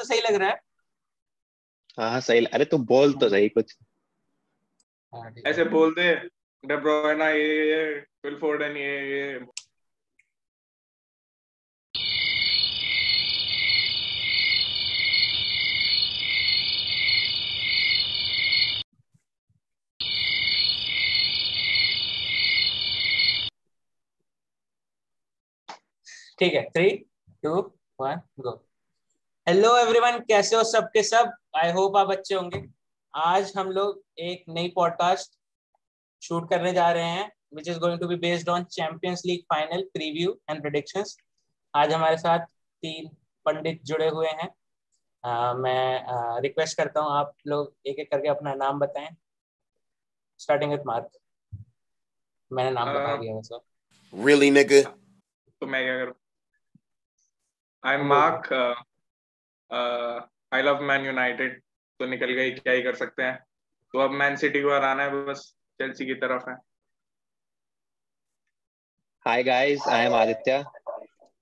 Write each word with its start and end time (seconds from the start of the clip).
तो 0.00 0.04
सही 0.04 0.20
लग 0.20 0.34
रहा 0.34 0.48
है। 0.50 0.60
हाँ 1.98 2.10
हाँ 2.10 2.20
सही 2.20 2.44
अरे 2.46 2.64
तू 2.64 2.78
बोल 2.90 3.12
तो 3.14 3.28
सही 3.28 3.48
कुछ। 3.48 3.76
हाँ, 5.12 5.32
ऐसे 5.46 5.64
बोल 5.64 5.94
दे 5.94 6.14
डेब्रोयना 6.64 7.28
ये 7.30 7.48
ये 7.70 8.00
फिल 8.22 8.36
फोर्डन 8.40 8.76
ये 8.76 8.92
ये। 9.10 9.38
ठीक 26.38 26.54
है 26.54 26.62
three 26.70 26.88
two 27.44 27.54
one 28.00 28.20
go 28.40 28.52
hello 29.50 29.70
everyone 29.76 30.18
कैसे 30.18 30.54
हो 30.56 30.62
सबके 30.64 31.02
सब? 31.02 31.30
आई 31.56 31.70
होप 31.72 31.96
आप 31.96 32.10
अच्छे 32.10 32.34
होंगे। 32.34 32.62
आज 33.14 33.52
हम 33.56 33.70
लोग 33.70 34.02
एक 34.18 34.44
नई 34.48 34.68
पॉडकास्ट 34.74 35.32
शूट 36.22 36.48
करने 36.50 36.72
जा 36.72 36.90
रहे 36.90 37.04
हैं 37.04 37.24
which 37.54 37.68
is 37.68 37.78
going 37.78 37.98
to 38.00 38.08
be 38.08 38.16
based 38.16 38.48
on 38.48 38.64
Champions 38.74 39.22
League 39.26 39.40
final 39.52 39.82
preview 39.94 40.36
and 40.50 40.60
predictions 40.60 41.16
आज 41.74 41.92
हमारे 41.92 42.16
साथ 42.16 42.44
तीन 42.82 43.08
पंडित 43.46 43.80
जुड़े 43.84 44.08
हुए 44.08 44.28
हैं। 44.28 44.48
uh, 44.48 45.56
मैं 45.56 46.40
रिक्वेस्ट 46.42 46.72
uh, 46.72 46.84
करता 46.84 47.00
हूँ 47.00 47.10
आप 47.12 47.32
लोग 47.46 47.74
एक 47.86 47.98
एक 47.98 48.10
करके 48.10 48.28
अपना 48.28 48.54
नाम 48.54 48.78
बताएँ। 48.78 49.08
स्टार्टिंग 50.40 50.72
विथ 50.72 50.86
मार्क 50.86 51.10
मैंने 52.50 52.70
नाम 52.70 52.92
बता 52.92 53.16
दिया 53.16 53.34
वैसे। 53.34 53.58
Really, 54.12 54.52
nigga? 54.58 54.84
तो 55.60 55.66
मैं 55.66 55.82
क्या 55.84 55.98
करूँ? 55.98 56.14
I 57.84 57.94
am 57.94 58.06
Mark 58.06 58.48
I 59.70 60.62
love 60.62 60.82
Man 60.84 61.06
United 61.06 61.60
तो 62.00 62.06
निकल 62.06 62.32
गई 62.34 62.50
क्या 62.52 62.72
ही 62.72 62.82
कर 62.82 62.94
सकते 62.96 63.22
हैं? 63.22 63.38
तो 63.94 63.98
अब 63.98 64.10
मैन 64.12 64.36
सिटी 64.36 64.62
को 64.62 64.74
हराना 64.74 65.02
है 65.02 65.24
बस 65.26 65.42
चेल्सी 65.80 66.06
की 66.06 66.14
तरफ़ 66.16 66.48
है। 66.50 66.56
Hi 69.26 69.42
guys 69.44 69.88
I 69.88 70.06
am 70.06 70.14
Aditya 70.14 70.64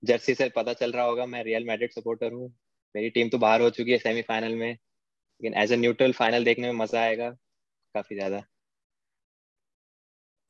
jersey 0.03 0.33
से 0.35 0.49
पता 0.55 0.73
चल 0.73 0.91
रहा 0.91 1.03
होगा 1.05 1.25
मैं 1.25 1.43
रियल 1.43 1.65
मैड्रिड 1.67 1.91
सपोर्टर 1.91 2.33
हूँ। 2.33 2.47
मेरी 2.95 3.09
टीम 3.09 3.29
तो 3.29 3.37
बाहर 3.37 3.61
हो 3.61 3.69
चुकी 3.69 3.91
है 3.91 3.97
सेमीफाइनल 3.97 4.55
में। 4.55 4.69
लेकिन 4.69 5.53
एज 5.61 5.71
ए 5.71 5.77
न्यूट्रल 5.77 6.13
फाइनल 6.13 6.43
देखने 6.45 6.71
में 6.71 6.79
मज़ा 6.79 7.01
आएगा 7.01 7.29
काफ़ी 7.95 8.15
ज़्यादा। 8.15 8.41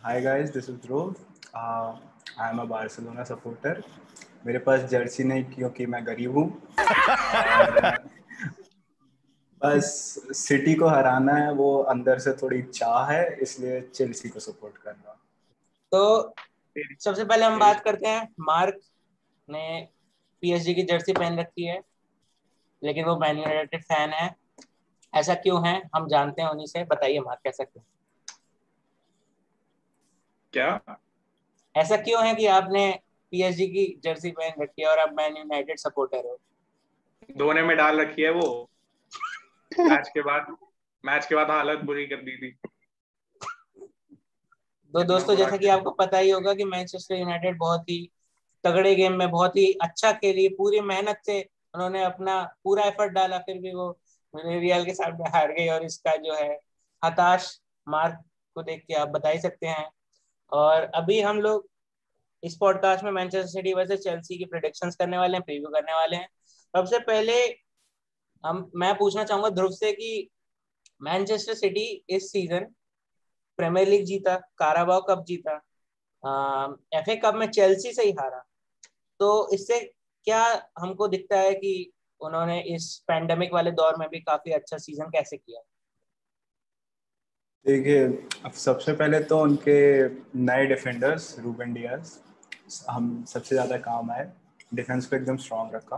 Hi 0.02 0.22
guys 0.22 0.50
this 0.50 0.70
is 0.70 0.78
Dhruv 0.82 1.16
I 1.56 2.50
am 2.50 2.60
a 2.60 2.66
Barcelona 2.66 3.24
supporter 3.24 3.82
मेरे 4.46 4.60
पास 4.60 4.80
जर्सी 4.80 5.24
नहीं 5.24 5.44
क्योंकि 5.44 5.86
मैं 5.86 6.06
गरीब 6.06 6.38
हूँ। 6.38 6.48
बस 9.62 10.16
सिटी 10.32 10.76
को 10.76 10.88
हराना 10.88 11.34
है 11.36 11.52
वो 11.54 11.78
अंदर 11.84 12.20
से 12.20 12.34
थोड़ी 12.34 12.62
चाह 12.62 13.12
है 13.12 13.38
इसलिए 13.42 13.82
चेल्सी 13.82 14.30
को 14.30 14.40
सपोर्ट 14.40 14.78
करना 14.78 15.16
तो 15.92 16.34
सबसे 17.00 17.26
पहले 17.26 17.46
हम 17.46 17.60
बात 17.60 17.80
करते 17.80 18.08
हैं 18.08 18.28
मार्क 18.40 18.80
ने 19.50 19.88
पीएसजी 20.42 20.74
की 20.74 20.84
जर्सी 20.84 21.14
पहन 21.14 21.40
रखी 21.40 21.66
है 21.66 21.82
लेकिन 22.84 23.06
वो 23.06 23.18
मैन 23.18 23.38
यूनाइटेड 23.38 23.84
फ़ैन 23.84 24.10
है। 24.10 24.36
ऐसा 25.14 25.34
क्यों 25.34 25.68
है? 25.68 25.90
हम 25.96 26.08
जानते 26.08 26.42
हैं 26.42 26.50
उन्हीं 26.50 26.68
से। 26.68 26.84
बताइए 26.84 27.20
मार्क 27.20 27.40
कैसा 27.44 27.64
क्यों? 27.64 27.84
क्या? 30.54 31.00
ऐसा 31.76 31.98
क्यों 31.98 32.26
है 32.28 32.36
कि 32.36 32.46
आपने 32.46 33.00
पीएसजी 33.32 33.68
की 33.68 33.86
जर्सी 34.04 34.32
पहन 34.32 34.62
रखी 34.62 34.82
है 34.82 34.88
और 34.88 35.00
आप 35.00 35.14
मैन 35.14 35.38
यूनाइटेड 35.38 35.78
सपोर्टर 35.78 36.26
हो। 36.26 36.40
धोने 37.38 37.62
में 37.62 37.76
डाल 37.78 38.00
रखी 38.02 38.22
है 38.22 38.32
वो। 38.32 38.70
मैच 39.72 40.08
के 40.08 40.22
बाद 40.22 40.56
मैच 41.04 41.26
के 41.26 41.36
बाद 41.36 41.52
हालत 41.52 41.80
बुरी 41.80 42.06
कर 42.06 42.22
दी 42.22 42.38
थी। 42.38 42.52
दो 44.94 45.04
दोस्तों 45.04 45.36
जैसा 45.36 45.58
कि 45.58 45.68
आपको 45.68 45.92
पता 45.92 46.18
ही 46.18 46.30
होगा 46.30 46.54
कि 46.54 46.64
मैनचेस्टर 46.64 47.16
यूनाइटेड 47.16 47.58
बहुत 47.58 47.90
ही 47.90 48.10
तगड़े 48.64 48.96
गेम 48.96 49.14
में 49.14 49.30
बहुत 49.32 49.56
ही 49.58 49.72
अच्छा 49.82 50.12
खेली। 50.12 50.48
पूरी 50.50 50.80
मेहनत 50.82 51.22
से 51.26 51.42
उन्होंने 51.76 52.04
अपना 52.04 52.42
पूरा 52.64 52.84
एफर्ट 52.84 53.12
डाला 53.12 53.38
फिर 53.40 53.58
भी 53.58 53.74
वो 53.74 53.90
रियल 54.34 54.86
के 54.86 54.94
सामने 54.94 55.30
हार 55.30 55.52
गई 55.52 55.68
और 55.68 55.84
इसका 55.84 56.16
जो 56.16 56.34
है 56.36 56.60
हताश 57.04 57.60
मार्क 57.88 58.24
को 58.56 58.64
देख 58.64 58.84
के 58.88 58.94
आप 58.94 59.08
बता 59.08 59.30
ही 59.30 59.40
सकते 59.40 59.68
हैं। 59.68 59.90
और 60.52 60.84
अभी 60.96 61.20
हम 61.22 61.42
लोग 61.42 61.70
इस 62.44 62.56
पॉडकास्ट 62.58 63.04
में 63.04 63.12
मैनचेस्टर 63.12 63.48
सिटी 63.48 63.74
वैसे 63.74 63.98
चेल्सी 63.98 64.38
की 64.38 64.46
प्रोडिक्शंस 64.46 64.96
करने 64.96 65.18
वाले 65.18 65.38
हैं 65.38 65.44
प्रीव्यू 65.46 65.70
करने 65.70 65.94
वाले 65.94 66.16
हैं। 66.16 66.28
सबसे 66.74 67.00
पहले 67.00 67.34
हम, 68.44 68.72
मैं 68.76 68.94
पूछना 68.98 69.24
चाहूँगा 69.24 69.50
ध्रुव 69.50 69.72
से 69.72 69.92
कि 69.92 70.30
मैनचेस्टर 71.02 71.54
सिटी 71.54 71.86
इस 72.10 72.32
सीज़न 72.32 72.66
प्रीमियर 73.60 73.88
लीग 73.88 74.06
जीता 74.06 74.36
काराबाओ 74.58 75.02
कप 75.02 75.24
जीता 75.28 75.56
एफ़ 77.00 77.10
ए 77.10 77.16
कप 77.16 77.36
में 77.36 77.48
चेल्सी 77.50 77.92
से 77.94 78.04
ही 78.04 78.12
हारा। 78.12 78.44
तो 79.20 79.50
इससे 79.54 79.80
क्या 80.28 80.44
हमको 80.80 81.08
दिखता 81.08 81.40
है 81.40 81.54
कि 81.54 81.92
उन्होंने 82.22 82.60
इस 82.76 82.96
पैंडेमिक 83.08 83.54
वाले 83.54 83.72
दौर 83.72 83.98
में 83.98 84.08
भी 84.10 84.20
काफ़ी 84.20 84.52
अच्छा 84.52 84.78
सीज़न 84.78 85.10
कैसे 85.10 85.38
किया? 85.38 85.62
देखिए 87.66 88.06
अब 88.46 88.52
सबसे 88.52 88.94
पहले 88.94 89.20
तो 89.20 89.40
उनके 89.40 89.78
नए 90.40 90.66
डिफेंडर्स 90.66 91.36
रूबन 91.40 91.74
डियाज 91.74 92.18
हम 92.90 93.24
सबसे 93.28 93.56
ज़्यादा 93.56 93.78
काम 93.80 94.12
आए 94.12 94.32
डिफेंस 94.74 95.06
को 95.06 95.16
एकदम 95.16 95.38
स्ट्रांग 95.38 95.74
रखा। 95.76 95.98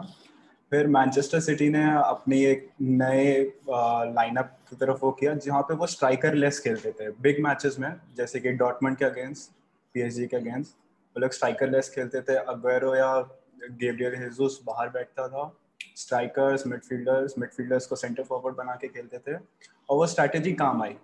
फिर 0.71 0.87
मैनचेस्टर 0.87 1.39
सिटी 1.39 1.69
ने 1.69 1.83
अपनी 1.93 2.43
एक 2.45 2.69
नए 2.81 3.39
लाइनअप 3.69 4.57
की 4.69 4.75
तरफ़ 4.75 4.99
वो 5.01 5.11
किया, 5.11 5.33
जहाँ 5.35 5.61
पे 5.61 5.73
वो 5.73 5.87
स्ट्राइकर 5.87 6.33
लेस 6.35 6.59
खेलते 6.59 6.91
थे। 6.91 7.09
बिग 7.21 7.43
मैचेस 7.43 7.79
में, 7.79 7.93
जैसे 8.17 8.39
कि 8.39 8.51
डॉटमेंट 8.53 8.97
के 8.97 9.05
अगेंस्ट 9.05 9.51
पीएसजी 9.95 10.27
के 10.27 10.37
अगेंस्ट 10.37 10.71
वो 11.15 11.21
लोग 11.21 11.31
स्ट्राइकर 11.31 11.69
लेस 11.69 11.89
खेलते 11.95 12.21
थे। 12.21 12.35
अगवेरो 12.35 12.95
या 12.95 13.19
गेब्रियल 13.61 14.15
हेजुस 14.15 14.59
बाहर 14.67 14.89
बैठता 14.89 15.27
था। 15.27 15.51
स्ट्राइकर्स 15.97 16.65
मिडफील्डर्स 16.67 17.37
मिडफील्डर्स 17.39 17.85
को 17.87 17.95
सेंटर 17.95 18.23
फॉरवर्ड 18.23 18.55
बना 18.55 18.75
के 18.75 18.87
खेलते 18.87 19.17
थे। 19.17 19.35
और 19.35 19.97
वो 19.97 20.07
स्ट्रैटेजी 20.07 20.53
काम 20.53 20.83
आई। 20.83 20.95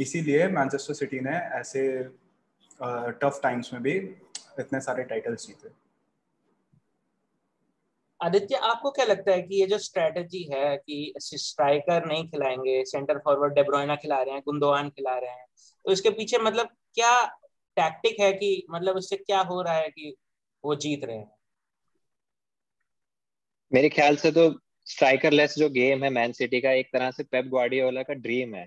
इसीलिए 0.00 0.46
मैनचेस्टर 0.48 0.94
सिटी 0.94 1.20
ने 1.20 1.36
ऐसे 1.58 1.82
टफ 2.80 3.40
टाइम्स 3.42 3.72
में 3.72 3.82
भी 3.82 3.96
इतने 4.60 4.80
सारे 4.80 5.04
टाइटल्स 5.04 5.46
जीते। 5.46 5.68
आदित्य 8.20 8.54
आपको 8.64 8.90
क्या 8.90 9.04
लगता 9.04 9.32
है 9.32 9.42
कि 9.42 9.60
ये 9.60 9.66
जो 9.66 9.78
स्ट्रेटजी 9.78 10.42
है 10.52 10.76
कि 10.76 11.12
स्ट्राइकर 11.18 12.06
नहीं 12.06 12.28
खिलाएँगे 12.28 12.84
सेंटर 12.84 13.18
फॉरवर्ड 13.18 13.54
डेब्रोइना 13.54 13.96
खिला 13.96 14.22
रहे 14.22 14.34
हैं 14.34 14.42
गुंदोवान 14.44 14.88
खिला 14.90 15.18
रहे 15.18 15.30
हैं 15.30 15.46
तो 15.84 15.92
इसके 15.92 16.10
पीछे 16.10 16.38
मतलब 16.38 16.68
क्या 16.94 17.12
टैक्टिक 17.76 18.20
है 18.20 18.32
कि 18.32 18.66
मतलब 18.70 18.98
इससे 18.98 19.16
क्या 19.16 19.40
हो 19.40 19.60
रहा 19.62 19.74
है 19.74 19.88
कि 19.88 20.14
वो 20.64 20.74
जीत 20.76 21.04
रहे 21.04 21.16
हैं? 21.16 21.30
मेरे 23.72 23.88
ख्याल 23.88 24.16
से 24.16 24.30
तो 24.30 24.50
स्ट्राइकर 24.86 25.32
लेस 25.32 25.54
जो 25.58 25.68
गेम 25.70 26.04
है 26.04 26.10
मैन 26.10 26.32
सिटी 26.32 26.60
का 26.60 26.70
एक 26.72 26.86
तरह 26.92 27.10
से 27.10 27.22
पेप 27.22 27.44
ग्वार्डियोला 27.44 28.02
का 28.02 28.14
ड्रीम 28.14 28.54
है। 28.54 28.66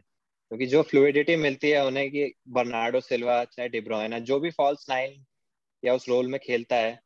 क्योंकि 0.52 0.66
जो 0.66 0.82
फ्लूडिटी 0.84 1.36
मिलती 1.36 1.70
है 1.70 1.86
उन्हें 1.88 2.10
कि 2.12 2.24
बर्नार्डो 2.50 3.00
सिल्वा 3.02 3.44
चाहे 3.46 3.68
डिब्रोइना 3.70 4.20
जो 4.22 4.40
भी 4.40 4.50
फॉल्स 4.52 4.86
नाइन 4.90 5.24
या 5.84 5.94
उस 5.96 6.08
रोल 6.10 6.28
में 6.28 6.40
खेलता 6.44 6.76
है, 6.76 7.00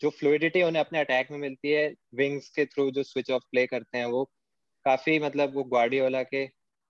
जो 0.00 0.10
फ्लूडिटी 0.10 0.62
उन्हें 0.62 0.84
अपने 0.84 1.00
अटैक 1.00 1.30
में 1.30 1.38
मिलती 1.38 1.70
है 1.72 1.86
विंग्स 2.14 2.48
के 2.50 2.66
थ्रू 2.66 2.90
जो 2.90 3.02
स्विच 3.02 3.30
ऑफ़ 3.30 3.42
प्ले 3.50 3.66
करते 3.66 3.98
हैं, 3.98 4.04
वो 4.06 4.24
काफ़ी 4.84 5.18
मतलब 5.20 5.54
वो 5.54 5.64
ग्वार्डियोला 5.64 6.22
के 6.24 6.44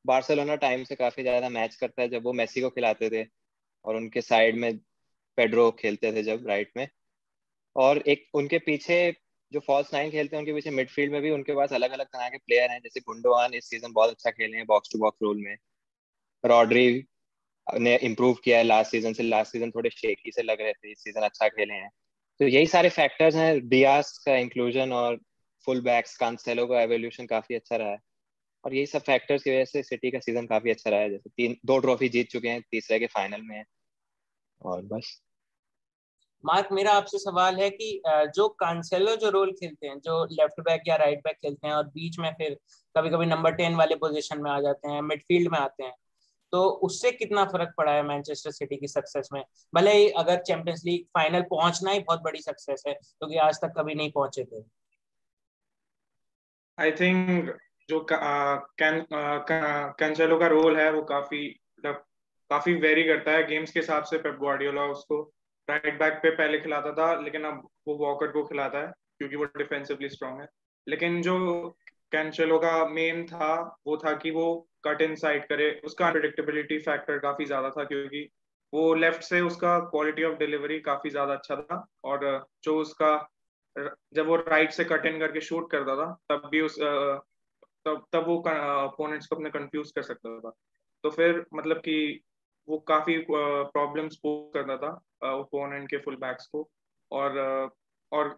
बार्सिलोना 0.04 0.56
टाइम 0.56 0.84
से 0.84 0.94
काफ़ी 0.96 1.22
ज़्यादा 1.22 1.48
मैच 1.50 1.76
करता 1.76 2.02
है 2.02 2.08
जब 2.08 2.24
वो 2.24 2.32
मेसी 2.34 2.60
को 2.60 2.70
खिलाते 2.70 3.10
थे 3.10 3.26
और 3.84 3.96
उनके 3.96 4.20
साइड 4.22 4.56
में 4.56 4.76
पेड्रो 5.38 5.70
खेलते 5.80 6.12
थे 6.12 6.22
जब 6.22 6.46
राइट 6.48 6.72
में। 6.76 6.88
और 7.76 7.98
एक 8.08 8.26
उनके 8.34 8.58
पीछे 8.60 8.96
जो 9.52 9.60
फॉल्स 9.60 9.92
नाइन 9.94 10.10
खेलते 10.10 10.36
हैं, 10.36 10.42
उनके 10.42 10.54
पीछे 10.54 10.70
मिडफील्ड 10.70 11.12
में 11.12 11.20
भी 11.22 11.30
उनके 11.30 11.54
पास 11.54 11.72
अलग 11.72 11.90
अलग 11.92 12.06
तरह 12.06 12.28
के 12.28 12.38
प्लेयर 12.38 12.70
हैं, 12.70 12.80
जैसे 12.80 13.00
गुंडोवान 13.00 13.54
इस 13.54 13.70
सीज़न 13.70 13.92
बहुत 13.92 14.10
अच्छा 14.10 14.30
खेले 14.30 14.56
हैं 14.56 14.66
बॉक्स 14.66 14.90
टू 14.92 14.98
बॉक्स 14.98 15.18
रोल 15.22 15.42
में। 15.44 15.56
रॉड्री 16.44 17.04
ने 17.66 17.96
इम्प्रूव 17.98 18.34
किया 18.44 18.58
है 18.58 18.64
लास्ट 18.64 18.90
सीज़न 18.90 19.12
से 19.12 19.22
लास्ट 19.22 19.52
सीज़न 19.52 19.70
थोड़े 19.70 19.90
शेकी 19.90 20.32
से 20.32 20.42
लग 20.42 20.60
रहे 20.60 20.72
थे, 20.72 20.90
इस 20.92 20.98
सीज़न 20.98 21.22
अच्छा 21.22 21.48
खेले 21.48 21.74
हैं। 21.74 21.90
तो 22.40 22.46
यही 22.46 22.66
सारे 22.66 22.88
फैक्टर्स 22.90 23.34
हैं 23.34 23.68
डियास 23.68 24.16
का 24.26 24.36
इंक्लूजन 24.36 24.92
और 24.92 25.18
फुल 25.66 25.80
बैक्स 25.82 26.16
कांसेलो 26.16 26.66
का 26.66 26.80
एवोल्यूशन 26.82 27.26
काफ़ी 27.26 27.54
अच्छा 27.54 27.76
रहा 27.76 27.90
है। 27.90 27.98
और 28.64 28.74
यही 28.74 28.86
सब 28.86 29.02
फैक्टर्स 29.02 29.42
की 29.42 29.50
वजह 29.50 29.64
से 29.64 29.82
सिटी 29.82 30.10
का 30.10 30.18
सीज़न 30.20 30.46
काफ़ी 30.46 30.70
अच्छा 30.70 30.90
रहा 30.90 31.00
है, 31.00 31.10
जैसे 31.10 31.30
तीन, 31.30 31.56
दो 31.66 31.78
ट्रॉफी 31.78 32.08
जीत 32.08 32.30
चुके 32.30 32.48
हैं, 32.48 32.62
तीसरे 32.62 32.98
के 32.98 33.06
फाइनल 33.08 33.42
में 33.42 33.62
और 34.60 34.82
बस। 34.84 35.20
मार्क, 36.44 36.68
मेरा 36.72 36.92
आपसे 36.92 37.18
सवाल 37.18 37.56
है 37.56 37.68
कि 37.70 38.00
जो 38.06 38.48
कांसेलो 38.60 39.14
जो 39.16 39.30
रोल 39.30 39.52
खेलते 39.52 39.86
हैं, 39.86 39.98
जो 39.98 40.24
लेफ़्ट 40.32 40.60
बैक 40.60 40.82
या 40.88 40.96
राइट 40.96 41.18
बैक 41.18 41.36
खेलते 41.36 41.66
हैं, 41.66 41.74
और 41.74 41.86
बीच 41.86 42.18
में 42.18 42.32
फिर 42.32 42.56
कभी 42.94 43.10
कभी 43.10 43.26
नंबर 43.26 43.52
टेन 43.54 43.74
वाले 43.74 43.94
पोजीशन 43.96 44.42
में 44.42 44.50
आ 44.50 44.60
जाते 44.60 44.88
हैं 44.88 45.02
मिडफील्ड 45.02 45.52
में 45.52 45.58
आते 45.58 45.84
हैं 45.84 45.94
तो 46.52 46.62
उससे 46.86 47.10
कितना 47.12 47.44
फ़र्क 47.44 47.72
पड़ा 47.76 47.92
है 47.92 48.02
मैनचेस्टर 48.02 48.50
सिटी 48.50 48.76
की 48.76 48.88
सक्सेस 48.88 49.28
में? 49.32 49.42
भले 49.72 49.92
ही 49.92 50.08
अगर 50.18 50.42
चैंपियंस 50.42 50.82
लीग 50.84 51.04
फाइनल 51.14 51.42
पहुँचना 51.50 51.90
ही 51.90 52.00
बहुत 52.00 52.22
बड़ी 52.22 52.40
सक्सेस 52.40 52.82
है, 52.86 52.94
क्योंकि 52.94 53.34
तो 53.34 53.40
आज 53.40 53.60
तक 53.62 53.72
कभी 53.78 53.94
नहीं 53.94 54.12
पहुँचे 54.12 54.44
थे। 54.44 54.62
आई 56.78 56.92
थिंक 56.92 57.56
जो 57.88 58.06
कैंसेलो 58.10 60.38
का 60.38 60.46
रोल 60.46 60.76
है, 60.76 60.90
वो 60.92 61.02
काफ़ी 61.04 61.60
मतलब 61.78 62.04
काफ़ी 62.50 62.74
वेरी 62.76 63.04
करता 63.04 63.30
है 63.30 63.46
गेम्स 63.46 63.72
के 63.72 63.80
हिसाब 63.80 64.04
से 64.04 64.18
पेप 64.18 64.36
ग्वार्डियोला 64.38 64.84
उसको 64.86 65.32
राइट 65.68 65.98
बैक 65.98 66.20
पे 66.22 66.30
पहले 66.32 66.58
खिलाता 66.58 66.92
था, 66.92 67.20
लेकिन 67.20 67.44
अब 67.44 67.68
वो 67.88 67.96
वॉकर 67.96 68.30
को 68.32 68.44
खिलाता 68.44 68.78
है, 68.78 68.92
क्योंकि 69.18 69.36
वो 69.36 69.44
डिफेंसिवली 69.56 70.08
स्ट्रांग 70.08 70.40
है। 70.40 70.48
लेकिन 70.86 71.22
जो 71.22 71.76
कैंसेलो 72.12 72.58
का 72.58 72.84
मेन 72.88 73.24
था, 73.26 73.78
वो 73.86 73.96
था 73.96 74.12
कि 74.16 74.30
वो 74.30 74.46
कट 74.84 75.02
इन 75.02 75.14
साइड 75.16 75.46
करे। 75.48 75.70
उसका 75.84 76.06
अनप्रिडिक्टेबिलिटी 76.06 76.78
फैक्टर 76.80 77.18
काफ़ी 77.18 77.44
ज़्यादा 77.44 77.70
था 77.70 77.84
क्योंकि 77.84 78.28
वो 78.72 78.92
लेफ़्ट 78.94 79.22
से 79.22 79.40
उसका 79.40 79.78
क्वालिटी 79.90 80.24
ऑफ़ 80.24 80.36
डिलीवरी 80.38 80.78
काफ़ी 80.80 81.10
ज़्यादा 81.10 81.32
अच्छा 81.34 81.56
था 81.56 81.84
और 82.04 82.26
जो 82.64 82.78
उसका 82.78 83.12
जब 84.14 84.26
वो 84.26 84.36
राइट 84.36 84.72
से 84.72 84.84
कट 84.84 85.06
इन 85.06 85.18
करके 85.20 85.40
शूट 85.40 85.70
करता 85.70 85.96
था, 85.96 86.12
तब 86.30 86.48
भी 86.50 86.60
उस 86.60 86.78
तब 87.86 88.04
तब 88.12 88.26
वो 88.28 88.38
अपोनेंट्स 88.42 89.26
को 89.26 89.36
अपने 89.36 89.50
कंफ्यूज 89.50 89.90
कर 89.92 90.02
सकता 90.02 90.38
था। 90.40 90.50
तो 91.04 91.10
फिर 91.10 91.44
मतलब 91.54 91.76
कि 91.78 91.96
वो 92.68 92.78
काफ़ी 92.88 93.18
प्रॉब्लम्स 93.30 94.16
पोज 94.16 94.50
करता 94.54 94.76
था 94.78 95.34
ओपोनेंट 95.34 95.88
के 95.90 95.98
फुल 95.98 96.16
बैक्स 96.16 96.46
को 96.46 96.68
और 97.10 97.38
और 98.12 98.28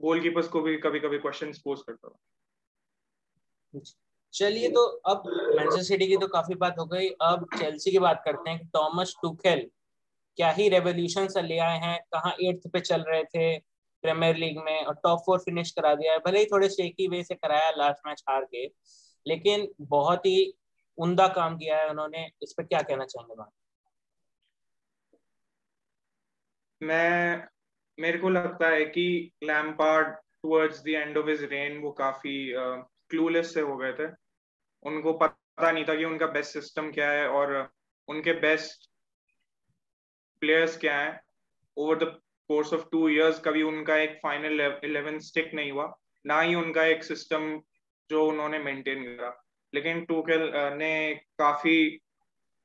गोलकीपर्स 0.00 0.48
को 0.48 0.60
भी 0.62 0.76
कभी 0.78 1.00
कभी 1.00 1.18
क्वेश्चन 1.18 1.52
पोज 1.64 1.82
करता 1.82 2.08
था। 2.08 2.16
चलिए 4.34 4.68
तो 4.70 4.84
अब 5.08 5.22
मैनचेस्टर 5.26 5.82
सिटी 5.82 6.06
की 6.08 6.16
तो 6.16 6.26
काफ़ी 6.28 6.54
बात 6.54 6.78
हो 6.78 6.84
गई। 6.86 7.08
अब 7.22 7.46
चेल्सी 7.58 7.90
की 7.90 7.98
बात 7.98 8.22
करते 8.24 8.50
हैं। 8.50 8.66
टॉमस 8.66 9.14
टुखेल 9.22 9.70
क्या 10.38 10.50
ही 10.50 10.68
रेवोल्यूशन 10.68 11.28
ले 11.46 11.58
आए 11.58 11.78
हैं? 11.78 11.98
कहाँ 12.12 12.34
एट्थ 12.42 12.68
पे 12.72 12.80
चल 12.80 13.04
रहे 13.08 13.24
थे 13.24 13.58
प्रीमियर 14.04 14.36
लीग 14.36 14.58
में? 14.58 14.84
और 14.84 14.94
टॉप 14.94 15.22
फोर 15.26 15.38
फिनिश 15.38 15.70
करा 15.70 15.94
दिया 15.94 16.12
है। 16.12 16.18
भले 16.18 16.38
ही 16.38 16.44
थोड़े 16.44 16.68
शेकी 16.68 17.08
वे 17.08 17.22
से 17.24 17.34
कराया 17.34 17.70
लास्ट 17.70 18.06
मैच 18.06 18.22
हार 18.28 18.44
के, 18.44 18.66
लेकिन 19.26 19.68
बहुत 19.80 20.26
ही 20.26 20.52
उमदा 20.98 21.26
काम 21.28 21.56
किया 21.58 21.78
है 21.78 21.90
उन्होंने। 21.90 22.30
इस 22.42 22.54
पर 22.58 22.64
क्या 22.64 22.82
कहना 22.82 23.04
चाहेंगे 23.04 23.44
मैं, 26.80 27.44
मेरे 27.98 28.18
को 28.18 28.28
लगता 28.28 28.68
है 28.68 28.84
कि 28.84 29.32
Lampard 29.44 30.08
towards 30.42 30.82
the 30.82 30.88
end 30.88 31.18
of 31.18 31.28
his 31.28 31.42
reign 31.42 31.78
वो 31.78 31.90
काफ़ी 31.92 32.52
क्लूलेस 33.12 33.52
से 33.54 33.60
हो 33.60 33.76
गए 33.76 33.92
थे। 33.92 34.06
उनको 34.82 35.12
पता 35.18 35.70
नहीं 35.70 35.84
था 35.84 35.94
कि 35.94 36.04
उनका 36.04 36.26
बेस्ट 36.26 36.52
सिस्टम 36.52 36.90
क्या 36.92 37.10
है 37.10 37.28
और 37.30 37.54
उनके 38.08 38.32
बेस्ट 38.40 38.88
प्लेयर्स 40.42 40.76
क्या 40.78 40.98
है। 40.98 41.20
Over 41.76 41.98
the 41.98 42.04
course 42.50 42.72
of 42.74 42.84
two 42.92 43.08
years 43.08 43.40
कभी 43.40 43.62
उनका 43.62 43.96
एक 43.96 44.18
फाइनल 44.22 44.60
इलेवन 44.84 45.18
स्टिक 45.18 45.54
नहीं 45.54 45.72
हुआ। 45.72 45.92
ना 46.24 46.40
ही 46.40 46.54
उनका 46.54 46.84
एक 46.84 47.04
सिस्टम 47.04 47.60
जो 48.10 48.26
उन्होंने 48.28 48.58
मेंटेन 48.58 49.04
करा। 49.04 49.32
लेकिन 49.72 50.04
टूकेल 50.04 50.50
ने 50.78 50.92
काफ़ी 51.38 51.76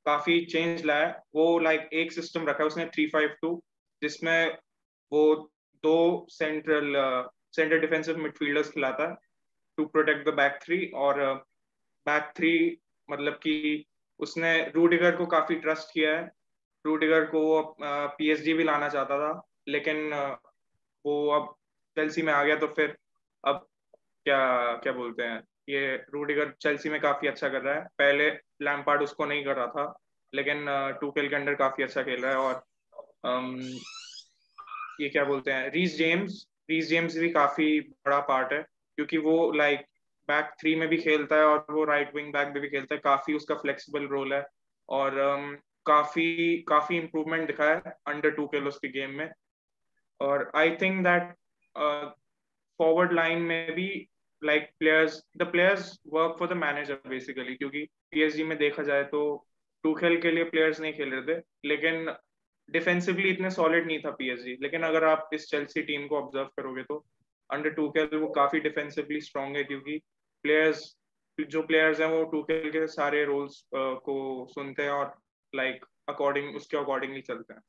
काफ़ी 0.06 0.40
चेंज 0.46 0.86
लाया। 0.86 1.08
वो 1.36 1.60
लाइक 1.60 1.90
एक 1.94 2.12
सिस्टम 2.12 2.48
रखा 2.48 2.64
उसने 2.64 2.86
थ्री 2.86 3.08
फाइव 3.08 3.36
टू 3.42 3.64
जिसमें 4.02 4.58
वो 5.12 5.24
दो 5.84 6.26
सेंट्रल 6.30 6.94
सेंट्रल 7.56 7.80
डिफेंसिव 7.80 8.18
मिडफील्डर्स 8.18 8.72
खिलाता 8.72 9.10
है। 9.10 9.16
To 9.78 9.86
protect 9.88 10.30
the 10.30 10.34
back 10.36 10.60
three 10.64 10.86
और 10.96 11.22
बैक 12.06 12.32
थ्री 12.38 12.54
मतलब 13.10 13.34
कि 13.44 13.86
उसने 14.20 14.52
रूडिगर 14.76 15.16
को 15.16 15.26
काफ़ी 15.28 15.56
ट्रस्ट 15.56 15.94
किया 15.94 16.18
है। 16.18 16.32
रूडिगर 16.86 17.26
को 17.26 17.42
वो 17.42 17.76
पीएसजी 17.82 18.54
भी 18.54 18.64
लाना 18.64 18.90
चाहता 18.90 19.18
था 19.20 19.42
लेकिन 19.68 20.14
वो 21.06 21.16
अब 21.32 21.54
चेल्सी 21.98 22.22
में 22.22 22.32
आ 22.34 22.44
गया 22.44 22.56
तो 22.56 22.68
फिर 22.68 22.96
अब 23.44 23.68
क्या 24.26 24.40
क्या 24.84 24.94
बोलते 24.94 25.24
हैं 25.24 25.42
ये 25.70 25.96
रूडिगर 26.14 26.54
चेल्सी 26.62 26.90
में 26.90 27.00
काफ़ी 27.02 27.28
अच्छा 27.28 27.50
कर 27.50 27.62
रहा 27.62 27.76
है। 27.76 27.82
पहले 27.98 28.30
लैम्पार्ड 28.62 29.02
उसको 29.04 29.26
नहीं 29.26 29.44
कर 29.46 29.56
रहा 29.56 29.68
था 29.68 29.94
लेकिन 30.34 30.66
टूकेल 31.02 31.30
के 31.30 31.36
अंडर 31.36 31.56
काफ़ी 31.56 31.84
अच्छा 31.84 32.04
खेल 32.04 32.22
रहा 32.22 32.32
है 32.32 32.38
और 32.38 32.64
um, 33.28 33.60
ये 35.02 35.10
क्या 35.10 35.24
बोलते 35.26 35.52
हैं 35.52 35.70
रीस 35.72 35.98
जेम्स 35.98 36.46
रीस 36.70 36.88
जेम्स 36.90 37.18
भी 37.18 37.30
काफ़ी 37.32 37.80
बड़ा 37.80 38.20
पार्ट 38.22 38.54
है। 38.54 38.66
क्योंकि 38.98 39.18
वो 39.18 39.52
लाइक 39.52 39.80
बैक 40.30 40.54
थ्री 40.60 40.76
में 40.76 40.88
भी 40.90 40.98
खेलता 40.98 41.36
है 41.36 41.46
और 41.46 41.66
वो 41.72 41.84
राइट 41.84 42.16
विंग 42.16 42.34
बैक 42.34 42.48
में 42.48 42.62
भी 42.62 42.70
खेलता 42.70 42.96
है। 42.96 43.02
काफ़ी 43.04 43.34
उसका 43.34 43.56
फ्लेक्सिबल 43.56 44.08
रोल 44.08 44.34
है 44.34 44.46
और 44.90 45.12
um, 45.12 45.62
काफ़ी 45.86 46.58
काफ़ी 46.70 46.98
इम्प्रूवमेंट 46.98 47.48
दिखा 47.48 47.66
है 47.66 47.94
अंडर 48.08 48.30
टू 48.30 48.48
के 48.48 48.60
उसके 48.68 48.88
गेम 48.90 49.12
में। 49.12 49.30
और 50.20 50.52
I 50.56 50.72
think 50.72 51.04
that 51.08 51.34
forward 52.80 53.14
line 53.14 53.42
में 53.42 53.74
भी 53.76 53.90
like 54.42 54.70
players 54.80 55.22
the 55.38 55.44
players 55.44 56.00
work 56.08 56.36
for 56.40 56.48
the 56.48 56.58
manager 56.58 57.00
basically 57.08 57.56
क्योंकि 57.56 57.84
पीएसजी 58.12 58.44
में 58.44 58.58
देखा 58.58 58.84
जाए 58.84 59.04
तो 59.04 59.22
टू 59.84 59.94
खेल 59.94 60.22
के 60.22 60.32
लिए 60.32 60.44
प्लेयर्स 60.44 60.82
नहीं 60.82 60.94
खेल 60.94 61.10
रहे 61.10 61.36
थे 61.36 61.42
लेकिन 61.66 62.14
डिफेंसिवली 62.70 63.30
इतने 63.30 63.50
सॉलिड 63.52 63.88
नहीं 63.88 64.00
था 64.00 64.12
पीएसजी 64.12 64.58
लेकिन 64.62 64.84
अगर 64.84 65.04
आप 65.04 65.30
इस 65.34 65.50
चेल्सी 65.50 65.82
टीम 65.82 66.08
को 66.08 66.18
ऑब्ज़र्व 66.18 66.48
करोगे 66.58 66.84
तो 66.84 67.06
अंडर 67.50 67.70
टू 67.72 67.90
खेल 67.90 68.18
वो 68.18 68.28
काफ़ी 68.34 68.60
डिफेंसिवली 68.62 69.22
स्ट्रॉन्ग 69.22 69.58
है 69.58 69.64
क्योंकि 69.64 69.98
प्लेयर्स 70.44 70.94
जो 71.40 71.62
प्लेयर्स 71.64 72.00
हैं 72.00 72.08
वो 72.10 72.24
टूकेल 72.26 72.70
के 72.72 72.86
सारे 72.90 73.24
रोल्स 73.26 73.64
को 73.74 74.16
सुनते 74.50 74.84
हैं 74.84 74.92
और 74.92 75.14
लाइक 75.54 75.86
अकॉर्डिंग 76.10 76.56
उसके 76.56 76.78
अकॉर्डिंगली 76.78 77.22
चलते 77.22 77.54
हैं। 77.54 77.62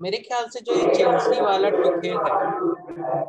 मेरे 0.00 0.18
ख्याल 0.18 0.48
से 0.48 0.60
जो 0.60 0.74
ये 0.74 0.94
चेल्सी 0.94 1.40
वाला 1.40 1.70
टुकेल 1.70 2.16
है, 2.16 3.20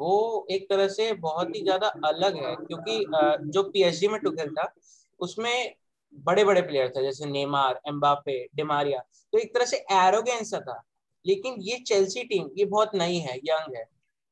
वो 0.00 0.46
एक 0.50 0.68
तरह 0.70 0.88
से 0.88 1.12
बहुत 1.20 1.54
ही 1.56 1.62
ज़्यादा 1.62 1.88
अलग 2.06 2.36
है 2.36 2.54
क्योंकि 2.58 3.04
जो 3.48 3.62
पीएसजी 3.64 4.08
में 4.08 4.20
टुकेल 4.20 4.50
था, 4.54 4.72
उसमें 5.20 5.74
बड़े 6.12 6.44
बड़े 6.44 6.62
प्लेयर 6.62 6.88
थे, 6.88 7.02
जैसे 7.02 7.26
नेमार 7.26 7.80
एम्बापे 7.88 8.38
डिमारिया 8.54 8.98
तो 9.32 9.38
एक 9.38 9.54
तरह 9.54 9.64
से 9.64 9.76
एरोगेंस 9.92 10.54
था। 10.54 10.82
लेकिन 11.24 11.56
ये 11.62 11.78
चेल्सी 11.86 12.24
टीम 12.24 12.48
ये 12.56 12.64
बहुत 12.66 12.94
नई 12.96 13.18
है 13.20 13.36
यंग 13.38 13.76
है। 13.76 13.84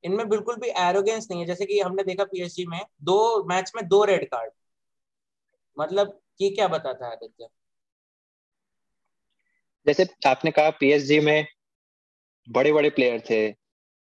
इनमें 0.05 0.29
बिल्कुल 0.29 0.57
भी 0.57 0.69
एरोगेंस 0.79 1.29
नहीं 1.31 1.41
है। 1.41 1.47
जैसे 1.47 1.67
कि 1.67 1.81
हमने 1.81 2.03
देखा 2.05 2.25
पीएसजी 2.25 2.67
में 2.67 2.81
दो 3.03 3.45
मैच 3.45 3.73
में 3.77 3.87
दो 3.89 4.05
रेड 4.05 4.25
कार्ड 4.29 4.51
मतलब 5.77 6.19
ये 6.41 6.51
क्या 6.51 6.69
बताता 6.69 7.07
है 7.07 7.13
आदित्य? 7.13 7.49
जैसे 9.87 10.07
आपने 10.27 10.51
कहा 10.51 10.71
पीएसजी 10.71 11.19
में 11.21 11.47
बड़े 12.49 12.73
बड़े 12.73 12.91
प्लेयर 12.91 13.23
थे 13.31 13.49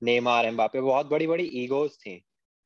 नेमार 0.03 0.47
एम्बापे 0.47 0.81
बहुत 0.81 1.07
बड़ी 1.07 1.27
बड़ी 1.27 1.45
ईगोज 1.65 1.97
थी। 1.97 2.23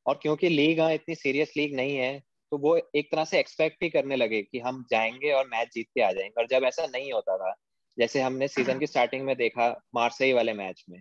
और 0.07 0.19
क्योंकि 0.23 0.49
लीग 0.49 0.81
हाँ 0.81 0.93
इतनी 0.95 1.15
सीरियस 1.15 1.53
लीग 1.57 1.75
नहीं 1.77 1.97
है 1.97 2.19
तो 2.53 2.59
वो 2.59 2.77
एक 2.97 3.11
तरह 3.13 3.25
से 3.25 3.39
एक्सपेक्ट 3.41 3.83
ही 3.83 3.89
करने 3.91 4.17
लगे 4.17 4.43
कि 4.43 4.59
हम 4.61 4.85
जाएँगे 4.91 5.33
और 5.33 5.47
मैच 5.49 5.69
जीत 5.75 5.87
के 5.95 6.03
आ 6.03 6.11
जाएँगे। 6.13 6.41
और 6.41 6.47
जब 6.49 6.65
ऐसा 6.65 6.87
नहीं 6.87 7.13
होता 7.13 7.37
था 7.39 7.55
जैसे 7.99 8.21
हमने 8.21 8.49
सीज़न 8.49 8.79
की 8.79 8.87
स्टार्टिंग 8.87 9.25
में 9.25 9.37
देखा 9.37 9.69
मार्सेई 9.95 10.33
वाले 10.33 10.53
मैच 10.55 10.85
में 10.91 11.01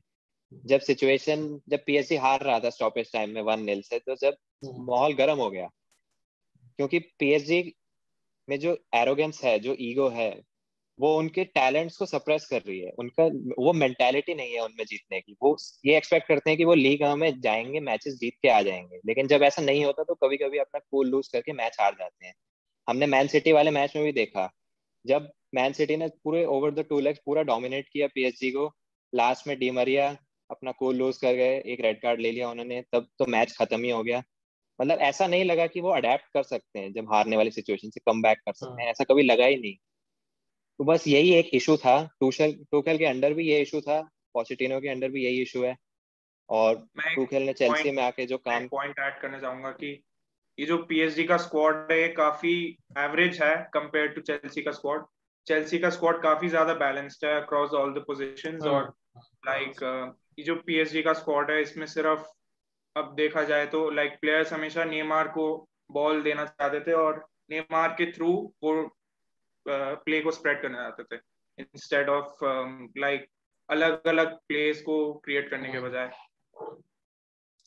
जब 0.54 0.80
सिचुएशन 0.80 1.60
जब 1.70 1.84
पीएससी 1.86 2.16
हार 2.16 2.42
रहा 2.42 2.60
था 2.60 2.70
स्टॉपेज 2.70 3.12
टाइम 3.14 3.30
में 3.30 3.42
वन 3.42 3.60
नील 3.60 3.82
से 3.82 4.00
तो 4.00 4.16
जब 4.16 4.36
माहौल 4.66 5.14
गर्म 5.14 5.38
हो 5.38 5.50
गया। 5.50 5.70
क्योंकि 6.78 7.00
पीएसजी 7.00 7.74
में 8.50 8.60
जो 8.60 8.78
एरोगेंस 8.96 9.44
है 9.44 9.60
जो 9.60 9.76
ईगो 9.80 10.10
है 10.10 10.30
वो 11.00 11.18
उनके 11.18 11.44
टैलेंट्स 11.46 11.98
को 11.98 12.06
सप्रेस 12.06 12.46
कर 12.46 12.62
रही 12.62 12.80
है। 12.80 12.92
उनका 13.00 13.26
वो 13.64 13.74
मेंटालिटी 13.74 14.34
नहीं 14.36 14.54
है 14.54 14.60
उनमें 14.60 14.86
जीतने 14.86 15.20
की। 15.22 15.36
वो 15.42 15.58
ये 15.86 15.98
एक्सपेक्ट 15.98 16.28
करते 16.28 16.50
हैं 16.50 16.58
कि 16.58 16.66
वो 16.66 16.74
लीग 16.74 17.04
में 17.04 17.40
जाएँगे 17.42 17.80
मैचेस 17.80 18.14
जीत 18.14 18.34
के 18.42 18.50
आ 18.50 18.62
जाएँगे। 18.62 19.00
लेकिन 19.06 19.28
जब 19.28 19.44
ऐसा 19.44 19.62
नहीं 19.62 19.86
होता 19.86 20.04
तो 20.04 20.16
कभी 20.16 20.38
कभी 20.38 20.58
अपना 20.58 20.80
कूल 20.92 21.08
लूज 21.08 21.28
करके 21.28 21.54
मैच 21.54 21.78
हार 21.82 21.96
जाते 22.00 22.28
हैं। 22.28 22.34
हमने 22.90 23.06
मैन 23.06 23.28
सिटी 23.28 23.52
वाले 23.52 23.72
मैच 23.72 23.96
में 23.96 24.06
भी 24.06 24.12
देखा। 24.12 24.50
जब 25.06 25.32
मैन 25.56 25.74
सिटी 25.74 25.98
ने 25.98 26.08
पूरे 26.08 26.46
ओवर 26.46 26.72
द 26.72 26.80
टू 26.80 27.00
लेग्स 27.00 27.20
पूरा 27.26 27.42
डोमिनेट 27.42 27.90
किया 27.94 28.08
पीएसजी 28.08 28.52
को 28.52 28.76
लास्ट 29.14 29.48
में 29.48 29.60
डीमरिया 29.60 30.18
अपना 30.50 30.72
कोल 30.74 30.96
लूज 30.96 31.18
कर 31.18 31.34
गए 31.36 31.58
एक 31.66 31.82
रेड 31.82 32.02
कार्ड 32.02 32.20
ले 32.20 32.32
लिया 32.32 32.50
उन्होंने 32.50 32.82
तब 32.94 33.08
तो 33.20 33.26
मैच 33.28 33.56
खत्म 33.58 33.84
ही 33.84 33.90
हो 33.90 34.04
गया 34.04 34.24
मतलब 34.80 35.00
ऐसा 35.02 35.28
नहीं 35.28 35.46
लगा 35.46 35.66
कि 35.68 35.82
वो 35.82 35.90
अडेप्ट 35.92 36.26
कर 36.34 36.44
सकते 36.46 36.80
हैं 36.80 36.92
जब 36.94 37.14
हारने 37.14 37.38
वाली 37.38 37.52
सिचुएशन 37.52 37.90
से 37.90 38.00
कम 38.06 38.22
बैक 38.22 38.38
कर 38.46 38.54
सकते 38.54 38.72
हैं 38.72 38.82
हाँ। 38.82 38.92
ऐसा 38.92 39.04
कभी 39.04 39.24
लगा 39.24 39.46
ही 39.46 39.56
नहीं 39.58 39.76
तो 40.80 40.84
बस 40.84 41.08
यही 41.08 41.34
एक 41.34 41.50
इशू 41.54 41.76
था 41.78 41.96
टूशल 42.20 42.54
टूखेल 42.72 42.98
के 42.98 43.06
अंडर 43.06 43.34
भी 43.34 43.48
ये 43.48 43.60
इशू 43.62 43.82
था 43.82 44.02
पॉचिटिनो 44.34 44.80
के 44.80 44.90
अंडर 44.90 45.10
भी 45.10 45.24
यही 45.26 45.42
इशू 45.42 45.64
है 45.64 45.76
और 46.50 46.76
टूखेल 47.16 47.44
ने 47.44 47.54
चेल्सी 47.54 47.92
में 47.92 48.04
आके 48.04 48.26
जो 48.26 48.38
काम 48.40 48.68
पॉइंट 48.68 49.00
ऐड 49.00 49.20
करना 49.22 49.40
चाहूँगा 49.40 49.72
कि 49.72 49.92
ये 50.58 50.66
जो 50.66 50.78
पीएसजी 50.86 51.24
का 51.24 51.38
स्क्वाड 51.38 51.92
है 51.92 52.08
काफ़ी 52.14 52.54
एवरेज 52.98 53.42
है 53.42 53.56
कंपेयर 53.74 54.08
टू 54.08 54.22
चेल्सी 54.22 54.62
का 54.62 54.72
स्क्वाड 54.72 55.06
चेल्सी 55.48 55.80
का 55.80 55.90
स्क्वाड 55.90 56.22
काफ़ी 56.24 56.50
ज़्यादा 56.50 56.74
बैलेंस्ड 56.80 57.26
है 57.26 57.36
अक्रॉस 57.42 57.74
ऑल 57.74 57.94
द 57.94 58.04
पोजीशंस 58.08 58.64
और 58.68 58.94
लाइक 59.46 59.84
हाँ। 59.84 60.18
ये 60.40 60.44
जो 60.44 60.56
पीएसजी 60.56 61.02
का 61.02 61.14
स्क्वाड 61.14 61.50
है 61.52 61.62
इसमें 61.62 61.86
सिर्फ़ 61.86 62.22
अब 62.96 63.14
देखा 63.16 63.44
जाए 63.44 63.66
तो 63.66 63.90
लाइक 63.90 64.14
प्लेयर्स 64.22 64.54
हमेशा 64.54 64.84
नेमार 64.84 65.28
को 65.28 65.48
बॉल 65.92 66.22
देना 66.24 66.46
चाहते 66.46 66.80
थे 66.80 66.94
और 66.94 67.26
नेमार 67.50 67.90
के 67.90 68.12
थ्रू 68.12 68.32
वो 68.64 68.74
प्ले 69.68 70.22
को 70.22 70.32
स्प्रेड 70.32 70.62
करना 70.62 70.78
चाहते 70.78 71.16
थे। 71.16 71.20
इंस्टेड 71.58 72.10
ऑफ़ 72.10 72.46
लाइक 72.98 73.28
अलग 73.70 74.08
अलग 74.08 74.38
प्लेस 74.48 74.82
को 74.82 75.14
क्रिएट 75.14 75.50
करने 75.50 75.72
के। 75.72 75.80
बजाय। 75.80 76.08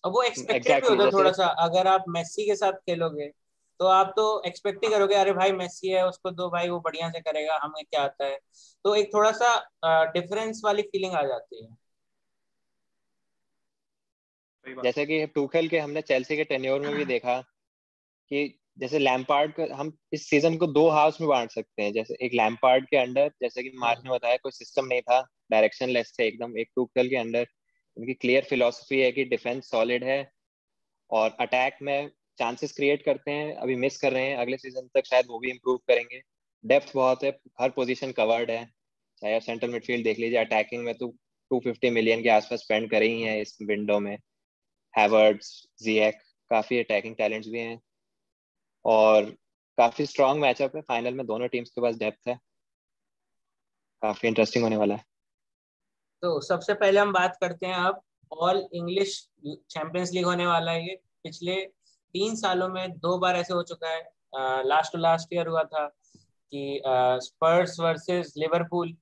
अब 0.05 0.13
वो 0.13 0.23
एक्सपेक्टेड 0.23 0.63
exactly, 0.63 0.91
भी 0.91 0.97
होता 0.97 1.05
है 1.05 1.13
थोड़ा 1.13 1.33
सा 1.33 1.47
अगर 1.47 1.87
आप 1.87 2.05
मेसी 2.09 2.47
के 2.47 2.57
साथ 2.57 2.73
खेलोगे 2.73 3.31
तो 3.81 3.87
आप 3.87 4.13
तो 4.17 4.43
एक्सपेक्ट 4.47 4.85
ही 4.85 4.91
करोगे 4.91 5.15
अरे 5.15 5.33
भाई 5.33 5.53
मेसी 5.53 5.89
है 5.89 6.07
उसको 6.09 6.31
दो 6.31 6.49
भाई 6.51 6.69
वो 6.69 6.81
बढ़िया 6.81 7.11
से 7.11 7.21
करेगा 7.21 7.59
हमें 7.63 7.85
क्या 7.85 8.03
आता 8.03 8.25
है? 8.25 8.39
तो 8.85 8.95
एक 8.95 9.15
थोड़ा 9.15 9.33
सा 9.33 9.55
डिफरेंस 10.13 10.61
वाली 10.65 10.83
फीलिंग 10.83 11.15
आ 11.15 11.23
जाती 11.23 11.65
है। 11.65 11.82
जैसे 14.67 15.07
कि 15.07 15.27
टूखेल 15.27 15.69
के 15.69 15.79
हमने 15.79 16.01
चेल्सी 16.01 16.37
के 16.37 16.45
टेन्योर 16.45 16.81
में 16.81 16.95
भी 16.95 17.05
देखा 17.05 17.41
कि 18.31 18.59
जैसे 18.79 18.99
लैम्पार्ड 18.99 19.53
का 19.53 19.67
हम 19.77 19.93
इस 20.13 20.29
सीज़न 20.31 20.57
को 20.57 20.67
दो 20.67 20.89
हाउस 20.89 21.21
में 21.21 21.29
बांट 21.29 21.51
सकते 21.51 21.83
हैं। 21.83 21.93
जैसे 21.93 22.15
एक 22.23 22.35
लैम्पार्ड 22.35 22.87
के 22.87 22.97
अंडर 22.97 23.29
जैसे 23.43 23.63
कि 23.63 23.73
मार्च 23.75 24.01
ने 24.05 24.11
बताया 24.11 24.37
कोई 24.37 24.53
सिस्टम 24.53 24.87
नहीं 24.87 25.01
था 25.01 25.21
डायरेक्शन 25.51 25.89
लेस 25.89 26.17
थे 26.19 26.27
एकदम 26.27 26.59
एक 26.59 26.69
टूखेल 26.77 27.09
के 27.09 27.17
अंडर 27.17 27.47
उनकी 27.97 28.15
क्लियर 28.15 28.45
फिलोसफी 28.45 29.01
है 29.01 29.13
कि 29.13 29.25
डिफेंस 29.25 29.71
सॉलिड 29.71 30.05
है 30.05 30.31
और 31.11 31.37
अटैक 31.41 31.77
में 31.83 32.11
चांसेस 32.39 32.73
क्रिएट 32.73 33.05
करते 33.05 33.31
हैं 33.31 33.55
अभी 33.55 33.77
मिस 33.77 33.97
कर 33.97 34.13
रहे 34.13 34.27
हैं। 34.27 34.37
अगले 34.37 34.57
सीज़न 34.57 34.89
तक 34.95 35.07
शायद 35.07 35.27
वो 35.29 35.39
भी 35.39 35.51
इम्प्रूव 35.51 35.77
करेंगे। 35.77 36.23
डेप्थ 36.67 36.93
बहुत 36.95 37.25
है 37.25 37.39
हर 37.61 37.71
पोजीशन 37.71 38.13
कवर्ड 38.13 38.51
है। 38.51 38.65
चाहे 39.23 39.35
आप 39.35 39.43
सेंट्रल 39.43 39.71
मिडफील्ड 39.71 40.05
देख 40.05 40.19
लीजिए 40.19 40.39
अटैकिंग 40.39 40.85
में 40.85 40.95
तो 40.95 41.15
250 41.51 41.91
मिलियन 41.91 42.23
के 42.23 42.29
आसपास 42.29 42.61
स्पेंड 42.61 42.91
कर 42.91 43.03
ही 43.03 43.23
हैं 43.23 43.41
इस 43.41 43.59
विंडो 43.63 44.01
में। 44.01 44.19
हैवर्ड्स 44.99 45.67
जियक 45.83 46.19
काफ़ी 46.51 46.79
अटैकिंग 46.79 47.17
टैलेंट्स 47.17 47.49
भी 47.49 47.59
हैं। 47.59 47.81
और 48.85 49.31
काफ़ी 49.79 50.07
स्ट्रॉन्ग 50.07 50.41
मैचअप 50.41 50.77
है। 50.77 50.83
फाइनल 50.83 51.15
में 51.15 51.27
दोनों 51.27 51.49
टीम्स 51.49 51.71
के 51.71 51.81
पास 51.81 51.97
डेप्थ 51.97 52.29
है। 52.29 52.39
काफ़ी 54.03 54.29
इंटरेस्टिंग 54.29 54.65
होने 54.65 54.77
वाला 54.77 54.95
है। 54.95 55.05
तो 56.23 56.41
सबसे 56.41 56.75
पहले 56.75 57.01
हम 57.01 57.13
बात 57.13 57.37
करते 57.41 57.67
हैं 57.67 57.75
अब 57.75 58.01
ऑल 58.33 58.69
इंग्लिश 58.75 59.17
चैंपियंस 59.47 60.13
लीग 60.13 60.25
होने 60.25 60.47
वाला 60.47 60.73
है 60.73 60.87
ये। 60.89 60.95
पिछले 61.25 61.55
तीन 62.15 62.37
सालों 62.37 62.69
में 62.69 62.99
दो 62.99 63.19
बार 63.19 63.37
ऐसे 63.37 63.55
हो 63.55 63.63
चुका 63.63 63.89
है। 63.89 64.03
लास्ट 64.67 64.93
टू 64.93 64.99
लास्ट 64.99 65.33
ईयर 65.33 65.47
हुआ 65.47 65.63
था 65.65 65.87
कि 66.53 66.83
स्पर्स 66.87 67.79
वर्सेस 67.81 68.33
लिवरपूल 68.37 68.97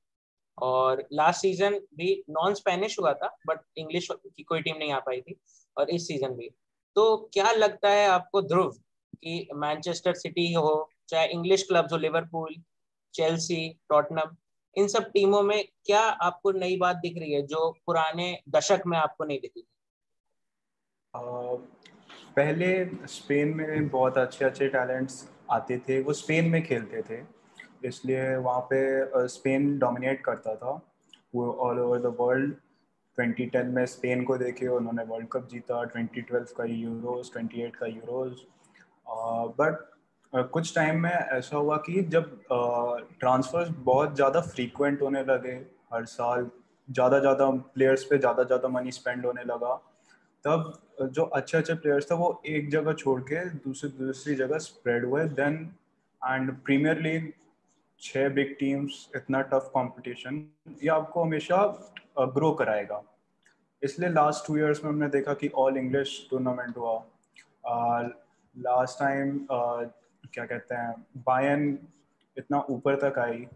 और 0.58 1.06
लास्ट 1.12 1.40
सीज़न 1.40 1.78
भी 1.94 2.12
नॉन 2.30 2.54
स्पेनिश 2.54 2.98
हुआ 2.98 3.12
था 3.12 3.36
बट 3.46 3.60
इंग्लिश 3.76 4.08
की 4.12 4.42
कोई 4.42 4.62
टीम 4.62 4.76
नहीं 4.76 4.92
आ 4.92 4.98
पाई 4.98 5.20
थी। 5.20 5.40
और 5.80 5.90
इस 5.90 6.06
सीज़न 6.08 6.34
भी। 6.34 6.48
तो 6.96 7.16
क्या 7.34 7.50
लगता 7.52 7.90
है 7.90 8.06
आपको 8.08 8.42
ध्रुव 8.44 8.70
कि 9.14 9.48
मैनचेस्टर 9.54 10.14
सिटी 10.16 10.52
हो, 10.52 10.90
चाहे 11.08 11.26
इंग्लिश 11.28 11.62
क्लब्स 11.62 11.92
हो 11.92 11.98
लिवरपूल 11.98 12.54
चेल्सी 13.14 13.68
टॉटनम 13.88 14.36
इन 14.76 14.88
सब 14.88 15.10
टीमों 15.10 15.42
में 15.42 15.64
क्या 15.86 16.00
आपको 16.00 16.50
नई 16.52 16.76
बात 16.76 16.96
दिख 16.96 17.18
रही 17.18 17.32
है 17.32 17.42
जो 17.46 17.70
पुराने 17.86 18.26
दशक 18.48 18.82
में 18.86 18.96
आपको 18.98 19.24
नहीं 19.24 19.38
दिखी? 19.40 19.66
पहले 22.36 22.68
स्पेन 23.08 23.48
में 23.56 23.88
बहुत 23.88 24.18
अच्छे 24.18 24.44
अच्छे 24.44 24.68
टैलेंट्स 24.68 25.24
आते 25.50 25.78
थे। 25.78 26.00
वो 26.02 26.12
स्पेन 26.12 26.48
में 26.50 26.62
खेलते 26.62 27.02
थे, 27.02 27.22
इसलिए 27.84 28.36
वहाँ 28.36 28.60
पे 28.72 29.28
स्पेन 29.28 29.78
डोमिनेट 29.78 30.24
करता 30.24 30.54
था। 30.56 30.80
वो 31.34 31.50
ऑल 31.60 31.80
ओवर 31.80 31.98
द 32.00 32.16
वर्ल्ड 32.20 32.54
2010 33.20 33.74
में 33.74 33.84
स्पेन 33.86 34.24
को 34.24 34.36
देखे 34.38 34.66
उन्होंने 34.68 35.04
वर्ल्ड 35.04 35.28
कप 35.32 35.48
जीता 35.50 35.82
2012 35.92 36.52
का 36.56 36.64
यूरोस 36.64 37.32
28 37.36 37.76
का 37.76 37.86
यूरोस। 37.86 38.46
बट 39.60 39.88
Uh, 40.32 40.42
कुछ 40.46 40.74
टाइम 40.74 41.00
में 41.02 41.10
ऐसा 41.10 41.56
हुआ 41.56 41.76
कि 41.86 42.02
जब 42.02 42.24
ट्रांसफर्स 43.20 43.68
uh, 43.68 43.74
बहुत 43.76 44.14
ज़्यादा 44.16 44.40
फ्रीक्वेंट 44.40 45.00
होने 45.02 45.22
लगे 45.22 45.52
हर 45.92 46.04
साल 46.04 46.44
ज़्यादा 46.88 47.18
ज़्यादा 47.18 47.50
प्लेयर्स 47.74 48.04
पे 48.04 48.18
ज़्यादा 48.18 48.42
ज़्यादा 48.42 48.68
मनी 48.68 48.92
स्पेंड 48.92 49.26
होने 49.26 49.44
लगा 49.44 49.74
तब 50.44 50.72
जो 51.14 51.22
अच्छे 51.22 51.56
अच्छे 51.58 51.74
प्लेयर्स 51.74 52.10
थे 52.10 52.14
वो 52.14 52.30
एक 52.46 52.70
जगह 52.70 52.92
छोड़ 52.92 53.20
के 53.22 53.44
दूसरी 53.64 53.90
दूसरी 53.98 54.34
जगह 54.34 54.58
स्प्रेड 54.58 55.04
हुए 55.04 55.24
देन 55.40 55.56
एंड 56.22 56.52
प्रीमियर 56.64 57.00
लीग 57.00 57.32
छः 58.02 58.28
बिग 58.34 58.54
टीम्स 58.60 59.06
इतना 59.16 59.40
टफ 59.50 59.70
कंपटीशन 59.76 60.44
ये 60.82 60.88
आपको 60.90 61.24
हमेशा 61.24 61.64
ग्रो 62.18 62.52
कराएगा। 62.52 63.02
इसलिए 63.82 64.08
लास्ट 64.10 64.46
टू 64.46 64.56
इयर्स 64.56 64.84
में 64.84 64.90
हमने 64.90 65.08
देखा 65.08 65.34
कि 65.34 65.48
ऑल 65.58 65.76
इंग्लिश 65.76 66.26
टूर्नामेंट 66.30 66.76
हुआ। 66.76 66.98
लास्ट 68.54 68.98
टाइम 68.98 69.38
क्या 69.50 70.44
कहते 70.46 70.74
हैं 70.74 70.94
बायन 71.26 71.78
इतना 72.36 72.60
ऊपर 72.70 72.96
तक 73.00 73.18
आई। 73.18 73.46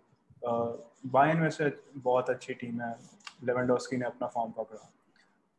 बायन 1.13 1.41
वैसे 1.43 1.71
बहुत 1.97 2.31
अच्छी 2.31 2.55
टीम 2.55 2.81
है। 2.81 2.97
लेवेंडोस्की 3.45 3.97
ने 3.97 4.05
अपना 4.07 4.27
फॉर्म 4.27 4.53
पकड़ा। 4.53 4.91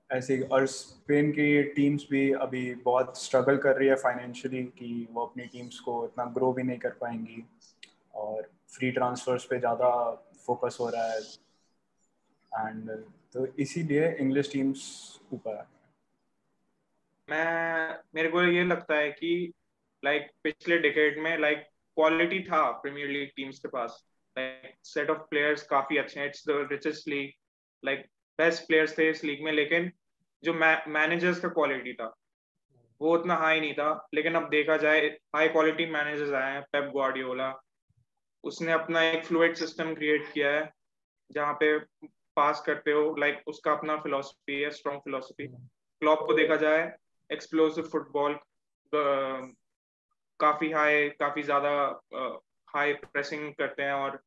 ऐसे 0.10 0.40
और 0.44 0.66
स्पेन 0.68 1.32
की 1.32 1.64
टीम्स 1.76 2.06
भी 2.12 2.32
अभी 2.34 2.74
बहुत 2.86 3.18
स्ट्रगल 3.18 3.58
कर 3.58 3.76
रही 3.78 3.88
है 3.88 3.96
फाइनेंशियली 3.96 4.64
कि 4.78 5.08
वो 5.12 5.26
अपनी 5.26 5.46
टीम्स 5.46 5.80
को 5.80 6.04
इतना 6.06 6.26
ग्रो 6.36 6.52
भी 6.54 6.64
नहीं 6.64 6.78
कर 6.80 6.94
पाएँगी। 7.02 7.46
और 8.16 8.50
फ्री 8.70 8.92
ट्रांसफर्स 8.92 9.46
पे 9.46 9.60
ज़्यादा 9.60 9.90
फोकस 10.46 10.78
हो 10.80 10.90
रहा 10.90 11.06
है। 11.06 11.20
एंड 12.68 12.90
तो 13.36 13.46
इसीलिए 13.60 14.10
इंग्लिश 14.16 14.52
टीम्स 14.52 14.84
ऊपर 15.34 15.56
आ 15.58 15.64
मैं, 17.28 18.00
मेरे 18.16 18.30
को 18.30 18.42
ये 18.44 18.64
लगता 18.64 18.96
है 18.96 19.12
कि 19.12 19.54
लाइक 20.04 20.30
पिछले 20.44 20.78
डिकेड 20.78 21.18
में 21.20 21.38
लाइक 21.38 21.58
क्वालिटी 21.98 22.40
था 22.42 22.62
प्रीमियर 22.72 23.08
लीग 23.08 23.30
टीम्स 23.36 23.60
के 23.60 23.68
पास। 23.68 24.04
लाइक 24.38 24.76
सेट 24.84 25.10
ऑफ़ 25.10 25.18
प्लेयर्स 25.30 25.64
काफ़ी 25.68 25.98
अच्छे 25.98 26.20
हैं। 26.20 26.28
It's 26.28 26.48
the 26.48 26.68
richest 26.72 27.08
league 27.08 27.32
like 27.84 28.06
best 28.40 28.68
players 28.68 28.98
थे 28.98 29.10
इस 29.10 29.24
लीग 29.24 29.44
में, 29.44 29.52
लेकिन 29.52 29.92
जो 30.44 30.54
मैनेजर्स 30.54 31.40
का 31.40 31.48
क्वालिटी 31.50 31.94
था, 31.94 32.14
वो 33.02 33.14
उतना 33.14 33.36
हाई 33.36 33.60
नहीं 33.60 33.74
था। 33.74 34.08
लेकिन 34.14 34.36
अब 34.36 34.50
देखा 34.50 34.78
जाए 34.78 35.08
हाई 35.36 35.48
क्वालिटी 35.48 35.86
मैनेजर्स 35.92 36.34
आए 36.34 36.54
हैं 36.54 36.62
पेप 36.62 36.92
ग्वार्डियोला 36.92 37.54
उसने 38.44 38.72
अपना 38.72 39.04
एक 39.04 39.26
फ्लूड 39.26 39.54
सिस्टम 39.56 39.94
क्रिएट 39.96 40.32
किया 40.34 40.52
है, 40.52 40.72
जहाँ 41.32 41.58
पे 41.64 41.78
पास 42.36 42.62
करते 42.66 42.92
हो 42.92 43.16
लाइक 43.16 43.36
like, 43.36 43.48
उसका 43.48 43.72
अपना 43.72 43.96
फिलोसफी 43.98 44.62
है 44.62 44.70
स्ट्रॉन्ग 44.72 45.02
फिलोसफी 45.02 45.48
क्लॉप 45.48 46.26
को 46.28 46.34
देखा 46.34 46.56
जाए 46.56 46.92
एक्सप्लोसिव 47.30 47.88
फुटबॉल 47.92 48.40
काफ़ी 50.40 50.72
हाई 50.72 51.10
काफ़ी 51.10 51.44
ज़्यादा 51.44 51.72
हाई 52.68 52.94
प्रेसिंग 52.94 53.54
करते 53.54 53.84
हैं 53.84 53.94
और 53.94 54.22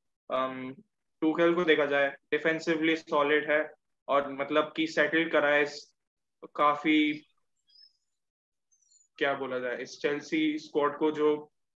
टूखेल 1.22 1.54
को 1.54 1.64
देखा 1.64 1.86
जाए 1.86 2.08
डिफेंसिवली 2.30 2.96
सॉलिड 2.96 3.50
है 3.50 3.60
और 4.08 4.32
मतलब 4.32 4.72
कि 4.76 4.86
सेटल 4.86 5.28
करा 5.30 5.48
है 5.48 5.64
काफ़ी 6.56 6.98
क्या 9.18 9.32
बोला 9.34 9.58
जाए 9.58 9.76
इस 9.82 9.98
चेल्सी 10.02 10.58
स्क्वाड 10.58 10.96
को 10.98 11.10
जो 11.10 11.30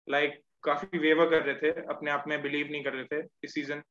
लाइक 0.07 0.41
काफ़ी 0.63 0.99
वेवर 0.99 1.29
कर 1.29 1.43
रहे 1.43 1.55
थे 1.61 1.81
अपने 1.89 2.11
आप 2.11 2.23
में 2.27 2.41
बिलीव 2.41 2.67
नहीं 2.67 2.83
कर 2.83 2.93
रहे 2.93 3.05
थे 3.05 3.25
इस 3.43 3.53
season 3.53 3.81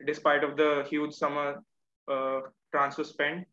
despite 0.00 0.44
of 0.44 0.52
the 0.52 0.84
huge 0.88 1.12
summer 1.12 1.60
transfer 2.08 3.04
spend. 3.04 3.44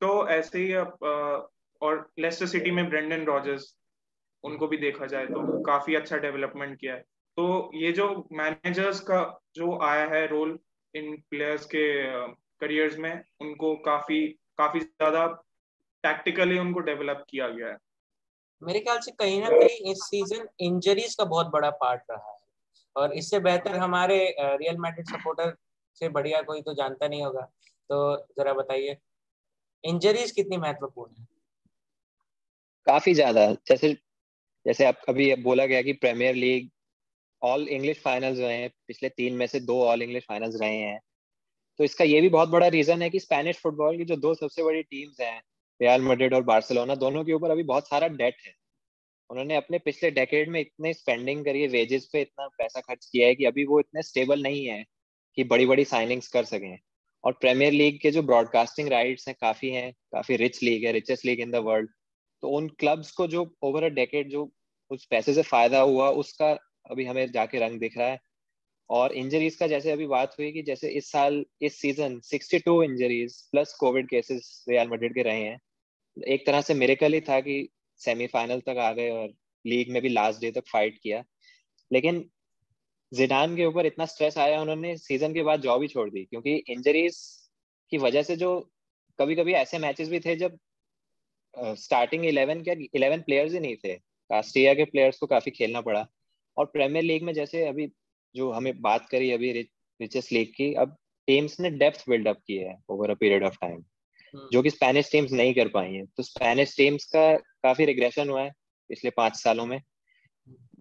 तो 0.00 0.28
ऐसे 0.28 0.58
ही 0.58 0.72
uh, 0.74 1.40
और 1.82 2.10
लेस्टर 2.18 2.46
सिटी 2.46 2.70
में 2.70 2.88
ब्रेंडन 2.88 3.24
रॉजर्स 3.26 3.74
उनको 4.44 4.66
भी 4.66 4.76
देखा 4.76 5.06
जाए 5.06 5.26
तो 5.26 5.62
काफ़ी 5.64 5.94
अच्छा 5.94 6.16
डेवलपमेंट 6.18 6.78
किया 6.80 6.94
है। 6.94 7.00
तो 7.36 7.70
ये 7.74 7.92
जो 7.92 8.08
मैनेजर्स 8.32 9.00
का 9.00 9.20
जो 9.54 9.78
आया 9.82 10.04
है 10.06 10.26
रोल 10.26 10.58
इन 10.94 11.14
प्लेयर्स 11.30 11.64
के 11.66 11.84
करियर्स 12.60 12.98
में 12.98 13.12
उनको 13.40 13.74
काफ़ी 13.84 14.26
काफ़ी 14.58 14.80
ज़्यादा 14.80 15.26
टैक्टिकली 16.04 16.58
उनको 16.58 16.80
डेवलप 16.80 17.24
किया 17.30 17.48
गया 17.48 17.68
है। 17.68 17.76
मेरे 18.62 18.80
ख्याल 18.80 18.98
से 18.98 19.10
कहीं 19.10 19.40
ना 19.42 19.48
कहीं 19.50 19.90
इस 19.92 20.02
सीज़न 20.04 20.48
इंजरीज 20.60 21.14
का 21.14 21.24
बहुत 21.24 21.46
बड़ा 21.46 21.70
पार्ट 21.80 22.02
रहा 22.10 22.30
है। 22.30 22.38
और 22.96 23.12
इससे 23.12 23.38
बेहतर 23.40 23.76
हमारे 23.76 24.18
रियल 24.40 24.78
मैड्रिड 24.78 25.08
सपोर्टर 25.08 25.56
से 25.94 26.08
बढ़िया 26.08 26.42
कोई 26.42 26.62
तो 26.62 26.74
जानता 26.74 27.08
नहीं 27.08 27.22
होगा। 27.22 27.40
तो 27.90 28.16
जरा 28.38 28.52
बताइए 28.52 28.96
इंजरीज 29.84 30.30
कितनी 30.30 30.56
महत्वपूर्ण 30.56 31.12
है? 31.18 31.26
काफ़ी 32.86 33.14
ज़्यादा। 33.14 33.52
जैसे 33.68 33.92
जैसे 34.66 34.84
आप, 34.84 35.00
अभी 35.08 35.34
बोला 35.36 35.66
गया 35.66 35.82
कि 35.82 35.92
Premier 35.92 36.34
League 36.34 36.70
all 37.42 37.68
English 37.68 38.00
finals 38.02 38.38
रहे 38.38 38.56
हैं। 38.56 38.70
पिछले 38.86 39.08
तीन 39.08 39.34
में 39.34 39.46
से 39.46 39.60
दो 39.60 39.80
ऑल 39.84 40.02
इंग्लिश 40.02 40.24
फाइनल्स 40.28 40.60
रहे 40.60 40.76
हैं। 40.76 41.00
तो 41.78 41.84
इसका 41.84 42.04
ये 42.04 42.20
भी 42.20 42.28
बहुत 42.28 42.48
बड़ा 42.48 42.66
रीजन 42.68 43.02
है 43.02 43.08
कि 43.10 43.20
स्पेनिश 43.20 43.58
फुटबॉल 43.58 43.96
की 43.96 44.04
जो 44.04 44.16
दो 44.16 44.34
सबसे 44.34 44.62
बड़ी 44.62 44.82
टीम्स 44.82 45.20
हैं 45.20 45.40
रियल 45.80 46.02
मैड्रिड 46.02 46.34
और 46.34 46.42
बार्सिलोना 46.42 46.94
दोनों 46.94 47.24
के 47.24 47.32
ऊपर 47.32 47.50
अभी 47.50 47.62
बहुत 47.62 47.88
सारा 47.88 48.08
डेट 48.08 48.36
है। 48.46 48.54
उन्होंने 49.30 49.56
अपने 49.56 49.78
पिछले 49.78 50.10
डेकेड 50.10 50.48
में 50.48 50.60
इतने 50.60 50.92
स्पेंडिंग 50.94 51.44
करी 51.44 51.62
है 51.62 51.68
वेजेस 51.68 52.08
पे 52.12 52.20
इतना 52.20 52.46
पैसा 52.48 52.80
खर्च 52.80 53.06
किया 53.06 53.26
है 53.28 53.34
कि 53.34 53.44
अभी 53.44 53.64
वो 53.64 53.80
इतने 53.80 54.02
स्टेबल 54.02 54.42
नहीं 54.42 54.66
है। 54.66 54.84
कि 55.36 55.44
बड़ी 55.44 55.66
बड़ी 55.66 55.84
साइनिंग्स 55.84 56.28
कर 56.28 56.44
सकें। 56.44 56.78
और 57.24 57.32
प्रीमियर 57.32 57.72
लीग 57.72 58.00
के 58.00 58.10
जो 58.10 58.22
ब्रॉडकास्टिंग 58.22 58.88
राइट्स 58.88 59.28
हैं, 59.28 59.36
काफ़ी 59.40 59.70
हैं, 59.70 59.92
काफ़ी 59.92 60.36
रिच 60.36 60.62
लीग 60.62 60.84
है 60.84 60.92
richest 60.92 61.26
league 61.26 61.40
in 61.40 61.50
the 61.50 61.56
world 61.56 61.90
तो 62.42 62.48
उन 62.48 62.68
क्लब्स 62.68 63.10
को 63.10 63.26
जो 63.26 63.56
ओवर 63.62 63.82
अ 63.82 63.88
डेकेड 63.88 64.28
जो 64.28 64.52
उस 64.90 65.06
पैसे 65.06 65.34
से 65.34 65.42
फ़ायदा 65.42 65.80
हुआ, 65.80 66.10
उसका 66.10 66.50
अभी 66.90 67.04
हमें 67.04 67.32
जाके 67.32 67.58
रंग 67.58 67.80
दिख 67.80 67.98
रहा 67.98 68.08
है। 68.08 68.20
और 68.90 69.12
इंजरीज 69.12 69.56
का 69.56 69.66
जैसे 69.66 69.90
अभी 69.90 70.06
बात 70.06 70.36
हुई 70.38 70.52
कि 70.52 70.62
जैसे 70.62 70.88
इस 70.88 71.10
साल, 71.10 71.44
इस 71.62 71.80
season 71.80 72.20
62 72.20 72.82
injuries 72.82 73.42
plus 73.50 73.74
Covid 73.74 74.08
cases 74.08 74.64
Real 74.68 74.88
Madrid 74.88 75.14
के 75.14 75.22
रहे 75.22 75.42
हैं। 75.42 75.60
एक 76.28 76.46
तरह 76.46 76.60
से 76.60 76.74
मेरेकल 76.74 77.12
ही 77.12 77.20
था 77.20 77.40
कि 77.40 77.68
सेमीफाइनल 77.98 78.60
तक 78.60 78.76
आ 78.78 78.92
गए 78.92 79.10
और 79.10 79.28
लीग 79.66 79.90
में 79.90 80.02
भी 80.02 80.08
लास्ट 80.08 80.40
डे 80.40 80.50
तक 80.50 80.64
फाइट 80.72 80.98
किया। 81.02 81.24
लेकिन 81.92 82.30
जिडान 83.12 83.56
के 83.56 83.64
ऊपर 83.64 83.86
इतना 83.86 84.04
स्ट्रेस 84.06 84.38
आया 84.38 84.60
उन्होंने 84.60 84.96
सीज़न 84.96 85.34
के 85.34 85.42
बाद 85.42 85.60
जॉब 85.60 85.82
ही 85.82 85.88
छोड़ 85.88 86.08
दी 86.10 86.24
क्योंकि 86.24 86.54
इंजरीज 86.68 87.16
की 87.92 87.98
वजह 87.98 88.22
से 88.22 88.36
जो 88.36 88.58
कभी 89.18 89.34
कभी 89.34 89.52
ऐसे 89.52 89.78
मैचेस 89.78 90.08
भी 90.08 90.20
थे 90.20 90.36
जब 90.36 90.58
स्टार्टिंग 91.76 92.24
इलेवन 92.26 92.60
के 92.60 92.72
इलेवन 92.96 93.20
प्लेयर्स 93.20 93.52
ही 93.52 93.60
नहीं 93.60 93.76
थे। 93.76 93.94
कास्टिया 94.30 94.74
के 94.74 94.84
प्लेयर्स 94.84 95.18
को 95.18 95.26
काफ़ी 95.26 95.50
खेलना 95.50 95.80
पड़ा। 95.80 96.06
और 96.56 96.66
प्रीमियर 96.66 97.04
लीग 97.04 97.22
में 97.22 97.32
जैसे 97.34 97.66
अभी 97.66 97.86
जो 98.34 98.50
हमें 98.52 98.80
बात 98.80 99.08
करी 99.10 99.30
अभी 99.32 99.52
रिचेस 99.52 100.32
लीग 100.32 100.52
की 100.56 100.72
अब 100.74 100.96
टीम्स 101.28 101.58
ने 101.60 101.70
डेप्थ 101.70 102.04
बिल्डअप 102.08 102.38
की 102.46 102.56
है 102.56 102.76
over 102.88 103.10
a 103.10 103.14
period 103.14 103.44
of 103.44 103.56
time 103.60 103.82
जो 104.52 104.62
कि 104.62 104.70
स्पेनिश 104.70 105.10
टीम्स 105.12 105.32
नहीं 105.32 105.54
कर 105.54 105.68
पाई 105.68 105.92
हैं। 105.94 106.06
तो 106.06 106.22
स्पेनिश 106.22 106.76
टीम्स 106.76 107.04
का 107.04 107.32
काफ़ी 107.36 107.84
रिग्रेशन 107.84 108.28
हुआ 108.30 108.42
है 108.42 108.50
पिछले 108.90 109.10
पाँच 109.10 109.36
सालों 109.36 109.66
में। 109.66 109.80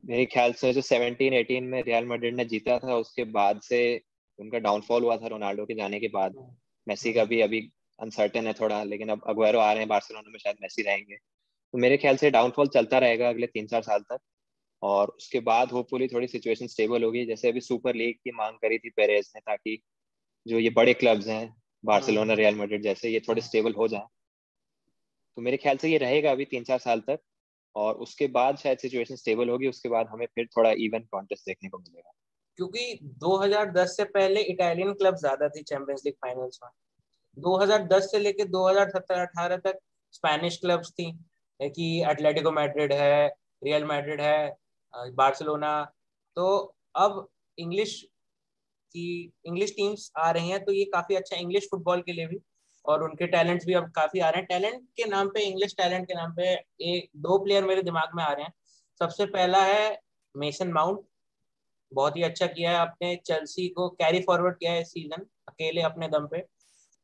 मेरे 0.10 0.26
ख्याल 0.26 0.54
से 0.54 0.74
जो 0.74 0.82
17 0.82 1.34
18 1.34 1.62
में 1.62 1.84
रियल 1.84 2.06
मैड्रिड 2.06 2.36
ने 2.36 2.46
जीता 2.46 2.80
था 2.80 2.96
उसके 2.96 3.24
बाद 3.24 3.62
से 3.62 4.02
उनका 4.40 4.60
डाउनफॉल 4.60 5.04
हुआ 5.04 5.18
था 5.18 5.28
रोनाल्डो 5.28 5.66
के 5.66 5.74
जाने 5.74 6.00
के 6.00 6.08
बाद। 6.08 6.36
मेसी 6.88 7.14
का 7.14 7.26
भी 7.26 7.42
अभी 7.42 7.72
अनसर्टेन 8.00 8.48
है 8.48 8.54
थोड़ा 8.54 8.84
लेकिन 8.84 9.10
अब 9.10 9.22
अगुएरो 9.28 9.60
आ 9.60 9.72
रहे 9.72 9.80
हैं 9.80 9.88
बार्सिलोना 9.88 10.32
में 10.32 10.40
शायद 10.40 10.56
मेसी 10.62 10.82
रहेंगे। 10.82 11.16
तो 11.16 11.78
मेरे 11.78 11.98
ख्याल 11.98 12.16
से 12.16 12.32
डाउनफॉल 12.32 12.68
चलता 12.68 12.98
रहेगा 12.98 13.30
अगले 13.30 13.48
तीन 13.48 13.68
चार 13.68 13.82
साल 13.82 14.00
तक। 14.00 14.20
और 14.82 15.08
उसके 15.08 15.40
बाद 15.40 15.72
होपफुली 15.72 16.08
थोड़ी 16.08 16.28
सिचुएशन 16.28 16.68
स्टेबल 16.68 17.04
होगी। 17.04 17.26
जैसे 17.26 17.50
अभी 17.50 17.62
सुपर 17.62 17.96
लीग 17.96 18.16
की 18.16 18.32
मांग 18.32 18.56
करी 18.56 18.78
थी 18.78 18.90
पेरेज 18.90 19.32
ने 19.36 19.42
ताकि 19.42 19.82
जो 20.48 20.60
ये 20.60 20.70
बड़े 20.70 20.94
क्लब्स 20.94 21.28
हैं 21.28 21.56
बार्सिलोना 21.86 22.34
रियल 22.34 22.56
मैड्रिड 22.56 22.82
जैसे 22.82 23.10
ये 23.10 23.20
थोड़े 23.20 23.42
स्टेबल 23.42 23.74
हो 23.74 23.88
जाए। 23.88 24.06
तो 25.36 25.42
मेरे 25.42 25.58
ख्याल 25.58 25.78
से 25.78 25.90
ये 25.90 25.98
रहेगा 25.98 26.32
अभी 26.32 26.46
तीन 26.46 26.64
चार 26.64 26.78
साल 26.78 27.00
तक। 27.00 27.20
और 27.76 27.96
उसके 27.98 28.28
बाद 28.30 28.58
शायद 28.58 28.78
सिचुएशन 28.78 29.16
स्टेबल 29.16 29.50
होगी, 29.50 29.68
उसके 29.68 29.90
बाद 29.90 30.08
हमें 30.12 30.26
फिर 30.26 30.48
थोड़ा 30.58 30.72
इवन 30.80 31.08
कॉन्टेस्ट 31.12 31.46
देखने 31.46 31.70
को 31.70 31.78
मिलेगा। 31.78 32.12
क्योंकि 32.58 33.00
2010 33.20 33.96
से 33.98 34.04
पहले 34.06 34.42
इटालियन 34.44 34.94
क्लब 34.94 35.16
ज़्यादा 35.16 35.50
थी 35.50 35.62
चैंपियंस 35.64 36.02
लीग 36.06 36.14
फाइनल्स 36.16 36.60
में। 36.64 36.70
2010 37.38 38.12
से 38.12 38.20
लेकर 38.20 38.48
2017-18 38.48 39.58
तक 39.58 39.80
स्पेनिश 40.14 40.58
क्लब्स 40.58 40.92
थी 40.92 41.12
कि 41.60 41.88
एटलेटिको 42.12 42.52
मैड्रिड 42.52 42.94
है 42.94 43.28
रियल 43.64 43.86
मैड्रिड 43.86 44.22
है 44.22 45.12
बार्सिलोना 45.14 45.72
तो 46.38 46.48
अब 46.96 47.28
इंग्लिश 47.58 48.02
की 48.96 49.10
इंग्लिश 49.46 49.72
टीम्स 49.72 50.12
आ 50.18 50.30
रही 50.32 50.50
हैं 50.50 50.64
तो 50.66 50.72
ये 50.72 50.86
काफ़ी 50.86 51.16
अच्छा 51.16 51.38
इंग्लिश 51.38 51.68
फुटबॉल 51.72 52.02
के 52.02 52.14
लिए 52.14 52.28
भी 52.28 52.38
और 52.90 53.04
उनके 53.04 53.28
टैलेंट्स 53.28 53.66
भी 53.66 53.74
अब 53.74 53.90
काफ़ी 53.92 54.20
आ 54.20 54.30
रहे 54.30 54.40
हैं। 54.40 54.48
टैलेंट 54.48 54.84
के 54.98 55.06
नाम 55.06 55.30
पे 55.30 55.42
इंग्लिश 55.42 55.76
टैलेंट 55.78 56.08
के 56.08 56.14
नाम 56.14 56.34
पे 56.36 56.54
एक 56.90 57.10
दो 57.18 57.38
प्लेयर 57.44 57.66
मेरे 57.66 57.82
दिमाग 57.84 58.16
में 58.16 58.24
आ 58.24 58.32
रहे 58.32 58.46
हैं। 58.46 58.54
सबसे 59.02 59.26
पहला 59.28 59.64
है 59.64 60.00
मेसन 60.36 60.72
माउंट 60.74 61.00
बहुत 61.92 62.18
ही 62.18 62.24
अच्छा 62.24 62.48
किया 62.48 62.72
है 62.72 62.80
अपने 62.80 63.16
चेल्सी 63.26 63.68
को 63.70 63.90
कैरी 63.92 64.22
फॉरवर्ड 64.22 64.56
किया 64.56 64.72
है 64.72 64.82
इस 64.82 64.92
सीज़न 64.94 65.26
अकेले 65.48 65.82
अपने 65.82 66.08
दम 66.08 66.28
पे। 66.28 66.46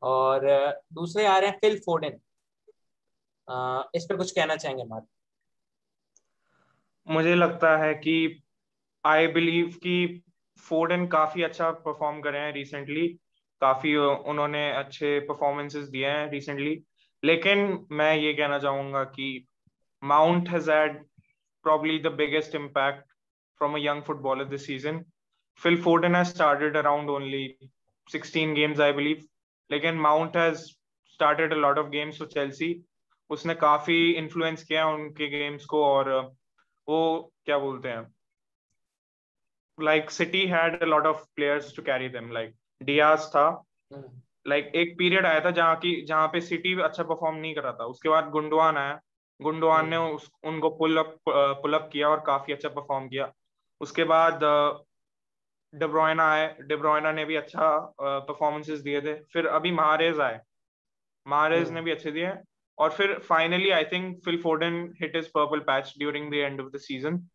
और 0.02 0.48
दूसरे 0.94 1.26
आ 1.26 1.38
रहे 1.38 1.50
हैं 1.50 1.58
फिल 1.60 1.80
फोर्डन 1.80 2.20
इस 3.96 4.06
पर 4.06 4.18
कुछ 4.18 4.32
कहना 4.32 4.56
चाहेंगे, 4.56 4.84
मार्क? 4.84 5.06
मुझे 7.08 7.36
लगता 7.36 7.76
है 7.78 7.94
कि 7.96 8.44
आई 9.04 9.28
बिलीव 9.28 9.68
कि 9.84 10.24
फोर्डन 10.64 11.06
काफ़ी 11.08 11.44
अच्छा 11.44 11.70
परफॉर्म 11.72 12.22
करे 12.22 12.40
हैं 12.40 12.54
रिसेंटली 12.54 13.08
काफ़ी 13.62 13.96
उन्होंने 13.96 14.70
अच्छे 14.74 15.20
परफॉर्मेंसेस 15.28 15.88
दिए 15.90 16.08
हैं 16.08 16.30
रिसेंटली 16.32 16.78
लेकिन 17.24 17.68
मैं 17.92 18.16
ये 18.16 18.34
कहना 18.34 18.60
चाहूँगा 18.60 19.04
कि 19.18 19.28
Mount 20.04 20.50
has 20.50 20.72
had 20.72 21.04
probably 21.66 21.98
the 21.98 22.12
biggest 22.12 22.54
impact 22.54 23.06
from 23.62 23.76
a 23.76 23.80
young 23.80 24.02
footballer 24.04 24.46
this 24.46 24.66
season. 24.66 25.06
Phil 25.62 25.78
Foden 25.78 26.16
has 26.16 26.30
started 26.30 26.76
around 26.76 27.10
only 27.10 27.58
16 28.10 28.54
games, 28.54 28.80
I 28.80 28.92
believe. 28.92 29.24
लेकिन 29.70 29.96
Mount 29.98 30.36
has 30.38 30.58
started 31.14 31.54
a 31.54 31.56
lot 31.58 31.78
of 31.78 31.88
games 31.90 32.18
for 32.20 32.28
Chelsea 32.28 32.68
उसने 33.30 33.54
काफ़ी 33.62 33.96
influence 34.18 34.64
किया 34.64 34.86
उनके 34.88 35.28
games 35.30 35.66
को 35.72 35.84
और 35.86 36.10
वो 36.88 37.00
क्या 37.46 37.58
बोलते 37.60 37.90
हैं 37.90 38.04
like 39.78 40.12
City 40.12 40.46
had 40.48 40.82
a 40.82 40.86
lot 40.86 41.06
of 41.06 41.24
players 41.36 41.76
to 41.76 41.84
carry 41.84 42.10
them 42.10 42.32
like 42.32 42.54
Dias 42.82 43.32
था। 43.36 43.48
लाइक 44.48 44.66
like, 44.66 44.76
एक 44.76 44.98
पीरियड 44.98 45.26
आया 45.26 45.40
था 45.46 45.52
जहाँ 45.52 45.76
की 45.76 46.02
जहाँ 46.06 46.28
पे 46.28 46.42
सिटी 46.42 46.74
अच्छा 46.82 47.04
परफॉर्म 47.04 47.38
नहीं 47.38 47.54
कर 47.56 47.64
रहा 47.64 47.74
था। 47.74 47.86
उसके 47.86 48.10
बाद 48.10 48.30
गुंडवान 48.30 48.78
आया। 48.78 49.00
गुंडवान 49.42 49.90
ने 49.90 49.98
उस, 49.98 50.30
उनको 50.44 50.70
पुल 50.70 50.98
अप 50.98 51.16
पुल 51.30 51.74
अप 51.74 51.90
किया 51.94 52.10
और 52.10 52.24
काफ़ी 52.28 52.54
अच्छा 52.54 52.70
परफॉर्म 52.70 53.08
किया। 53.08 53.32
उसके 53.82 54.04
बाद 54.04 54.40
डेब्रोइना 55.74 56.32
आए। 56.32 56.56
डेब्रोइना 56.62 57.12
ने 57.12 57.26
भी 57.26 57.36
अच्छा 57.36 57.70
परफॉर्मेंसेस 58.02 58.80
दिए 58.80 59.02
थे। 59.02 59.14
फिर 59.34 59.48
अभी 59.48 59.72
महारेज 59.72 60.20
आए। 60.20 60.40
महारेज 61.28 61.72
ने 61.72 61.82
भी 61.82 61.92
अच्छे 61.92 62.12
दिए। 62.12 62.34
और 62.78 62.92
फिर 62.92 63.18
finally 63.20 63.70
I 63.70 63.84
think 63.84 64.18
Phil 64.26 64.42
Foden 64.42 64.94
hit 65.02 65.16
his 65.16 65.28
purple 65.28 65.60
patch 65.60 65.94
during 65.98 66.32
the 66.32 66.34
end 66.34 66.62
of 66.62 66.68
the 66.68 66.78
season 66.78 67.28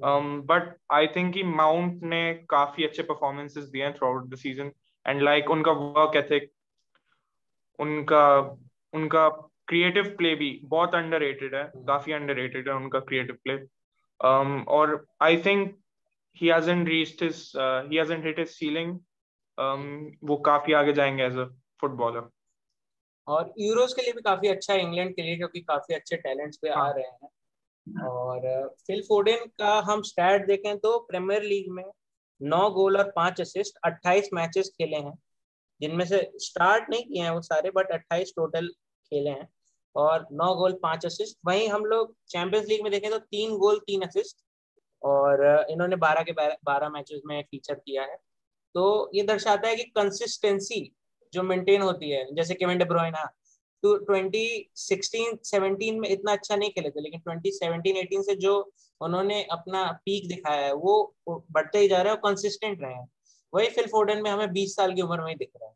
but 0.00 0.76
I 0.92 1.06
think 1.06 1.32
कि 1.34 1.42
माउंट 1.42 2.02
ने 2.02 2.22
काफ़ी 2.50 2.84
अच्छे 2.84 3.02
परफॉर्मेंसेस 3.02 3.64
दिए 3.64 3.84
हैं 3.84 3.94
throughout 4.08 4.28
the 4.28 4.36
season 4.36 4.72
and 5.08 5.22
like 5.22 5.44
like, 5.44 5.56
उनका 5.56 5.72
वर्क 5.72 6.16
एथिक 6.16 6.52
उनका 7.78 8.38
उनका 8.92 9.28
क्रिएटिव 9.68 10.14
प्ले 10.18 10.34
भी 10.34 10.60
बहुत 10.64 10.94
अंडर 10.94 11.22
है 11.22 11.72
काफ़ी 11.76 12.12
अंडर 12.12 12.40
है 12.40 12.74
उनका 12.74 13.00
क्रिएटिव 13.00 13.38
प्ले 13.44 13.54
um, 14.24 14.66
और 14.68 15.06
I 15.22 15.36
think 15.36 15.78
he 16.42 16.46
hasn't 16.46 16.86
reached 16.86 17.20
his 17.20 17.54
uh, 17.54 17.82
he 17.90 17.96
hasn't 17.96 18.24
hit 18.24 18.38
his 18.38 18.50
ceiling. 18.50 18.90
Um, 19.58 20.10
वो 20.24 20.36
काफ़ी 20.36 20.72
आगे 20.72 20.92
जाएँगे 20.92 21.24
एज 21.24 21.36
अ 21.36 21.44
फुटबॉलर 21.80 22.28
और 23.28 23.54
यूरोस 23.58 23.94
के 23.94 24.02
लिए 24.02 24.12
भी 24.12 24.20
काफ़ी 24.20 24.48
अच्छा 24.48 24.74
है 24.74 24.80
इंग्लैंड 24.80 25.16
के 25.16 25.22
लिए 25.22 25.36
क्योंकि 25.36 25.60
काफ़ी 25.60 25.94
अच्छे 25.94 26.16
टैलेंट्स 26.16 26.56
पे 26.56 26.68
हाँ. 26.68 26.88
आ 26.88 26.90
रहे 26.90 27.04
हैं। 27.04 27.30
और 28.06 28.68
फिल 28.86 29.02
फोर्डन 29.08 29.36
का 29.36 29.80
हम 29.80 30.02
स्टैट 30.02 30.46
देखें 30.46 30.78
तो 30.78 30.98
प्रीमियर 30.98 31.42
लीग 31.42 31.70
में 31.70 31.84
नौ 32.40 32.68
गोल 32.70 32.96
और 32.96 33.10
पाँच 33.16 33.40
असिस्ट 33.40 33.78
28 33.84 34.28
मैचेस 34.34 34.68
खेले 34.68 34.96
हैं। 34.96 35.18
जिनमें 35.80 36.04
से 36.04 36.30
स्टार्ट 36.36 36.90
नहीं 36.90 37.04
किए 37.04 37.22
हैं 37.22 37.30
वो 37.30 37.40
सारे 37.40 37.70
बट 37.70 37.90
28 37.92 38.32
टोटल 38.36 38.68
खेले 38.68 39.30
हैं। 39.30 39.48
और 39.96 40.26
नौ 40.32 40.54
गोल, 40.54 40.72
पाँच 40.72 41.06
असिस्ट 41.06 41.38
वहीं 41.46 41.68
हम 41.68 41.84
लोग 41.84 42.14
चैंपियंस 42.28 42.66
लीग 42.66 42.82
में 42.82 42.90
देखें 42.92 43.10
तो 43.10 43.18
तीन 43.18 43.56
गोल, 43.56 43.78
तीन 43.78 44.02
असिस्ट 44.02 44.36
और 45.02 45.66
इन्होंने 45.70 45.96
बारह 45.96 46.22
के 46.22 46.32
बारह 46.32 46.88
मैचेस 46.88 47.20
में 47.26 47.42
फीचर 47.42 47.74
किया 47.74 48.02
है। 48.02 48.16
तो 48.74 49.10
ये 49.14 49.22
दर्शाता 49.22 49.68
है 49.68 49.76
कि 49.76 49.82
कंसिस्टेंसी 49.84 50.80
जो 51.32 51.42
मेंटेन 51.42 51.82
होती 51.82 52.10
है, 52.10 52.34
जैसे 52.34 52.54
केविन 52.54 52.78
डेब्रोइना 52.78 53.28
तो 53.82 53.98
2016 53.98 55.38
17 55.44 56.00
में 56.00 56.08
इतना 56.08 56.32
अच्छा 56.32 56.56
नहीं 56.56 56.70
खेले 56.70 56.90
थे, 56.90 57.00
लेकिन 57.00 57.20
2017 57.20 58.00
18 58.00 58.22
से 58.22 58.34
जो 58.34 58.72
उन्होंने 59.00 59.44
अपना 59.44 59.92
पीक 60.04 60.28
दिखाया 60.28 60.66
है, 60.66 60.72
वो 60.72 61.14
बढ़ते 61.28 61.78
ही 61.78 61.88
जा 61.88 62.02
रहा 62.02 62.12
है 62.12 62.18
और 62.18 62.30
कंसिस्टेंट 62.30 62.82
रहे 62.82 62.94
हैं। 62.94 63.08
वही 63.54 63.68
फिल 63.68 63.86
फोर्डन 63.86 64.22
में 64.22 64.30
हमें 64.30 64.52
20 64.52 64.76
साल 64.76 64.94
की 64.94 65.02
उम्र 65.02 65.20
में 65.20 65.28
ही 65.28 65.34
दिख 65.34 65.50
रहा 65.56 65.68
है। 65.68 65.74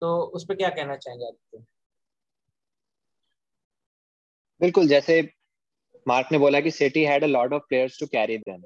तो 0.00 0.22
उस 0.22 0.44
पर 0.44 0.54
क्या 0.54 0.68
कहना 0.68 0.96
चाहेंगे 0.96 1.26
आप? 1.26 1.64
बिल्कुल, 4.60 4.88
जैसे 4.88 5.32
मार्क 6.08 6.28
ने 6.32 6.38
बोला 6.38 6.60
कि 6.60 6.70
City 6.70 7.04
had 7.04 7.24
a 7.24 7.26
lot 7.26 7.52
of 7.52 7.62
players 7.68 8.00
to 8.00 8.06
carry 8.06 8.38
them 8.38 8.62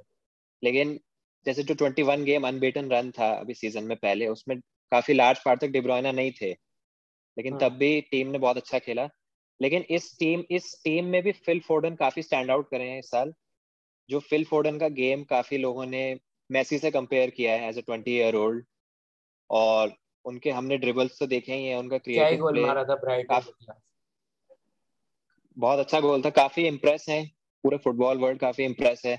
लेकिन 0.65 1.01
जैसे 1.47 1.63
जो 1.63 1.75
21 1.75 2.25
गेम 2.25 2.49
अनबीटन 2.49 2.91
रन 2.91 3.11
था 3.11 3.31
अभी 3.31 3.55
सीज़न 3.55 3.85
में 3.85 3.97
पहले, 3.97 4.27
उसमें 4.27 4.61
काफ़ी 4.61 5.15
लार्ज 5.15 5.39
पार्ट 5.45 5.61
तक 5.61 5.67
डिब्रोइना 5.67 6.13
नहीं 6.13 6.33
थे। 6.33 6.64
लेकिन 7.37 7.53
हाँ। 7.53 7.61
तब 7.61 7.77
भी 7.77 8.01
टीम 8.01 8.29
ने 8.29 8.39
बहुत 8.39 8.57
अच्छा 8.57 8.79
खेला। 8.79 9.09
लेकिन 9.61 9.83
इस 9.91 10.19
टीम 10.19 10.45
इस 10.51 10.81
टीम 10.85 11.05
में 11.05 11.23
भी 11.23 11.33
फिल 11.33 11.61
फोर्डन 11.61 11.95
काफ़ी 11.95 12.23
स्टैंड 12.23 12.51
आउट 12.51 12.71
करे 12.71 12.89
हैं 12.91 12.99
इस 12.99 13.11
साल 13.11 13.35
जो 14.11 14.21
फिल 14.21 14.45
फोर्डन 14.45 14.79
का 14.79 14.89
गेम 14.89 15.25
काफ़ी 15.25 15.59
लोगों 15.59 15.87
ने 15.87 16.21
मेसी 16.51 16.79
से 16.79 16.91
कंपेयर 16.91 17.31
किया 17.31 17.53
है 17.53 17.69
as 17.69 17.79
a 17.79 17.81
twenty 17.81 18.17
year 18.17 18.35
old 18.35 18.65
और 19.51 19.95
उनके 20.25 20.51
हमने 20.51 20.77
ड्रिबल्स 20.77 21.19
तो 21.19 21.27
देखे 21.27 21.55
ही 21.55 21.67
हैं 21.67 21.77
उनका 21.77 21.99
क्रिएटिव 21.99 22.49
प्ले 22.49 22.63
मारा 22.63 22.85
था 22.85 23.23
काफ़ी 23.23 23.67
बहुत 25.57 25.79
अच्छा 25.79 26.01
गोल 26.01 26.23
था 26.23 26.31
काफ़ी 26.31 26.67
इम्प्रेस 26.67 27.07
है 27.09 27.25
पूरे 27.65 27.77
फुटबॉल 27.77 28.19
वर्ल्ड 28.19 28.41
काफ़ी 28.41 28.65
इम्प्रेस 28.65 29.03
है। 29.07 29.19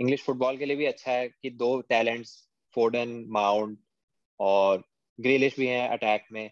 इंग्लिश 0.00 0.22
फुटबॉल 0.22 0.56
के 0.56 0.64
लिए 0.64 0.76
भी 0.76 0.86
अच्छा 0.86 1.12
है 1.12 1.28
कि 1.28 1.50
दो 1.50 1.80
टैलेंट्स 1.80 2.48
फोर्डन 2.74 3.24
माउंट 3.28 3.78
और 4.40 4.84
ग्रीलिश 5.20 5.56
भी 5.56 5.66
हैं 5.66 5.88
अटैक 5.88 6.24
में। 6.32 6.50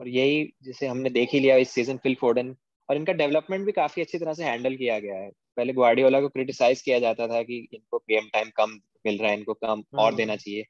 और 0.00 0.08
यही 0.08 0.52
जिसे 0.62 0.86
हमने 0.86 1.10
देख 1.10 1.28
ही 1.32 1.40
लिया 1.40 1.56
इस 1.56 1.70
सीज़न 1.70 1.96
फिल 1.96 2.14
फोर्डन 2.14 2.56
और 2.90 2.96
इनका 2.96 3.12
डेवलपमेंट 3.12 3.66
भी 3.66 3.72
काफ़ी 3.72 4.02
अच्छी 4.02 4.18
तरह 4.18 4.32
से 4.32 4.44
हैंडल 4.44 4.76
किया 4.76 4.98
गया 4.98 5.14
है। 5.14 5.30
पहले 5.56 5.72
ग्वाडियोला 5.72 6.20
को 6.20 6.28
क्रिटिसाइज 6.28 6.82
किया 6.82 6.98
जाता 6.98 7.28
था 7.28 7.42
कि 7.42 7.68
इनको 7.72 7.98
गेम 7.98 8.28
टाइम 8.32 8.50
कम 8.56 8.70
मिल 9.06 9.18
रहा 9.18 9.30
है 9.30 9.38
इनको 9.38 9.54
कम 9.54 9.84
और 9.94 10.06
हम्म। 10.06 10.16
देना 10.16 10.36
चाहिए। 10.36 10.60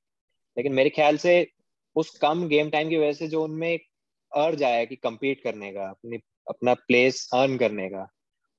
लेकिन 0.59 0.73
मेरे 0.73 0.91
ख्याल 0.91 1.17
से 1.17 1.49
उस 1.97 2.11
कम 2.11 2.49
गेम 2.49 2.71
टाइम 2.71 2.89
की 2.89 2.97
वजह 2.97 3.13
से 3.13 3.29
जो 3.29 3.45
उनमें 3.45 3.71
एक 3.71 3.83
अर्ज़ 4.37 4.65
आया 4.65 4.85
कि 4.85 4.97
कम्पीट 4.97 5.43
करने 5.43 5.73
का 5.73 5.91
अपनी 5.91 6.17
अपना 6.49 6.75
प्लेस 6.75 7.31
अर्न 7.35 7.57
करने 7.57 7.89
का 7.89 8.09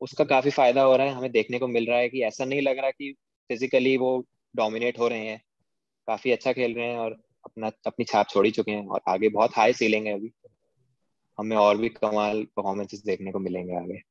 उसका 0.02 0.24
काफ़ी 0.24 0.52
फ़ायदा 0.52 0.82
हो 0.82 0.96
रहा 0.96 1.08
है। 1.08 1.14
हमें 1.14 1.32
देखने 1.32 1.60
को 1.60 1.68
मिल 1.68 1.86
रहा 1.86 1.98
है 1.98 2.10
कि 2.10 2.22
ऐसा 2.22 2.46
नहीं 2.46 2.62
लग 2.62 2.80
रहा 2.80 2.90
कि 2.90 3.16
फिजिकली 3.50 3.98
वो 3.98 4.26
डोमिनेट 4.56 5.00
हो 5.00 5.08
रहे 5.08 5.26
हैं। 5.26 5.42
काफ़ी 6.08 6.32
अच्छा 6.32 6.54
खेल 6.54 6.74
रहे 6.74 6.88
हैं 6.88 6.98
और 6.98 7.12
अपना 7.46 7.72
अपनी 7.88 8.06
छाप 8.06 8.28
छोड़ 8.30 8.46
ही 8.46 8.52
चुके 8.52 8.72
हैं 8.72 8.88
और 8.88 9.02
आगे 9.08 9.30
बहुत 9.30 9.52
हाई 9.56 9.74
सीलिंग 9.74 10.08
है 10.08 10.14
अभी। 10.14 10.32
हमें 11.38 11.58
और 11.58 11.78
भी 11.78 11.90
कमाल 11.90 12.44
परफॉर्मेंसेस 12.44 13.04
देखने 13.04 13.32
को 13.32 13.40
मिलेंगे 13.40 13.76
आगे। 13.76 14.02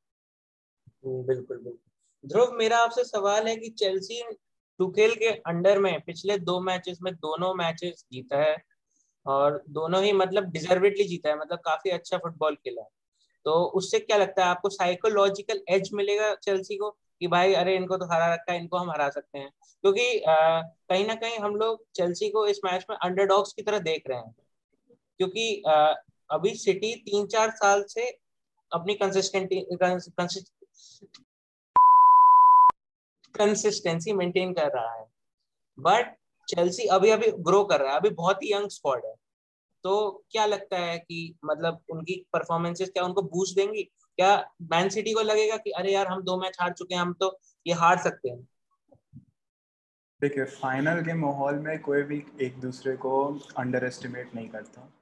हम्म, 1.05 1.23
बिल्कुल 1.27 1.57
बिल्कुल। 1.57 1.79
ध्रुव 2.25 2.53
मेरा 2.53 2.79
आपसे 2.79 3.05
सवाल 3.05 3.47
है 3.47 3.57
कि 3.57 3.69
चेल्सी 3.69 4.23
टुकेल 4.81 5.15
के 5.15 5.31
अंडर 5.47 5.79
में 5.79 6.01
पिछले 6.01 6.39
दो 6.39 6.61
मैचेस 6.61 6.99
में 7.03 7.13
दोनों 7.15 7.55
मैचेस 7.55 8.05
जीता 8.13 8.43
है 8.43 8.57
और 9.27 9.63
दोनों 9.71 10.03
ही 10.05 10.13
मतलब 10.13 10.45
डिजर्वेडली 10.45 11.05
जीता 11.05 11.29
है 11.29 11.39
मतलब 11.39 11.59
काफ़ी 11.59 11.91
अच्छा 11.91 12.19
फुटबॉल 12.19 12.55
खेला 12.55 12.83
है। 12.83 12.89
तो 13.47 13.53
उससे 13.75 13.99
क्या 14.01 14.17
लगता 14.17 14.45
है 14.45 14.49
आपको 14.51 14.69
साइकोलॉजिकल 14.69 15.61
एज 15.69 15.91
मिलेगा 15.95 16.35
चेल्सी 16.35 16.77
को 16.77 16.91
कि 16.91 17.27
भाई 17.27 17.55
अरे 17.55 17.77
इनको 17.77 17.97
तो 17.97 18.05
हरा 18.05 18.33
रखा 18.35 18.53
है 18.53 18.59
इनको 18.59 18.77
हम 18.77 18.91
हरा 18.91 19.09
सकते 19.11 19.39
हैं? 19.39 19.51
क्योंकि 19.85 20.23
कहीं 20.29 21.07
ना 21.07 21.15
कहीं 21.15 21.39
हम 21.39 21.57
लोग 21.57 21.85
चेल्सी 21.95 22.29
को 22.31 22.47
इस 22.47 22.61
मैच 22.65 22.87
में 22.91 22.97
अंडरडॉग्स 22.97 23.53
की 23.53 23.63
तरह 23.63 23.79
देख 23.79 24.03
रहे 24.09 24.19
हैं। 24.19 24.35
क्योंकि 25.19 25.63
अभी 26.31 26.55
सिटी 26.55 26.95
तीन 26.97 27.27
चार 27.27 27.51
साल 27.51 27.85
से 27.89 28.09
अपनी 28.73 28.95
कंसिस्टेंसी 33.35 34.13
मेंटेन 34.13 34.53
कर 34.53 34.73
रहा 34.75 34.95
है। 34.95 35.07
बट 35.79 36.15
चेल्सी 36.49 36.87
अभी 36.87 37.11
अभी 37.11 37.31
ग्रो 37.41 37.65
कर 37.65 37.81
रहा 37.81 37.93
है। 37.93 37.99
अभी 37.99 38.11
बहुत 38.11 38.43
ही 38.43 38.53
यंग 38.53 38.69
स्क्वाड 38.69 39.05
है। 39.05 39.15
तो 39.85 40.25
क्या 40.31 40.47
लगता 40.47 40.79
है 40.79 40.99
कि 40.99 41.39
मतलब 41.45 41.81
उनकी 41.91 42.15
परफॉर्मेंसेस 42.33 42.91
क्या 42.91 43.05
उनको 43.05 43.23
बूस्ट 43.23 43.57
देंगी? 43.57 43.83
क्या 43.83 44.37
मैन 44.63 44.89
सिटी 44.89 45.13
को 45.13 45.21
लगेगा 45.21 45.57
कि 45.57 45.71
अरे 45.71 45.93
यार, 45.93 46.07
हम 46.07 46.23
दो 46.23 46.37
मैच 46.41 46.57
हार 46.61 46.73
चुके 46.73 46.95
हैं, 46.95 47.03
हम 47.03 47.13
तो 47.13 47.39
ये 47.67 47.75
हार 47.75 47.99
सकते 47.99 48.29
हैं? 48.29 48.49
देखिए 50.23 50.45
फाइनल 50.45 51.01
के 51.03 51.15
माहौल 51.15 51.55
में 51.55 51.79
कोई 51.83 52.03
भी 52.03 52.25
एक 52.43 52.61
दूसरे 52.61 52.97
को 52.97 53.41
अंडर 53.57 53.85
एस्टिमेट 53.85 54.35
नहीं 54.35 54.49
करता। 54.49 54.94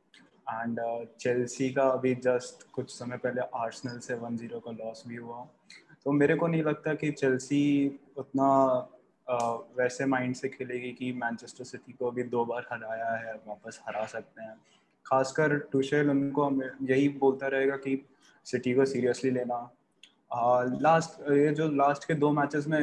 एंड 0.52 0.80
चेल्सी 1.20 1.68
uh, 1.68 1.74
का 1.76 1.82
अभी 1.82 2.14
जस्ट 2.14 2.70
कुछ 2.72 2.90
समय 2.90 3.16
पहले 3.16 3.40
आर्सनल 3.54 3.98
से 3.98 4.14
वन 4.14 4.36
ज़ीरो 4.36 4.60
का 4.60 4.70
लॉस 4.70 5.04
भी 5.08 5.16
हुआ। 5.16 5.46
तो 6.04 6.12
मेरे 6.12 6.34
को 6.34 6.46
नहीं 6.46 6.62
लगता 6.62 6.94
कि 6.94 7.10
चेल्सी 7.10 7.62
उतना 8.16 8.48
uh, 9.26 9.78
वैसे 9.78 10.06
माइंड 10.06 10.34
से 10.34 10.48
खेलेगी 10.48 10.92
कि 10.92 11.12
मैनचेस्टर 11.12 11.64
सिटी 11.64 11.92
को 11.92 12.06
अभी 12.06 12.22
दो 12.22 12.44
बार 12.44 12.66
हराया 12.72 13.10
है 13.18 13.34
वापस 13.46 13.80
हरा 13.88 14.06
सकते 14.06 14.42
हैं। 14.42 14.56
खासकर 15.06 15.56
टूशेल 15.72 16.10
उनको 16.10 16.50
यही 16.82 17.08
बोलता 17.08 17.46
रहेगा 17.46 17.76
कि 17.76 18.04
सिटी 18.44 18.74
को 18.74 18.84
सीरियसली 18.84 19.30
लेना। 19.30 19.70
लास्ट 20.80 21.20
ये 21.30 21.48
जो 21.54 21.68
लास्ट 21.70 22.04
के 22.04 22.14
दो 22.14 22.30
मैचेस 22.32 22.66
में 22.66 22.82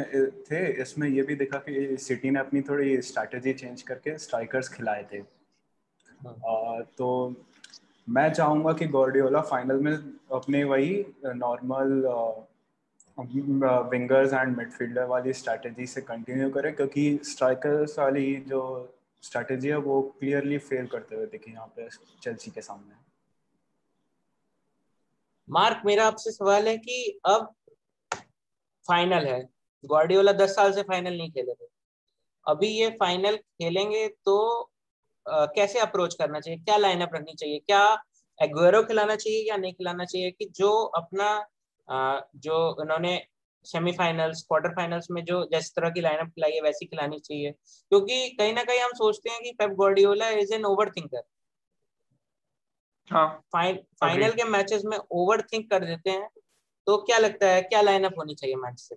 थे 0.51 0.59
इसमें 0.81 1.07
ये 1.07 1.21
भी 1.21 1.35
देखा 1.35 1.57
कि 1.57 1.97
सिटी 1.97 2.31
ने 2.31 2.39
अपनी 2.39 2.61
थोड़ी 2.61 3.01
स्ट्रैटेजी 3.01 3.53
चेंज 3.53 3.81
करके 3.81 4.17
स्ट्राइकर्स 4.17 4.69
खिलाए 4.69 5.05
थे। 5.13 5.17
हाँ। 6.25 6.81
तो 6.97 7.07
मैं 8.09 8.31
चाहूँगा 8.33 8.71
कि 8.73 8.85
गॉर्डियोला 8.87 9.41
फाइनल 9.41 9.79
में 9.83 9.93
अपने 10.33 10.63
वही 10.63 10.93
नॉर्मल 11.25 11.91
विंगर्स 13.91 14.33
एंड 14.33 14.55
मिडफील्डर 14.57 15.05
वाली 15.05 15.33
स्ट्रैटेजी 15.33 15.85
से 15.87 16.01
कंटिन्यू 16.01 16.49
करे, 16.49 16.71
क्योंकि 16.71 17.19
स्ट्राइकर्स 17.23 17.97
वाली 17.99 18.35
जो 18.47 18.61
स्ट्रैटेजी 19.23 19.67
है, 19.67 19.75
वो 19.77 20.01
क्लियरली 20.19 20.57
फेल 20.59 20.87
करते 20.87 21.15
हुए 21.15 21.25
दिखे 21.27 21.51
यहाँ 21.51 21.67
पे 21.75 21.87
चेल्सी 22.23 22.51
के 22.51 22.61
सामने। 22.61 22.95
मार्क, 25.47 25.81
मेरा 25.85 26.05
आपसे 26.07 26.31
सवाल 26.31 26.67
है 26.67 26.77
कि 26.77 27.19
अब 27.25 27.53
फाइनल 28.85 29.25
है। 29.27 29.41
ग्वार्डियोला 29.83 30.31
दस 30.33 30.55
साल 30.55 30.71
से 30.73 30.81
फाइनल 30.83 31.17
नहीं 31.17 31.31
खेले 31.31 31.53
थे। 31.53 31.67
अभी 32.45 32.67
ये 32.69 32.89
फाइनल 32.99 33.37
खेलेंगे 33.37 34.07
तो 34.25 34.68
कैसे 35.29 35.79
अप्रोच 35.79 36.15
करना 36.15 36.39
चाहिए? 36.39 36.59
क्या 36.59 36.77
लाइनअप 36.77 37.15
रखनी 37.15 37.33
चाहिए? 37.33 37.59
क्या 37.59 37.97
एग्वेरो 38.39 38.83
खिलाना 38.83 39.15
चाहिए 39.15 39.49
या 39.49 39.57
नहीं 39.57 39.73
खिलाना 39.73 40.05
चाहिए 40.05 40.31
कि 40.31 40.45
जो 40.55 40.71
अपना 40.71 41.45
जो 42.35 42.57
उन्होंने 42.81 43.21
सेमीफाइनल्स 43.65 44.41
क्वार्टर 44.41 44.69
फाइनल्स 44.69 45.07
में 45.11 45.23
जो 45.25 45.43
जिस 45.45 45.71
तरह 45.75 45.89
की 45.89 46.01
लाइनअप 46.01 46.27
खिलाई 46.27 46.51
है 46.51 46.61
वैसी 46.61 46.85
खिलानी 46.85 47.19
चाहिए। 47.19 47.51
क्योंकि 47.51 48.29
कहीं 48.29 48.53
ना 48.53 48.63
कहीं 48.63 48.79
हम 48.79 48.91
सोचते 48.91 49.29
हैं 49.29 49.41
कि 49.43 49.51
Pep 49.51 49.69
Guardiola 49.69 50.29
is 50.29 50.53
an 50.53 50.65
over 50.65 50.89
thinker 50.89 51.23
हाँ 53.11 53.27
फाइन, 53.53 53.75
फाइनल 54.01 54.31
के 54.31 54.43
मैचेस 54.43 54.81
में 54.85 54.97
ओवर 54.97 55.41
थिंक 55.41 55.69
कर 55.71 55.85
देते 55.85 56.09
हैं 56.09 56.29
तो 56.87 56.97
क्या 56.97 57.17
लगता 57.17 57.47
है 57.47 57.61
क्या 57.61 57.81
लाइनअप 57.81 58.13
होनी 58.17 58.35
चाहिए 58.35 58.55
मैच 58.55 58.79
से 58.79 58.95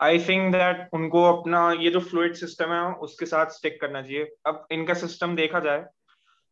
आई 0.00 0.18
थिंक 0.20 0.52
दैट 0.52 0.88
उनको 0.94 1.22
अपना 1.26 1.60
ये 1.80 1.90
जो 1.90 2.00
फ्लूड 2.02 2.34
सिस्टम 2.36 2.72
है, 2.72 2.82
उसके 2.96 3.26
साथ 3.26 3.50
स्टिक 3.52 3.80
करना 3.80 4.02
चाहिए। 4.02 4.28
अब 4.46 4.66
इनका 4.72 4.94
सिस्टम 4.96 5.34
देखा 5.36 5.60
जाए 5.60 5.84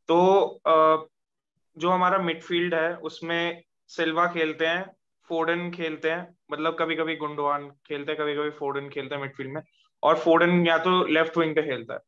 तो 0.08 0.60
जो 1.76 1.90
हमारा 1.90 2.18
मिडफील्ड 2.20 2.74
है, 2.74 2.96
उसमें 2.98 3.62
सिल्वा 3.90 4.26
खेलते 4.32 4.66
हैं, 4.66 4.84
फोर्डन 5.30 5.70
खेलते 5.70 6.10
हैं 6.10 6.26
मतलब 6.52 6.76
कभी 6.78 6.96
कभी 6.96 7.16
गुंडवान 7.16 7.68
खेलते 7.86 8.12
हैं 8.12 8.20
कभी 8.20 8.34
कभी 8.34 8.50
फोर्डन 8.58 8.88
खेलते 8.88 9.14
हैं 9.14 9.22
मिडफील्ड 9.22 9.52
में, 9.52 9.62
और 10.02 10.18
फोर्डन 10.18 10.66
या 10.66 10.78
तो 10.78 11.04
लेफ़्ट 11.06 11.38
विंग 11.38 11.54
पे 11.54 11.62
खेलता 11.62 11.94
है। 11.94 12.00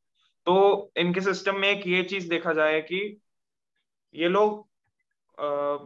तो 0.46 0.92
इनके 0.96 1.20
सिस्टम 1.20 1.56
में 1.56 1.68
एक 1.68 1.86
ये 1.86 2.02
चीज़ 2.04 2.28
देखा 2.30 2.52
जाए 2.54 2.80
कि 2.82 3.00
ये 4.14 4.28
लोग 4.28 4.66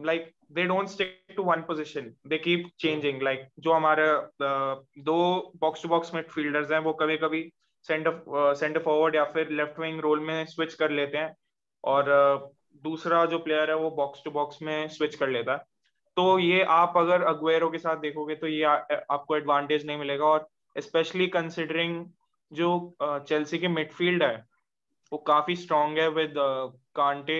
like 0.05 0.31
they 0.53 0.63
don't 0.63 0.87
stick 0.87 1.33
to 1.35 1.43
one 1.43 1.61
position 1.61 2.13
they 2.27 2.37
keep 2.37 2.69
changing 2.79 3.21
like 3.21 3.47
जो 3.59 3.73
हमारे 3.73 4.07
दो 5.01 5.17
बॉक्स 5.61 5.83
टू 5.83 5.89
बॉक्स 5.89 6.13
मिडफील्डर्स 6.15 6.71
हैं 6.71 6.79
वो 6.79 6.93
कभी 6.93 7.17
कभी 7.17 7.51
सेंटर 7.83 8.21
सेंटर 8.55 8.79
फॉरवर्ड 8.79 9.15
या 9.15 9.23
फिर 9.25 9.49
लेफ़्ट 9.49 9.79
विंग 9.79 9.99
रोल 9.99 10.19
में 10.19 10.45
स्विच 10.45 10.73
कर 10.73 10.91
लेते 10.91 11.17
हैं 11.17 11.35
और 11.83 12.03
uh, 12.03 12.83
दूसरा 12.83 13.25
जो 13.25 13.39
प्लेयर 13.39 13.69
है 13.69 13.75
वो 13.75 13.91
बॉक्स 13.91 14.23
टू 14.25 14.31
बॉक्स 14.31 14.61
में 14.61 14.87
स्विच 14.87 15.15
कर 15.15 15.29
लेता 15.29 15.51
है। 15.51 15.57
तो 16.15 16.39
ये 16.39 16.63
आप 16.63 16.93
अगर 16.97 17.23
अग्वेरो 17.23 17.69
के 17.69 17.77
साथ 17.77 17.97
देखोगे 17.97 18.35
तो 18.35 18.47
ये 18.47 18.63
आ, 18.63 18.75
आपको 19.11 19.37
एडवांटेज 19.37 19.85
नहीं 19.85 19.97
मिलेगा 19.97 20.25
और 20.25 20.47
स्पेशली 20.77 21.27
कंसिडरिंग 21.27 22.05
जो 22.51 22.95
चेल्सी 23.03 23.59
की 23.59 23.67
मिडफील्ड 23.67 24.23
है 24.23 24.45
वो 25.11 25.17
काफ़ी 25.17 25.55
स्ट्रांग 25.55 25.97
है 25.97 26.09
with 26.09 26.33
Kante 26.95 27.39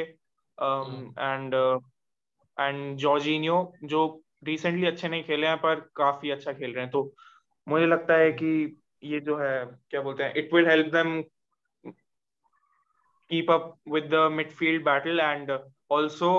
and 1.19 1.55
and 2.57 2.97
Jorginho, 2.97 3.73
जो 3.83 4.23
रिसेंटली 4.43 4.87
अच्छे 4.87 5.07
नहीं 5.07 5.23
खेले 5.23 5.47
हैं, 5.47 5.57
पर 5.57 5.79
काफ़ी 5.95 6.29
अच्छा 6.31 6.53
खेल 6.53 6.73
रहे 6.73 6.83
हैं। 6.83 6.91
तो 6.91 7.13
मुझे 7.67 7.85
लगता 7.85 8.17
है 8.17 8.31
कि 8.33 8.81
ये 9.03 9.19
जो 9.19 9.37
है, 9.37 9.65
क्या 9.89 10.01
बोलते 10.01 10.23
हैं 10.23 10.33
it 10.35 10.53
will 10.53 10.67
help 10.67 10.87
them 10.93 11.21
keep 13.31 13.51
up 13.51 13.75
with 13.89 14.03
the 14.05 14.27
midfield 14.31 14.83
battle 14.85 15.19
and 15.19 15.51
also 15.51 16.33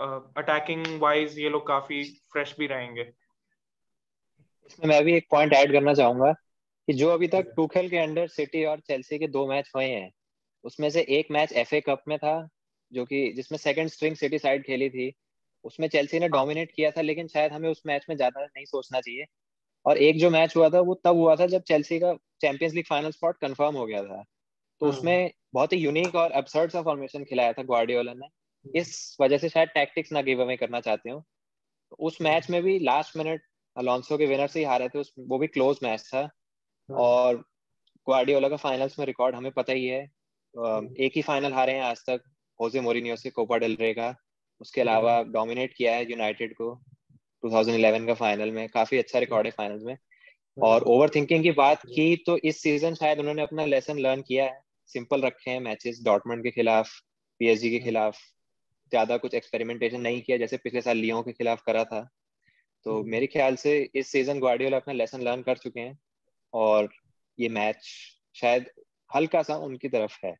attacking 0.00 0.86
wise 1.00 1.38
ये 1.38 1.48
लोग 1.48 1.66
काफ़ी 1.66 2.02
फ्रेश 2.32 2.54
भी 2.58 2.66
रहेंगे। 2.66 3.02
इसमें 4.66 4.88
मैं 4.88 5.04
भी 5.04 5.14
एक 5.16 5.26
पॉइंट 5.30 5.52
ऐड 5.52 5.72
करना 5.72 5.94
चाहूँगा 5.94 6.32
कि 6.32 6.92
जो 6.92 7.08
अभी 7.08 7.28
तक 7.28 7.52
टूखेल 7.56 7.88
के 7.90 7.98
अंडर 7.98 8.26
सिटी 8.28 8.64
और 8.64 8.80
चेल्सी 8.80 9.18
के 9.18 9.28
दो 9.28 9.46
मैच 9.46 9.70
हुए 9.76 9.84
हैं, 9.84 10.10
उसमें 10.64 10.88
से 10.90 11.00
एक 11.10 11.30
मैच 11.30 11.52
एफए 11.54 11.80
कप 11.80 12.02
में 12.08 12.16
था, 12.18 12.48
जो 12.92 13.04
कि 13.04 13.32
जिसमें 13.32 13.58
सेकंड 13.58 13.88
स्ट्रिंग 13.88 14.16
सिटी 14.16 14.38
साइड 14.38 14.64
खेली 14.64 14.88
थी। 14.90 15.08
उसमें 15.66 15.88
चेल्सी 15.88 16.18
ने 16.20 16.28
डोमिनेट 16.28 16.72
किया 16.72 16.90
था 16.90 17.00
लेकिन 17.02 17.28
शायद 17.28 17.52
हमें 17.52 17.68
उस 17.68 17.82
मैच 17.86 18.06
में 18.08 18.16
ज़्यादा 18.16 18.44
नहीं 18.46 18.64
सोचना 18.64 19.00
चाहिए। 19.00 19.24
और 19.86 19.98
एक 19.98 20.18
जो 20.18 20.30
मैच 20.30 20.56
हुआ 20.56 20.68
था 20.70 20.80
वो 20.80 20.94
तब 21.04 21.16
हुआ 21.16 21.36
था 21.36 21.46
जब 21.46 21.62
चेल्सी 21.64 21.98
का 22.00 22.12
Champions 22.40 22.74
League 22.74 22.84
final 22.88 23.10
spot 23.10 23.38
confirm 23.38 23.76
हो 23.76 23.86
गया 23.86 24.02
था। 24.04 24.22
तो 24.80 24.86
हाँ। 24.86 24.92
उसमें 24.92 25.30
बहुत 25.54 25.72
ही 25.72 25.78
यूनिक 25.78 26.14
और 26.14 26.30
अबसर्ड 26.32 26.70
सा 26.70 26.82
फॉर्मेशन 26.82 27.24
खिलाया 27.24 27.52
था 27.52 27.62
ग्वार्डियोला 27.62 28.12
ने। 28.14 28.28
इस 28.80 29.16
वजह 29.20 29.38
से 29.38 29.48
शायद 29.48 29.68
टैक्टिक्स 29.68 30.12
ना 30.12 30.22
गिव 30.22 30.42
अवे 30.42 30.56
करना 30.56 30.80
चाहते 30.80 31.10
हो। 31.10 31.20
तो 31.92 31.96
उस 32.06 32.20
मैच 32.20 32.50
में 32.50 32.62
भी 32.62 32.78
लास्ट 32.78 33.16
मिनट 33.16 33.42
अलोंसो 33.76 34.18
के 34.18 34.26
विनर 34.26 34.46
से 34.46 34.58
ही 34.58 34.64
हारे 34.64 34.88
थे 34.88 34.98
उस 34.98 35.12
वो 35.18 35.38
भी 35.38 35.46
क्लोज 35.46 35.78
मैच 35.82 36.02
था। 36.14 36.20
हाँ। 36.20 36.98
और 36.98 37.36
ग्वार्डियोला 38.06 38.48
का 38.48 38.56
फाइनल्स 38.56 38.98
में 38.98 39.06
रिकॉर्ड 39.06 39.34
हमें 39.34 39.50
पता 39.52 39.72
ही 39.72 39.86
है। 39.86 40.04
हाँ। 40.54 40.80
एक 41.00 41.12
ही 41.16 41.22
फाइनल 41.22 41.52
हारे 41.52 41.72
हैं 41.72 41.82
आज 41.82 42.00
तक 42.00 42.22
होजे 42.60 42.80
मोरिनियो 42.80 43.16
से 43.16 43.30
कोपा 43.30 43.56
डेल 43.56 43.76
रे 43.80 43.92
का। 43.94 44.14
उसके 44.60 44.80
अलावा 44.80 45.22
डोमिनेट 45.22 45.74
किया 45.74 45.94
है 45.94 46.10
यूनाइटेड 46.10 46.54
को 46.54 46.74
2011 47.44 48.06
का 48.06 48.14
फाइनल 48.14 48.50
में 48.50 48.68
काफ़ी 48.68 48.98
अच्छा 48.98 49.18
रिकॉर्ड 49.18 49.46
है 49.46 49.50
फाइनल्स 49.50 49.82
में। 49.82 49.96
और 50.58 50.82
ओवर 50.82 51.08
थिंकिंग 51.08 51.42
की 51.42 51.50
बात 51.50 51.86
की 51.86 52.16
तो 52.16 52.36
इस 52.36 52.62
सीज़न 52.62 52.94
शायद 52.94 53.18
उन्होंने 53.18 53.42
अपना 53.42 53.64
लेसन 53.64 53.98
लर्न 53.98 54.22
किया 54.22 54.44
है। 54.44 54.60
सिंपल 54.86 55.20
रखे 55.20 55.50
हैं 55.50 55.60
मैचेस 55.60 56.00
डॉटमंड 56.04 56.42
के 56.42 56.50
खिलाफ 56.50 56.90
पीएसजी 57.38 57.70
के 57.70 57.78
खिलाफ 57.78 58.18
ज़्यादा 58.92 59.16
कुछ 59.16 59.34
एक्सपेरिमेंटेशन 59.34 60.00
नहीं 60.00 60.22
किया 60.22 60.36
जैसे 60.36 60.56
पिछले 60.56 60.80
साल 60.80 60.96
लियो 60.96 61.22
के 61.22 61.32
खिलाफ 61.32 61.62
करा 61.66 61.84
था। 61.84 62.08
तो 62.84 62.98
हम्म। 62.98 63.10
मेरे 63.10 63.26
ख्याल 63.26 63.56
से 63.56 63.90
इस 63.94 64.08
सीज़न 64.08 64.38
ग्वार्डियोला 64.38 64.76
अपना 64.76 64.94
लेसन 64.94 65.22
लर्न 65.22 65.42
कर 65.42 65.56
चुके 65.56 65.80
हैं 65.80 65.98
और 66.52 66.88
ये 67.40 67.48
मैच 67.48 67.88
शायद 68.34 68.70
हल्का 69.14 69.42
सा 69.42 69.56
उनकी 69.56 69.88
तरफ़ 69.88 70.18
है। 70.24 70.34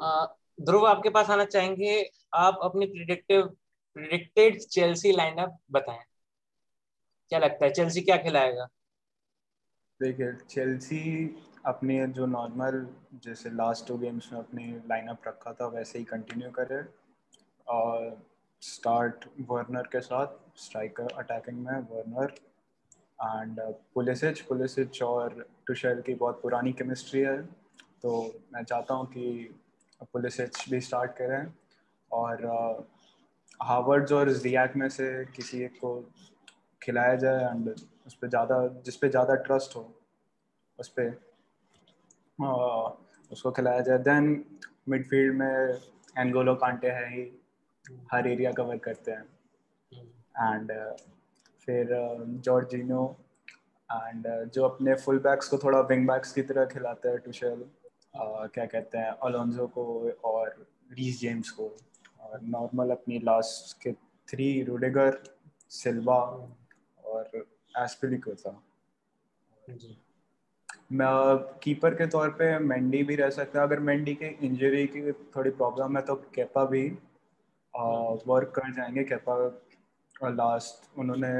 आ, 0.00 0.26
ध्रुव 0.58 0.86
आपके 0.86 1.10
पास 1.10 1.30
आना 1.30 1.44
चाहेंगे, 1.44 2.10
आप 2.34 2.58
अपनी 2.62 2.86
प्रिडिक्टिव 2.86 3.46
प्रिडिक्टेड 3.96 4.58
चेल्सी 4.60 5.12
लाइनअप 5.12 5.58
बताएँ। 5.70 6.04
क्या 7.32 7.38
लगता 7.38 7.64
है 7.64 7.70
चेल्सी 7.72 8.00
क्या 8.00 8.16
खिलाएगा? 8.16 8.64
देखिए 10.00 10.32
चेल्सी 10.50 11.00
अपने 11.66 12.06
जो 12.06 12.26
नॉर्मल 12.26 12.86
जैसे 13.24 13.50
लास्ट 13.50 13.86
टू 13.88 13.96
गेम्स 13.98 14.32
में 14.32 14.38
अपनी 14.40 14.66
लाइनअप 14.88 15.28
रखा 15.28 15.52
था, 15.52 15.66
वैसे 15.66 15.98
ही 15.98 16.04
कंटिन्यू 16.04 16.50
करे 16.50 16.82
और 17.66 18.26
स्टार्ट 18.62 19.24
वर्नर 19.48 19.86
के 19.92 20.00
साथ 20.00 20.58
स्ट्राइकर 20.58 21.12
अटैकिंग 21.18 21.58
में 21.58 21.78
वर्नर 21.90 22.34
एंड 23.20 23.60
पुलिसिच 23.94 24.40
पुलिसिच 24.40 25.02
और 25.02 25.46
टुशेल 25.66 26.00
की 26.02 26.14
बहुत 26.14 26.40
पुरानी 26.42 26.72
केमिस्ट्री 26.72 27.20
है। 27.20 27.40
तो 28.02 28.10
मैं 28.52 28.62
चाहता 28.64 28.94
हूँ 28.94 29.06
कि 29.06 29.54
पुलिसिच 30.04 30.64
भी 30.70 30.80
स्टार्ट 30.80 31.10
करें। 31.18 31.52
और 32.10 32.44
हावर्ड्स 33.60 34.12
और 34.12 34.32
जियाक 34.32 34.76
में 34.76 34.88
से 34.88 35.08
किसी 35.36 35.62
एक 35.64 35.78
को 35.80 35.90
खिलाया 36.82 37.14
जाए 37.16 37.44
एंड 37.44 37.68
उस 37.68 38.14
पर 38.14 38.28
ज़्यादा, 38.28 38.66
जिस 38.84 38.96
पे 38.96 39.08
ज़्यादा 39.08 39.34
ट्रस्ट 39.36 39.76
हो, 39.76 39.82
उस 40.78 40.88
पर 40.98 41.10
उसको 43.30 43.50
खिलाया 43.50 43.80
जाए। 43.80 43.98
देन 44.00 44.44
मिडफील्ड 44.88 45.34
में 45.36 45.78
एनगोलो 46.18 46.54
कांटे 46.56 46.90
है 46.90 47.08
ही, 47.08 47.22
हर 48.12 48.28
एरिया 48.28 48.52
कवर 48.52 48.78
करते 48.78 49.10
हैं। 49.10 49.24
एंड 50.52 50.72
फिर 51.62 51.88
जॉर्जिनो 52.44 53.04
एंड 53.90 54.26
जो 54.54 54.64
अपने 54.64 54.94
फुल 54.96 55.18
बैक्स 55.18 55.48
को 55.48 55.58
थोड़ा 55.58 55.80
विंग 55.82 56.06
बैक्स 56.08 56.32
की 56.32 56.42
तरह 56.42 56.64
खिलाते 56.66 57.08
हैं 57.08 57.18
टूशेल 57.18 57.64
क्या 58.14 58.64
कहते 58.66 58.98
हैं 58.98 59.10
अलोंजो 59.26 59.66
को 59.66 59.84
और 60.24 60.66
रीस 60.92 61.20
जेम्स 61.20 61.50
को। 61.50 61.76
और 62.20 62.40
नॉर्मल 62.42 62.90
अपनी 62.90 63.18
लास्ट 63.24 63.82
के 63.82 63.92
थ्री 64.28 64.62
रुडेगर 64.64 65.22
सिल्वा 65.70 66.18
और 67.04 67.30
एस्पिलिको 67.74 68.34
था। 68.34 68.60
मैं 70.92 71.08
कीपर 71.62 71.94
के 71.94 72.06
तौर 72.06 72.28
पे 72.30 72.58
मेंडी 72.58 73.02
भी 73.04 73.16
रह 73.16 73.30
सकता 73.30 73.60
है। 73.60 73.66
अगर 73.66 73.80
मेंडी 73.80 74.14
के 74.14 74.26
इंजरी 74.46 74.86
की 74.86 75.12
थोड़ी 75.36 75.50
प्रॉब्लम 75.50 75.96
है 75.96 76.02
तो 76.02 76.14
केपा 76.34 76.64
भी 76.64 76.88
वर्क 77.74 78.52
कर 78.56 78.72
जाएँगे। 78.72 79.04
केपा 79.04 79.36
लास्ट 80.24 80.98
उन्होंने 80.98 81.32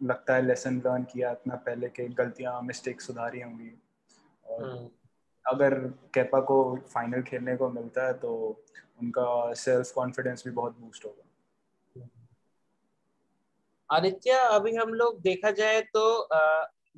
लगता 0.00 0.34
है 0.34 0.42
लेसन 0.46 0.76
लर्न 0.86 1.04
किया 1.12 1.30
अपना 1.30 1.54
पहले 1.66 1.88
के 1.88 2.08
गलतियाँ 2.14 2.60
मिस्टेक 2.62 3.00
सुधारी 3.00 3.40
होंगी। 3.40 3.70
और 4.46 4.64
हम्म। 4.64 4.88
अगर 5.44 5.74
केपा 6.14 6.40
को 6.40 6.56
फाइनल 6.94 7.22
खेलने 7.22 7.56
को 7.56 7.68
मिलता 7.70 8.06
है 8.06 8.12
तो 8.18 8.34
उनका 9.00 9.52
सेल्फ 9.54 9.92
कॉन्फिडेंस 9.92 10.44
भी 10.46 10.50
बहुत 10.52 10.76
बूस्ट 10.80 11.04
होगा। 11.04 11.22
आदित्य, 13.90 14.30
अभी 14.30 14.74
हम 14.76 14.92
लोग 14.94 15.20
देखा 15.20 15.50
जाए 15.50 15.80
तो 15.94 16.28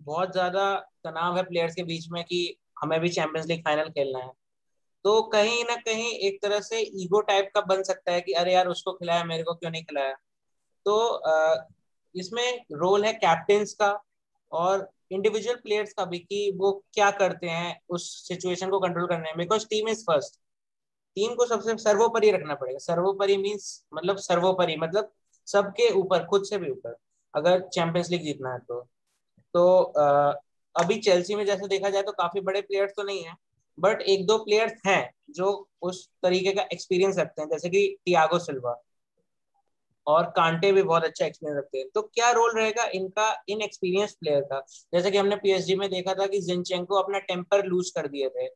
बहुत 0.00 0.32
ज़्यादा 0.32 0.74
तनाव 1.04 1.36
है 1.36 1.42
प्लेयर्स 1.42 1.74
के 1.74 1.82
बीच 1.82 2.08
में 2.10 2.22
कि 2.24 2.56
हमें 2.82 2.98
भी 3.00 3.08
चैंपियंस 3.08 3.46
लीग 3.46 3.60
फाइनल 3.64 3.88
खेलना 3.90 4.18
है। 4.18 4.30
तो 5.04 5.20
कहीं 5.22 5.64
ना 5.64 5.74
कहीं 5.76 6.10
एक 6.28 6.38
तरह 6.42 6.60
से 6.60 6.80
ईगो 7.02 7.20
टाइप 7.22 7.50
का 7.54 7.60
बन 7.60 7.82
सकता 7.82 8.12
है 8.12 8.20
कि 8.20 8.32
अरे 8.32 8.54
यार, 8.54 8.68
उसको 8.68 8.92
खिलाया, 8.92 9.24
मेरे 9.24 9.42
को 9.42 9.54
क्यों 9.54 9.70
नहीं 9.70 9.84
खिलाया? 9.84 10.14
तो 10.86 11.22
इसमें 12.14 12.64
रोल 12.72 13.04
है 13.04 13.12
कैप्टन्स 13.14 13.72
का 13.74 13.90
और 14.52 14.88
इंडिविजुअल 15.10 15.56
प्लेयर्स 15.56 15.92
का 15.92 16.04
भी 16.04 16.18
कि 16.18 16.50
वो 16.56 16.72
क्या 16.94 17.10
करते 17.10 17.46
हैं 17.46 17.78
उस 17.90 18.08
सिचुएशन 18.28 18.70
को 18.70 18.80
कंट्रोल 18.80 19.06
करने 19.06 19.22
में। 19.22 19.36
Because 19.38 19.66
team 19.66 19.88
is 19.88 20.04
first 20.04 20.40
team 21.16 21.34
को 21.34 21.46
सबसे 21.46 21.76
सर्वोपरि 21.78 22.30
रखना 22.30 22.54
पड़ेगा। 22.54 22.78
सर्वोपरि 22.78 23.36
मीन्स 23.36 23.84
मतलब 23.94 24.16
सर्वोपरि 24.16 24.76
मतलब 24.76 25.12
सबके 25.46 25.90
ऊपर 25.94 26.24
खुद 26.26 26.44
से 26.44 26.58
भी 26.58 26.70
ऊपर। 26.70 26.96
अगर 27.34 27.60
चैंपियंस 27.68 28.10
लीग 28.10 28.22
जीतना 28.22 28.52
है 28.52 28.58
तो। 28.58 28.80
तो 29.54 29.82
आ, 29.82 30.32
अभी 30.76 30.98
चेल्सी 31.00 31.34
में 31.34 31.44
जैसे 31.46 31.68
देखा 31.68 31.90
जाए 31.90 32.02
तो 32.02 32.12
काफ़ी 32.12 32.40
बड़े 32.40 32.60
प्लेयर्स 32.60 32.92
तो 32.96 33.02
नहीं 33.02 33.22
है 33.24 33.34
बट 33.78 34.02
एक 34.02 34.26
दो 34.26 34.38
प्लेयर्स 34.38 34.72
हैं 34.86 35.10
जो 35.30 35.68
उस 35.82 36.08
तरीके 36.22 36.52
का 36.52 36.62
एक्सपीरियंस 36.72 37.18
रखते 37.18 37.42
हैं। 37.42 37.48
जैसे 37.48 37.68
कि 37.70 37.86
टियागो 38.06 38.38
सिल्वा 38.38 38.72
और 40.06 40.24
कांटे 40.26 40.72
भी 40.72 40.82
बहुत 40.82 41.04
अच्छा 41.04 41.26
एक्सपीरियंस 41.26 41.58
रखते 41.58 41.78
हैं। 41.78 41.86
तो 41.94 42.02
क्या 42.02 42.30
रोल 42.30 42.54
रहेगा 42.56 42.84
इनका 42.94 43.44
इन 43.48 43.60
एक्सपीरियंस 43.62 44.12
प्लेयर 44.14 44.40
का? 44.40 44.60
जैसे 44.92 45.10
कि 45.10 45.18
हमने 45.18 45.36
पीएसजी 45.36 45.74
में 45.74 45.88
देखा 45.90 46.14
था 46.14 46.26
कि 46.26 46.40
जिनचेंको 46.40 47.02
अपना 47.02 47.18
टेम्पर 47.18 47.64
लूज 47.66 47.90
कर 47.90 48.08
दिए 48.08 48.28
थे। 48.28 48.48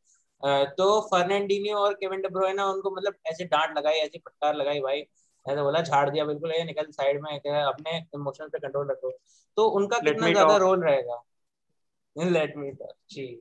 तो 0.67 1.01
फर्नांडिनियो 1.01 1.77
और 1.77 1.95
केविन 1.95 2.21
डेब्रोइना 2.21 2.67
उनको 2.67 2.91
मतलब 2.91 3.15
ऐसे 3.27 3.45
डांट 3.45 3.77
लगाई 3.79 3.95
ऐसी 3.95 4.19
फटकार 4.19 4.55
लगाई 4.55 4.81
भाई 4.81 5.01
ऐसे 5.47 5.63
बोला 5.63 5.81
झाड़ 5.81 6.11
दिया 6.11 6.25
बिल्कुल 6.25 6.53
ये 6.53 6.65
निकल 6.65 6.91
साइड 6.91 7.21
में 7.23 7.31
अपने 7.63 7.99
इमोशन 8.15 8.49
पे 8.49 8.59
कंट्रोल 8.59 8.91
रखो। 8.91 9.11
तो 9.57 9.67
उनका 9.69 9.99
कितना 9.99 10.31
ज़्यादा 10.31 10.57
रोल 10.57 10.85
रहेगा? 10.85 11.23
इन 12.17 12.33
लेट 12.33 12.57
मी 12.57 12.73
जी। 13.11 13.41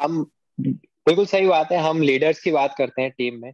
हम 0.00 0.30
बिल्कुल 0.58 1.26
सही 1.26 1.46
बात 1.46 1.72
है 1.72 1.78
हम 1.78 2.02
लीडर्स 2.02 2.40
की 2.40 2.50
बात 2.50 2.74
करते 2.78 3.02
हैं 3.02 3.10
टीम 3.10 3.40
में। 3.42 3.52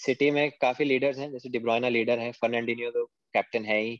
सिटी 0.00 0.30
में 0.30 0.50
काफ़ी 0.60 0.84
लीडर्स 0.84 1.18
हैं 1.18 1.30
जैसे 1.32 1.48
डिब्रोइना 1.48 1.88
लीडर 1.88 2.18
है 2.18 2.30
फर्नांडिनियो 2.32 2.90
तो 2.90 3.04
कैप्टन 3.34 3.64
है 3.64 3.80
ही। 3.80 3.98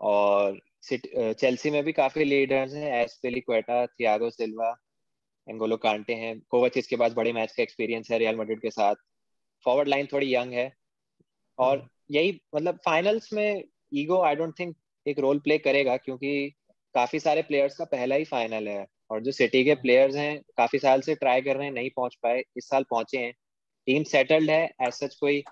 और 0.00 0.60
चेल्सी 0.92 1.70
में 1.70 1.82
भी 1.84 1.92
काफ़ी 1.92 2.24
लीडर्स 2.24 2.74
हैं 2.74 2.92
Azpilicueta 3.40 3.84
Thiago 3.86 4.30
Silva 4.30 4.74
N'Golo 5.46 5.76
Kante 5.76 6.14
हैं। 6.14 6.38
कोवचिस 6.50 6.86
के 6.86 6.96
पास 6.96 7.12
बड़े 7.12 7.32
मैच 7.32 7.52
का 7.52 7.62
एक्सपीरियंस 7.62 8.10
है 8.10 8.18
रियल 8.18 8.36
मैड्रिड 8.36 8.60
के 8.62 8.70
साथ। 8.70 8.94
फॉरवर्ड 9.66 9.88
लाइन 9.88 10.06
थोड़ी 10.12 10.34
यंग 10.34 10.52
है। 10.52 10.72
और 11.58 11.78
हम्म। 11.78 11.88
यही 12.10 12.40
मतलब 12.54 12.78
फाइनल्स 12.84 13.32
में 13.32 13.64
ईगो 13.94 14.20
आई 14.22 14.34
डोंट 14.34 14.58
थिंक 14.58 14.74
एक 15.06 15.18
रोल 15.18 15.38
प्ले 15.38 15.58
करेगा 15.58 15.96
क्योंकि 15.96 16.50
काफ़ी 16.94 17.20
सारे 17.20 17.42
प्लेयर्स 17.42 17.76
का 17.76 17.84
पहला 17.84 18.14
ही 18.14 18.24
फाइनल 18.24 18.68
है। 18.68 18.86
और 19.10 19.20
जो 19.22 19.32
सिटी 19.32 19.64
के 19.64 19.74
प्लेयर्स 19.74 20.14
हैं 20.16 20.40
काफ़ी 20.56 20.78
साल 20.78 21.00
से 21.00 21.14
ट्राई 21.14 21.40
कर 21.42 21.56
रहे 21.56 21.66
हैं 21.66 21.72
नहीं 21.74 21.90
पहुँच 21.96 22.14
पाए 22.22 22.42
इस 22.56 22.68
साल 22.68 22.84
पहुँचे 22.90 23.18
हैं। 23.18 23.32
टीम 23.86 24.02
सेटल्ड 24.02 24.50
है 24.50 24.64
एज 24.82 24.92
सच 24.92 25.14
कोई 25.14 25.42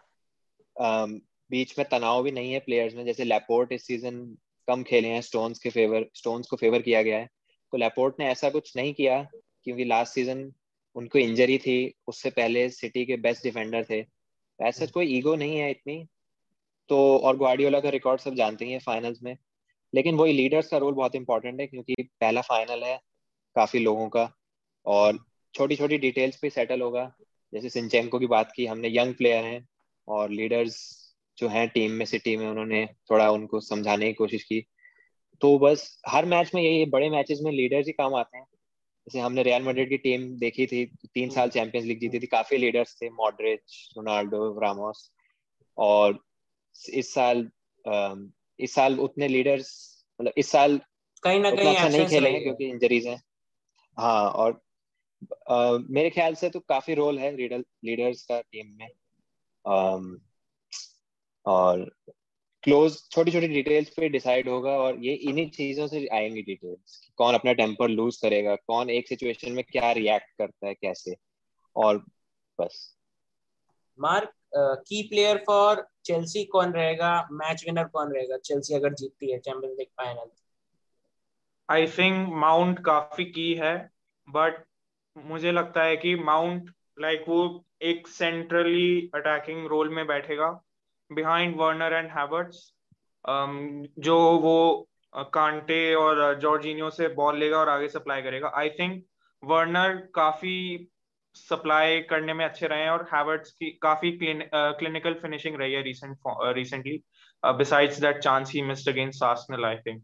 um, 0.76 1.20
बीच 1.50 1.78
में 1.78 1.86
तनाव 1.90 2.22
भी 2.22 2.30
नहीं 2.30 2.52
है 2.52 2.58
प्लेयर्स 2.58 2.94
में 2.94 3.04
जैसे 3.04 3.24
लेपोर्ट 3.24 3.72
इस 3.72 3.86
सीज़न 3.86 4.36
कम 4.68 4.82
खेले 4.82 5.08
हैं 5.08 5.20
स्टोन्स 5.20 5.58
के 5.58 5.70
फेवर 5.70 6.06
स्टोन्स 6.14 6.46
को 6.46 6.56
फेवर 6.56 6.82
किया 6.82 7.02
गया 7.02 7.18
है। 7.18 7.28
तो 7.72 7.78
लेपोर्ट 7.78 8.14
ने 8.20 8.26
ऐसा 8.26 8.50
कुछ 8.50 8.76
नहीं 8.76 8.94
किया 8.94 9.22
क्योंकि 9.64 9.84
लास्ट 9.84 10.14
सीज़न 10.14 10.52
उनको 10.96 11.18
इंजरी 11.18 11.58
थी 11.58 11.94
उससे 12.06 12.30
पहले 12.30 12.68
सिटी 12.70 13.04
के 13.06 13.16
बेस्ट 13.16 13.42
डिफेंडर 13.42 13.84
थे। 13.90 14.04
ऐसा 14.60 14.86
कोई 14.86 15.06
ईगो 15.16 15.34
नहीं 15.34 15.58
है 15.58 15.70
इतनी। 15.70 16.06
तो 16.88 17.18
और 17.18 17.36
ग्वाडियोला 17.36 17.80
का 17.80 17.88
रिकॉर्ड 17.88 18.20
सब 18.20 18.34
जानते 18.34 18.64
ही 18.64 18.72
हैं 18.72 18.78
फाइनल्स 18.78 19.22
में। 19.22 19.36
लेकिन 19.94 20.14
वही 20.14 20.32
लीडर्स 20.32 20.68
का 20.68 20.78
रोल 20.78 20.94
बहुत 20.94 21.14
इंपॉर्टेंट 21.14 21.60
है 21.60 21.66
क्योंकि 21.66 21.94
पहला 22.20 22.40
फाइनल 22.40 22.84
है 22.84 23.00
काफ़ी 23.56 23.78
लोगों 23.78 24.08
का 24.08 24.30
और 24.86 25.18
छोटी 25.54 25.76
छोटी 25.76 25.98
डिटेल्स 25.98 26.36
पे 26.36 26.50
सेटल 26.50 26.80
होगा। 26.80 27.12
जैसे 27.52 27.68
सिंचेंको 27.70 28.18
की 28.18 28.26
बात 28.26 28.52
की 28.56 28.66
हमने 28.66 28.88
यंग 28.88 29.14
प्लेयर 29.14 29.44
हैं 29.44 29.68
और 30.08 30.30
लीडर्स 30.30 30.76
जो 31.38 31.48
हैं 31.48 31.68
टीम 31.68 31.92
में 31.92 32.04
सिटी 32.06 32.36
में 32.36 32.46
उन्होंने 32.46 32.86
थोड़ा 33.10 33.30
उनको 33.30 33.60
समझाने 33.60 34.06
की 34.06 34.12
कोशिश 34.12 34.42
की। 34.42 34.60
तो 35.40 35.58
बस 35.58 36.02
हर 36.08 36.24
मैच 36.24 36.50
में 36.54 36.62
यही 36.62 36.84
बड़े 36.84 37.10
मैचेस 37.10 37.40
में 37.42 37.52
लीडर्स 37.52 37.86
ही 37.86 37.92
काम 37.92 38.14
आते 38.14 38.38
हैं। 38.38 38.44
जैसे 38.44 39.20
हमने 39.20 39.42
रियल 39.42 39.62
मैड्रिड 39.62 39.88
की 39.88 39.96
टीम 39.96 40.28
देखी 40.38 40.66
थी 40.66 40.84
तीन 41.14 41.30
साल 41.30 41.50
चैंपियंस 41.50 41.86
लीग 41.86 42.00
जीती 42.00 42.18
थी 42.18 42.26
काफ़ी 42.26 42.56
लीडर्स 42.56 42.96
थे 43.02 43.10
मॉडरिच 43.10 43.88
रोनाल्डो 43.96 44.60
रामोस 44.60 45.10
और 45.78 46.18
इस 46.88 47.14
साल 47.14 47.48
इस 48.60 48.74
साल 48.74 48.98
उतने 48.98 49.28
लीडर्स 49.28 49.70
मतलब 50.20 50.32
इस 50.36 50.50
साल 50.50 50.80
कहीं 51.22 51.40
ना 51.40 51.50
कहीं 51.50 51.74
अच्छा 51.74 51.88
नहीं 51.88 52.06
खेले 52.06 52.40
क्योंकि 52.40 52.64
इंजरीज 52.64 53.06
हैं। 53.06 53.22
हाँ 53.98 54.30
और 54.30 54.60
Uh, 55.50 55.82
मेरे 55.90 56.10
ख्याल 56.10 56.34
से 56.34 56.48
तो 56.50 56.60
काफ़ी 56.60 56.94
रोल 56.94 57.18
है 57.18 57.30
लीडर 57.36 57.58
लीडर्स 57.84 58.22
का 58.22 58.40
टीम 58.40 58.66
में। 58.78 58.88
um, 59.64 60.20
और 61.46 61.96
क्लोज 62.62 62.98
छोटी 63.10 63.30
छोटी 63.30 63.48
डिटेल्स 63.48 63.88
पे 63.88 64.08
डिसाइड 64.08 64.48
होगा 64.48 64.70
और 64.70 65.04
ये 65.04 65.14
इन्हीं 65.14 65.48
चीज़ों 65.50 65.86
से 65.86 66.06
आएँगी 66.06 66.42
डिटेल्स 66.42 67.00
कौन 67.16 67.34
अपना 67.34 67.52
टेम्पर 67.52 67.88
लूज 67.88 68.16
करेगा 68.16 68.54
कौन 68.56 68.90
एक 68.90 69.08
सिचुएशन 69.08 69.52
में 69.52 69.64
क्या 69.64 69.92
रिएक्ट 69.92 70.26
करता 70.38 70.66
है 70.66 70.74
कैसे। 70.74 71.16
और 71.76 71.98
बस। 72.60 72.96
मार्क 73.98 74.32
की 74.88 75.02
प्लेयर 75.02 75.42
फॉर 75.46 75.86
चेल्सी 76.04 76.44
कौन 76.44 76.72
रहेगा 76.72 77.28
मैच 77.32 77.64
विनर 77.66 77.84
कौन 77.84 78.14
रहेगा? 78.14 78.36
चेल्सी 78.38 78.74
अगर 78.74 78.94
जीतती 78.94 79.32
है 79.32 79.38
Champions 79.38 79.76
League 79.78 79.88
final 79.98 80.30
I 81.68 81.86
think 81.88 82.28
Mount 82.34 82.84
काफ़ी 82.84 83.24
की 83.24 83.52
है 83.54 83.76
बट 84.28 84.67
मुझे 85.24 85.52
लगता 85.52 85.82
है 85.82 85.96
कि 85.96 86.14
माउंट 86.16 86.70
लाइक 87.00 87.24
वो 87.28 87.64
एक 87.82 88.08
सेंट्रली 88.08 89.10
अटैकिंग 89.14 89.66
रोल 89.66 89.88
में 89.94 90.06
बैठेगा। 90.06 90.48
बिहाइंड 91.10 91.56
वर्नर 91.56 91.92
एंड 91.94 92.10
हैवर्ट्स 92.10 92.72
जो 94.04 94.18
वो 94.40 94.88
कांटे 95.34 95.94
और 95.94 96.38
जॉर्जिनियो 96.40 96.90
से 96.90 97.08
बॉल 97.14 97.38
लेगा 97.38 97.58
और 97.58 97.68
आगे 97.68 97.88
सप्लाई 97.88 98.22
करेगा। 98.22 98.52
आई 98.56 98.70
थिंक 98.70 99.02
वर्नर 99.42 99.94
काफ़ी 100.14 100.88
सप्लाई 101.36 102.00
करने 102.00 102.34
में 102.34 102.44
अच्छे 102.44 102.66
रहे 102.66 102.82
हैं 102.82 102.90
और 102.90 103.06
हैवर्ट्स 103.14 103.50
की 103.52 103.70
काफ़ी 103.82 104.10
क्लिनिकल 104.22 105.14
फिनिशिंग 105.14 105.56
रही 105.60 105.72
है 105.72 105.82
recent 105.82 106.16
recently 106.56 107.00
besides 107.42 108.00
that 108.00 108.18
chance 108.18 108.52
he 108.52 108.62
missed 108.62 108.88
against 108.88 109.22
Arsenal 109.24 109.64
I 109.64 109.76
think 109.86 110.02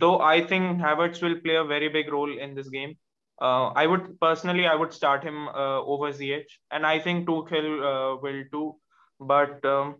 तो 0.00 0.16
I 0.22 0.40
think 0.50 0.84
Havertz 0.84 1.22
will 1.22 1.34
play 1.40 1.56
a 1.56 1.62
very 1.70 1.88
big 1.88 2.08
role 2.10 2.38
in 2.38 2.54
this 2.54 2.68
game 2.68 2.94
I 3.42 3.86
would 3.86 4.20
personally 4.20 4.66
I 4.66 4.74
would 4.74 4.92
start 4.92 5.24
him 5.24 5.48
uh, 5.48 5.80
over 5.82 6.12
ZH 6.12 6.52
and 6.70 6.86
I 6.86 6.98
think 7.00 7.26
Tuchel 7.26 7.66
uh, 7.82 8.16
will 8.22 8.44
too. 8.52 8.76
But 9.20 9.64
um, 9.64 9.94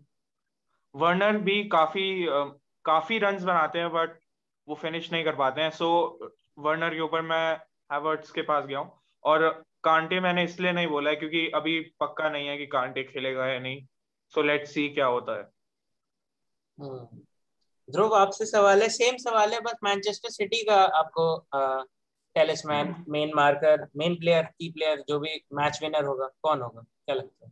Werner 0.95 1.37
भी 1.37 1.63
काफ़ी 1.69 2.27
uh, 2.27 2.49
काफ़ी 2.85 3.17
runs 3.19 3.43
बनाते 3.43 3.79
हैं 3.79 3.89
but 3.89 4.19
वो 4.67 4.75
finish 4.75 5.11
नहीं 5.11 5.23
कर 5.23 5.35
पाते 5.35 5.61
हैं. 5.61 5.69
सो 5.69 6.19
so, 6.23 6.29
वर्नर 6.59 6.93
के 6.93 6.99
ऊपर 6.99 7.21
मैं 7.21 7.55
हैवर्ट्स 7.91 8.31
के 8.31 8.41
पास 8.41 8.65
गया 8.65 8.79
हूँ. 8.79 9.01
और 9.23 9.63
कांटे 9.83 10.19
मैंने 10.19 10.43
इसलिए 10.43 10.71
नहीं 10.71 10.87
बोला 10.87 11.09
है 11.09 11.15
क्योंकि 11.15 11.47
अभी 11.55 11.79
पक्का 11.99 12.29
नहीं 12.29 12.47
है 12.47 12.57
कि 12.57 12.65
कांटे 12.65 13.03
खेलेगा 13.03 13.47
या 13.47 13.59
नहीं. 13.59 13.85
सो 14.33 14.41
लेट्स 14.41 14.73
सी 14.73 14.89
क्या 14.89 15.05
होता 15.05 15.37
है. 15.37 15.43
हम्म। 16.79 17.21
ध्रुव 17.91 18.15
आपसे 18.15 18.45
सवाल 18.45 18.81
है 18.81 18.89
सेम 18.89 19.17
सवाल 19.17 19.53
है 19.53 19.59
बस 19.59 19.75
मैनचेस्टर 19.83 20.29
सिटी 20.29 20.63
का 20.63 20.75
आपको 20.75 21.25
talisman 22.35 22.95
main 23.09 23.31
marker 23.35 23.87
main 23.97 24.15
player 24.15 24.43
की 24.59 24.69
प्लेयर 24.71 25.03
जो 25.09 25.19
भी 25.19 25.41
मैच 25.53 25.79
विनर 25.83 26.05
होगा 26.05 26.27
कौन 26.43 26.61
होगा? 26.61 26.81
क्या 26.81 27.15
लगता 27.15 27.45
है? 27.45 27.51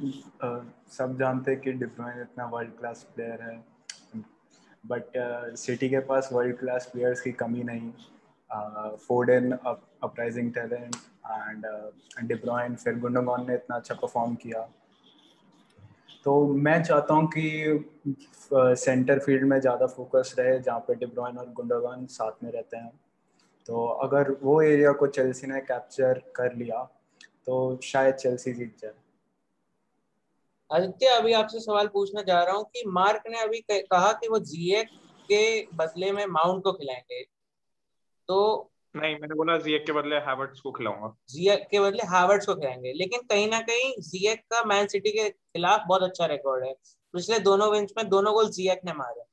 uh, 0.00 0.62
सब 0.90 1.16
जानते 1.18 1.50
हैं 1.50 1.60
कि 1.60 1.72
डिब्रोइन 1.74 2.20
इतना 2.22 2.46
वर्ल्ड 2.46 2.76
क्लास 2.78 3.02
प्लेयर 3.14 3.42
है 3.42 3.56
बट 4.86 5.56
सिटी 5.56 5.86
uh, 5.86 5.92
के 5.92 6.00
पास 6.00 6.28
वर्ल्ड 6.32 6.58
क्लास 6.58 6.90
प्लेयर्स 6.92 7.20
की 7.20 7.32
कमी 7.34 7.62
नहीं। 7.62 7.90
Foden 8.98 9.52
uprising 9.52 10.52
talent 10.52 10.94
and 11.26 12.28
De Bruyne 12.28 12.74
फिर 12.74 12.98
गुंडोगॉन 12.98 13.46
ने 13.48 13.54
इतना 13.54 13.76
अच्छा 13.76 13.94
परफॉर्म 13.94 14.34
किया। 14.34 14.60
तो 16.24 16.46
मैं 16.56 16.82
चाहता 16.82 17.14
हूँ 17.14 17.26
कि 17.36 17.44
सेंटर 18.52 19.18
फ़ील्ड 19.18 19.44
में 19.44 19.58
ज़्यादा 19.60 19.86
फोकस 19.86 20.34
रहे 20.38 20.58
जहाँ 20.60 20.80
पे 20.80 20.94
डिब्रॉइन 20.94 21.38
और 21.38 21.50
गुंडोगॉन 21.52 22.06
साथ 22.06 22.42
में 22.44 22.50
रहते 22.52 22.76
हैं। 22.76 22.90
तो 23.68 23.86
अगर 24.02 24.30
वो 24.42 24.60
एरिया 24.62 24.92
को 24.92 25.06
चेल्सी 25.06 25.46
ने 25.46 25.60
कैप्चर 25.60 26.22
कर 26.36 26.54
लिया 26.54 26.82
तो 27.46 27.80
शायद 27.82 28.14
चेल्सी 28.14 28.52
जीत 28.52 28.76
जाए। 28.80 28.92
आदित्य 30.70 31.06
अभी 31.06 31.32
आपसे 31.32 31.60
सवाल 31.60 31.88
पूछना 31.88 32.22
चाह 32.22 32.42
रहा 32.42 32.54
हूँ 32.54 32.64
कि 32.64 32.82
मार्क 32.86 33.22
ने 33.30 33.40
अभी 33.40 33.60
कहा 33.70 34.12
कि 34.12 34.28
वो 34.28 34.38
जीएक 34.38 34.88
के 35.28 35.44
बदले 35.74 36.12
में 36.12 36.24
माउंट 36.26 36.64
को 36.64 36.72
खिलाएँगे। 36.72 37.22
तो 38.28 38.70
नहीं 38.94 39.14
मैंने 39.14 39.34
बोला 39.34 39.56
जियक 39.58 39.84
के 39.86 39.92
बदले 39.92 40.16
हैवर्ट्स 40.16 40.60
को 40.60 40.72
खिलाऊँगा। 40.72 41.14
जियक 41.30 41.66
के 41.70 41.80
बदले 41.80 42.06
हैवर्ट्स 42.06 42.46
को 42.46 42.54
खिलाएँगे। 42.54 42.92
लेकिन 42.92 43.20
कहीं 43.20 43.48
ना 43.50 43.60
कहीं 43.60 43.92
जियक 44.00 44.40
का 44.40 44.62
मैन 44.64 44.86
सिटी 44.86 45.10
के 45.10 45.28
खिलाफ 45.30 45.84
बहुत 45.88 46.02
अच्छा 46.02 46.26
रिकॉर्ड 46.26 46.64
है। 46.64 46.72
पिछले 47.14 47.38
दोनों 47.38 47.70
विंस 47.72 47.92
में 47.96 48.08
दोनों 48.08 48.32
गोल 48.34 48.50
जियक 48.50 48.80
ने 48.84 48.92
मारे। 48.92 49.27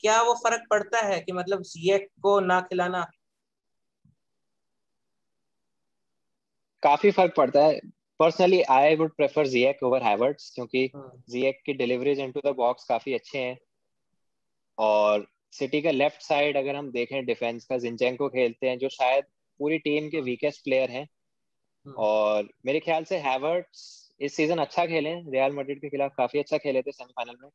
क्या 0.00 0.22
वो 0.22 0.34
फ़र्क 0.34 0.62
पड़ता 0.70 0.98
है 0.98 1.20
कि 1.20 1.32
मतलब 1.32 1.62
जियक 1.62 2.08
को 2.22 2.40
ना 2.40 2.60
खिलाना? 2.60 3.06
काफ़ी 6.82 7.10
फ़र्क 7.10 7.34
पड़ता 7.36 7.64
है। 7.64 7.80
Personally 8.18 8.62
I 8.62 8.96
would 8.96 9.16
prefer 9.16 9.46
Ziyech 9.46 9.82
over 9.82 10.02
Havertz 10.02 10.52
क्योंकि 10.54 10.90
जियक 11.30 11.54
हाँ। 11.54 11.62
की 11.66 11.72
डिलीवरीज 11.72 12.20
इनटू 12.20 12.40
द 12.44 12.54
बॉक्स 12.56 12.84
काफ़ी 12.84 13.14
अच्छे 13.14 13.38
हैं। 13.38 13.58
और 14.78 15.26
सिटी 15.52 15.82
का 15.82 15.90
लेफ़्ट 15.90 16.22
साइड 16.22 16.56
अगर 16.56 16.76
हम 16.76 16.90
देखें 16.90 17.24
डिफेंस 17.24 17.64
का 17.64 17.78
जिंचेंको 17.78 18.28
खेलते 18.28 18.68
हैं 18.68 18.78
जो 18.78 18.88
शायद 18.88 19.24
पूरी 19.58 19.78
टीम 19.78 20.08
के 20.08 20.20
वीकेस्ट 20.20 20.64
प्लेयर 20.64 20.90
हैं। 20.90 21.08
हाँ। 21.86 21.94
और 21.94 22.48
मेरे 22.66 22.80
ख्याल 22.80 23.04
से 23.04 23.18
हैवर्ट्स 23.18 24.12
इस 24.20 24.34
सीज़न 24.34 24.58
अच्छा 24.58 24.86
खेले 24.86 25.14
रियल 25.14 25.52
मैड्रिड 25.52 25.80
के 25.80 25.88
खिलाफ 25.88 26.14
काफ़ी 26.16 26.38
अच्छा 26.38 26.58
खेले 26.58 26.82
थे 26.82 26.92
सेमीफाइनल 26.92 27.36
में। 27.42 27.50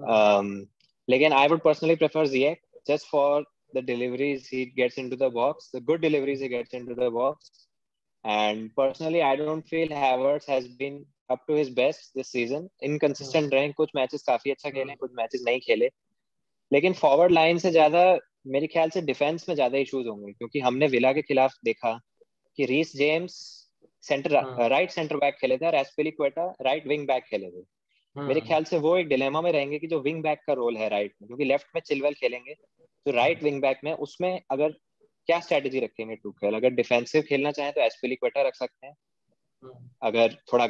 um, 0.00 0.73
लेकिन 1.08 1.32
I 1.32 1.48
would 1.48 1.60
personally 1.60 1.96
prefer 1.96 2.26
Ziyech 2.28 2.60
just 2.88 3.10
for 3.10 3.44
the 3.76 3.84
deliveries 3.84 4.48
he 4.52 4.64
gets 4.76 4.98
into 4.98 5.16
the 5.16 5.32
box 5.32 5.70
the 5.76 5.82
good 5.84 6.00
deliveries 6.00 6.42
he 6.42 6.48
gets 6.48 6.74
into 6.74 6.94
the 6.94 7.12
box 7.12 7.52
And 8.24 8.70
personally, 8.76 9.20
I 9.22 9.36
don't 9.36 9.66
feel 9.70 9.90
Havertz 10.02 10.46
has 10.46 10.68
been 10.76 10.94
up 11.28 11.40
to 11.48 11.56
his 11.56 11.70
best 11.78 12.14
this 12.18 12.28
season. 12.34 12.62
Inconsistent 12.88 13.52
रहे 13.54 13.72
कुछ 13.72 13.90
matches 13.96 14.22
काफ़ी 14.26 14.50
अच्छा 14.50 14.70
खेले 14.70 14.94
कुछ 14.94 15.10
matches 15.16 15.42
नहीं 15.46 15.60
खेले. 15.66 15.90
लेकिन 16.70 16.92
forward 17.00 17.32
line 17.32 17.58
से 17.58 17.70
ज़्यादा 17.70 18.04
मेरे 18.54 18.66
ख्याल 18.66 18.90
से 18.90 19.00
डिफेंस 19.10 19.48
में 19.48 19.54
ज़्यादा 19.54 19.78
इश्यूज़ 19.78 20.08
होंगे 20.08 20.32
क्योंकि 20.32 20.60
हमने 20.60 20.86
विला 20.94 21.12
के 21.12 21.22
खिलाफ 21.22 21.58
देखा 21.64 21.92
कि 22.58 22.64
Reece 22.66 22.96
James 22.96 23.36
centre 24.04 24.40
right 24.70 24.90
centre 24.90 25.16
back 25.16 25.36
खेले 25.40 25.58
थे 25.58 25.66
और 25.66 25.74
एस्पेली 25.74 26.10
क्वेटा 26.10 26.52
राइट 26.62 26.86
विंग 26.86 27.06
बैक 27.08 27.24
खेले 27.30 27.50
थे। 27.50 27.62
मेरे 28.16 28.40
ख्याल 28.40 28.64
से 28.64 28.78
वो 28.78 28.96
एक 28.96 29.08
डिलेमा 29.08 29.40
में 29.40 29.50
रहेंगे 29.52 29.78
कि 29.78 29.86
जो 29.86 30.00
विंग 30.00 30.22
बैक 30.22 30.40
का 30.46 30.52
रोल 30.52 30.76
है 30.76 30.88
राइट 30.88 31.14
में 31.22 31.26
क्योंकि 31.26 31.44
लेफ़्ट 31.44 31.66
में 31.74 31.80
चिलवेल 31.82 32.14
खेलेंगे 32.14 32.54
तो 33.06 33.10
राइट 33.10 33.42
विंग 33.42 33.60
बैक 33.62 33.80
में 33.84 33.92
उसमें 33.92 34.40
अगर 34.50 34.70
क्या 35.28 35.38
स्ट्रेटेजी 35.40 35.80
रखेंगे 35.80 36.16
टूखेल 36.16 36.54
अगर 36.54 36.70
डिफेंसिव 36.70 37.22
खेलना 37.22 37.50
चाहें 37.50 37.72
तो 37.72 37.80
एस्पिलिक्वेटा 37.80 38.42
रख 38.42 38.54
सकते 38.54 38.86
हैं। 38.86 38.94
हम्म। 39.62 39.88
अगर 40.02 40.34
थोड़ा 40.52 40.64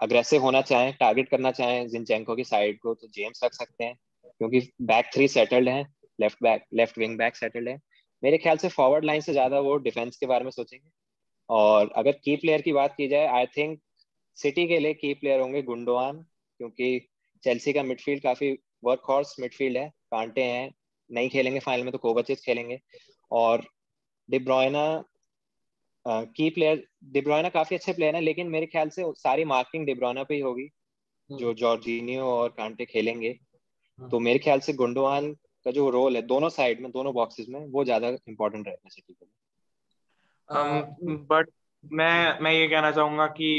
अग्रेसिव 0.00 0.42
होना 0.42 0.60
चाहें 0.62 0.92
टारगेट 1.00 1.28
करना 1.28 1.50
चाहें 1.50 1.88
जिनचेंको 1.88 2.36
की 2.36 2.44
साइड 2.44 2.78
को 2.78 2.94
तो 2.94 3.08
जेम्स 3.08 3.44
रख 3.44 3.54
सकते 3.54 3.84
हैं 3.84 3.94
क्योंकि 4.40 4.60
बैक 4.82 5.10
थ्री 5.14 5.28
सेटल्ड 5.28 5.68
हैं 5.68 5.86
left 6.18 6.42
back 6.42 6.64
left 6.74 6.98
wing 6.98 7.16
back 7.18 7.36
settled 7.36 7.68
है। 7.68 7.78
मेरे 8.22 8.38
ख्याल 8.38 8.56
से 8.56 8.68
फॉरवर्ड 8.68 9.04
लाइन 9.04 9.20
से 9.20 9.32
ज़्यादा 9.32 9.60
वो 9.60 9.76
डिफेंस 9.78 10.16
के 10.16 10.26
बारे 10.26 10.44
में 10.44 10.50
सोचेंगे। 10.50 10.88
और 11.48 11.90
अगर 11.96 12.12
की 12.24 12.36
प्लेयर 12.36 12.62
की 12.62 12.72
बात 12.72 12.94
की 12.96 13.08
जाए 13.08 13.26
आई 13.28 13.46
थिंक 13.46 13.80
सिटी 14.38 14.66
के 14.68 14.78
लिए 14.78 14.94
की 14.94 15.12
प्लेयर 15.14 15.40
होंगे 15.40 15.62
गुंडोआन 15.62 16.22
क्योंकि 16.60 16.98
चेल्सी 17.44 17.72
का 17.72 17.82
मिडफील्ड 17.82 18.22
काफ़ी 18.22 18.56
वर्क 18.84 19.02
हॉर्स 19.08 19.34
मिडफील्ड 19.40 19.76
है 19.76 19.88
कांटे 20.10 20.42
हैं 20.44 20.70
नहीं 21.10 21.28
खेलेंगे 21.28 21.60
फाइनल 21.60 21.84
में 21.84 21.92
तो 21.92 21.98
कोवचिस 21.98 22.40
खेलेंगे 22.40 22.78
और 23.30 23.64
डिब्रोइना 24.28 24.84
की 26.06 26.48
प्लेयर 26.50 26.82
डिब्रोइना 27.12 27.48
काफ़ी 27.48 27.76
अच्छे 27.76 27.92
प्लेयर 27.92 28.14
हैं 28.14 28.22
लेकिन 28.22 28.48
मेरे 28.48 28.66
ख्याल 28.66 28.88
से 28.88 29.04
सारी 29.16 29.44
मार्किंग 29.46 29.86
डिब्रोइना 29.86 30.22
पे 30.24 30.34
ही 30.34 30.40
होगी 30.40 30.68
हम्म। 31.30 31.38
जो 31.38 31.52
जॉर्जिनियो 31.54 32.24
और 32.26 32.48
कांटे 32.50 32.84
खेलेंगे 32.86 33.28
हम्म। 33.28 34.08
तो 34.10 34.18
मेरे 34.20 34.38
ख्याल 34.38 34.60
से 34.60 34.72
गुंडोवान 34.74 35.32
का 35.66 35.70
जो 35.70 35.88
रोल 35.90 36.16
है 36.16 36.22
दोनों 36.24 36.48
साइड 36.50 36.80
में 36.80 36.90
दोनों 36.90 37.12
बॉक्सेस 37.14 37.46
में 37.48 37.60
वो 37.68 37.84
ज़्यादा 37.84 38.08
इंपॉर्टेंट 38.28 38.66
रहेगा 38.66 38.88
सिटी 38.88 39.12
के 39.12 39.24
लिए 39.24 41.16
बट 41.30 41.50
मैं 41.84 42.40
मैं 42.40 42.52
ये 42.52 42.68
कहना 42.68 42.90
चाहूँगा 42.90 43.26
कि 43.32 43.50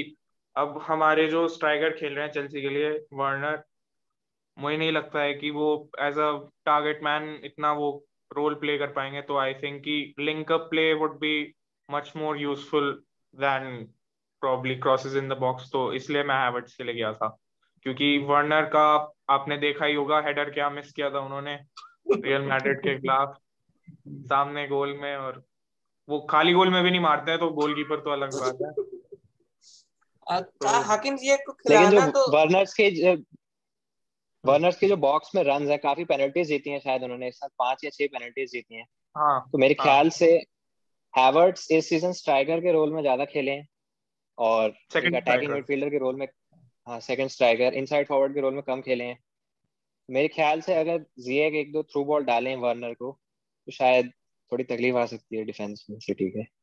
अब 0.55 0.77
हमारे 0.87 1.27
जो 1.27 1.47
स्ट्राइकर 1.47 1.95
खेल 1.97 2.13
रहे 2.13 2.25
हैं 2.25 2.31
चेल्सी 2.33 2.61
के 2.61 2.69
लिए 2.69 2.91
वार्नर 3.13 3.63
मुझे 4.57 4.77
नहीं 4.77 4.91
लगता 4.91 5.21
है 5.21 5.33
कि 5.33 5.51
वो 5.51 5.67
एज 5.99 6.17
अ 6.19 6.31
टारगेट 6.65 7.03
मैन 7.03 7.29
इतना 7.43 7.71
वो 7.73 7.91
रोल 8.31 8.55
प्ले 8.55 8.77
कर 8.77 8.91
पाएँगे 8.93 9.21
तो 9.21 9.37
आई 9.37 9.53
थिंक 9.53 9.81
कि 9.83 10.13
link 10.19 10.51
up 10.51 10.67
play 10.69 10.93
would 10.93 11.17
be 11.19 11.31
much 11.89 12.11
more 12.17 12.37
useful 12.37 12.91
than 13.33 13.83
probably 14.41 14.75
crosses 14.75 15.15
in 15.15 15.29
the 15.29 15.37
box 15.37 15.71
तो 15.71 15.91
इसलिए 15.93 16.23
मैं 16.23 16.35
हैवर्ट्स 16.35 16.75
के 16.75 16.83
लिए 16.83 16.95
गया 16.95 17.13
था, 17.13 17.27
क्योंकि 17.85 18.17
वर्नर 18.27 18.65
का 18.75 18.85
आपने 19.29 19.57
देखा 19.57 19.85
ही 19.85 19.93
होगा 19.95 20.19
हेडर 20.25 20.49
क्या 20.49 20.69
मिस 20.69 20.91
किया 20.93 21.09
था 21.09 21.19
उन्होंने 21.19 21.55
रियल 22.13 22.41
मैड्रिड 22.41 22.79
के 22.81 22.97
खिलाफ, 22.99 23.37
सामने 24.29 24.67
गोल 24.67 24.97
में 24.97 25.15
और 25.15 25.43
वो 26.07 26.19
खाली 26.29 26.53
गोल 26.53 26.69
में 26.69 26.83
भी 26.83 26.91
नहीं 26.91 27.01
मारते 27.01 27.31
हैं 27.31 27.39
तो 27.39 27.49
गोलकीपर 27.51 27.99
तो 27.99 28.11
अलग 28.11 28.39
बात 28.39 28.57
है। 28.61 28.98
हाकिम 30.29 31.17
जी 31.17 31.35
को 31.37 31.53
खिलाना 31.53 32.07
तो 32.07 32.31
वर्नर्स 32.31 32.73
के 32.73 33.15
वर्नर्स 34.43 34.77
के 34.77 34.87
जो 34.87 34.97
बॉक्स 34.97 35.35
में 35.35 35.43
रन 35.43 35.67
है 35.69 35.77
काफ़ी 35.77 36.05
पेनल्टीज 36.05 36.47
जीती 36.47 36.69
हैं 36.69 36.79
शायद 36.79 37.03
उन्होंने 37.03 37.27
इस 37.27 37.35
साल 37.35 37.49
पाँच 37.59 37.83
या 37.83 37.89
छह 37.89 38.07
पेनल्टीज 38.07 38.51
जीती 38.51 38.75
हैं। 38.75 38.85
हाँ, 39.15 39.49
तो 39.51 39.57
मेरे 39.57 39.75
हाँ. 39.79 39.85
ख्याल 39.85 40.09
से 40.09 40.31
हैवर्ट्स 41.17 41.71
इस 41.71 41.89
सीज़न 41.89 42.11
स्ट्राइकर 42.11 42.59
के 42.59 42.71
रोल 42.71 42.93
में 42.93 43.01
ज़्यादा 43.01 43.25
खेले 43.25 43.51
हैं 43.51 43.67
और 44.37 44.69
अटैकिंग 44.69 45.51
मिडफील्डर 45.51 45.89
के 45.89 45.97
रोल 45.97 46.15
में 46.15 46.27
हाँ 46.87 46.99
सेकंड 46.99 47.29
स्ट्राइकर 47.29 47.73
इनसाइड 47.73 48.07
फॉरवर्ड 48.07 48.33
के 48.33 48.41
रोल 48.41 48.53
में 48.53 48.63
कम 48.63 48.81
खेले 48.81 49.03
हैं। 49.03 49.17
मेरे 50.09 50.27
ख्याल 50.27 50.61
से 50.61 50.73
अगर 50.73 51.05
जिएक 51.19 51.53
एक 51.53 51.71
दो 51.71 51.83
थ्रू 51.83 52.03
बॉल 52.05 52.23
डालें 52.23 52.55
वर्नर 52.55 52.93
को 52.93 53.11
तो 53.67 53.71
शायद 53.71 54.11
थोड़ी 54.51 54.63
तकलीफ़ 54.63 54.95
आ 54.95 55.05
सकती 55.05 55.37
है 55.37 55.43
डिफेंस 55.43 55.85
में 55.89 55.99
सिटी 55.99 56.29
के। 56.29 56.58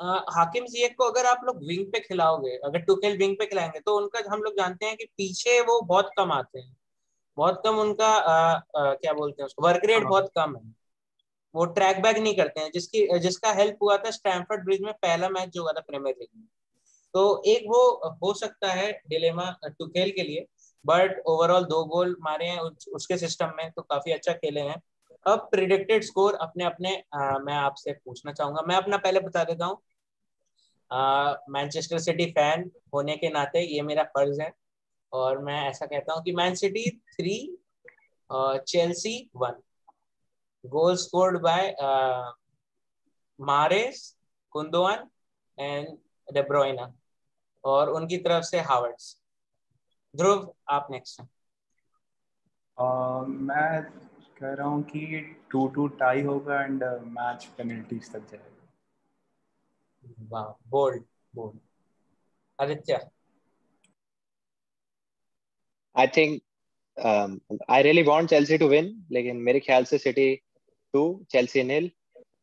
हाकिम 0.00 0.64
जिएक 0.66 0.96
को 0.98 1.04
अगर 1.04 1.26
आप 1.26 1.40
लोग 1.44 1.62
विंग 1.66 1.86
पे 1.92 2.00
खिलाओगे 2.00 2.56
अगर 2.64 2.78
टुकेल 2.80 3.16
विंग 3.18 3.36
पे 3.38 3.46
खिलाएँगे 3.46 3.80
तो 3.80 3.96
उनका 3.96 4.22
हम 4.32 4.42
लोग 4.42 4.54
जानते 4.54 4.86
हैं 4.86 4.96
कि 4.96 5.04
पीछे 5.18 5.60
वो 5.60 5.80
बहुत 5.82 6.10
कम 6.16 6.32
आते 6.32 6.58
हैं। 6.58 6.76
बहुत 7.38 7.60
कम 7.64 7.78
उनका 7.78 8.06
आ, 8.06 8.52
आ, 8.52 8.94
क्या 8.94 9.12
बोलते 9.12 9.42
हैं 9.42 9.46
उसको 9.46 9.62
वर्क 9.62 9.84
रेट 9.84 10.02
हाँ। 10.02 10.08
बहुत 10.10 10.30
कम 10.36 10.56
है। 10.56 10.62
वो 11.54 11.64
ट्रैक 11.66 12.00
बैक 12.02 12.18
नहीं 12.18 12.34
करते 12.36 12.60
हैं 12.60 12.70
जिसकी 12.74 13.18
जिसका 13.18 13.52
हेल्प 13.52 13.78
हुआ 13.82 13.96
था 13.96 14.10
स्टैमफर्ड 14.10 14.64
ब्रिज 14.64 14.80
में 14.80 14.92
पहला 14.92 15.28
मैच 15.28 15.48
जो 15.48 15.62
हुआ 15.62 15.72
था 15.72 15.80
प्रीमियर 15.80 16.14
लीग 16.20 16.28
में। 16.36 16.46
तो 17.14 17.42
एक 17.46 17.64
वो 17.68 17.80
हो 18.22 18.32
सकता 18.34 18.72
है 18.72 18.90
डिलेमा 19.08 19.50
टुकेल 19.68 20.10
के 20.10 20.22
लिए 20.22 20.46
बट 20.84 21.22
ओवरऑल 21.26 21.64
दो 21.64 21.84
गोल 21.86 22.16
मारे 22.20 22.46
हैं 22.46 22.60
उसके 22.94 23.16
सिस्टम 23.18 23.52
में 23.56 23.70
तो 23.70 23.82
काफ़ी 23.82 24.12
अच्छा 24.12 24.32
खेले 24.32 24.60
हैं। 24.60 24.80
अब 25.26 25.48
प्रिडिक्टेड 25.50 26.04
स्कोर 26.04 26.34
अपने 26.40 26.64
अपने 26.64 27.02
आ, 27.14 27.38
मैं 27.38 27.54
आपसे 27.54 27.92
पूछना 27.94 28.32
चाहूँगा। 28.32 28.62
मैं 28.68 28.76
अपना 28.76 28.96
पहले 28.96 29.20
बता 29.20 29.44
देता 29.44 29.66
हूँ 29.66 29.78
मैनचेस्टर 30.90 31.98
सिटी 31.98 32.26
फ़ैन 32.32 32.70
होने 32.94 33.16
के 33.16 33.30
नाते 33.30 33.60
ये 33.74 33.82
मेरा 33.82 34.02
फ़र्ज़ 34.16 34.40
है। 34.42 34.52
और 35.12 35.38
मैं 35.44 35.62
ऐसा 35.68 35.86
कहता 35.86 36.14
हूँ 36.14 36.22
कि 36.22 36.32
Man 36.32 36.54
City 36.54 36.90
three 37.14 37.36
Chelsea 38.30 39.30
one 39.36 39.62
goal 40.64 40.96
scored 40.96 41.40
by 41.42 41.74
Mahrez 43.40 44.16
Gundogan 44.52 45.08
and 45.58 45.96
De Bruyne 46.28 46.92
और 47.64 47.90
उनकी 47.90 48.16
तरफ़ 48.18 48.44
से 48.44 48.60
हावर्ड्स 48.60 49.16
ध्रुव 50.14 50.54
आप 50.70 50.88
नेक्स्ट 50.90 51.20
uh, 51.20 51.26
मैं 53.28 53.82
कह 54.40 54.52
रहा 54.52 54.68
हूँ 54.68 54.82
कि 54.82 55.36
टू 55.50 55.66
टू 55.68 55.86
टाई 56.00 56.22
होगा 56.22 56.60
एंड 56.62 56.84
मैच 57.18 57.44
पेनल्टीज 57.58 58.12
तक 58.12 58.30
जाएगा। 58.30 58.57
वाह 60.30 60.44
bold 60.70 61.04
bold 61.34 61.58
Aditya 62.58 62.98
I 65.96 66.06
think 66.16 66.40
I 67.70 67.82
really 67.82 68.02
want 68.02 68.28
Chelsea 68.30 68.58
to 68.58 68.68
win 68.68 68.92
लेकिन 69.12 69.36
मेरे 69.42 69.60
ख्याल 69.60 69.84
से 69.84 69.98
City 69.98 70.34
two 70.94 71.02
Chelsea 71.30 71.62
nil 71.62 71.90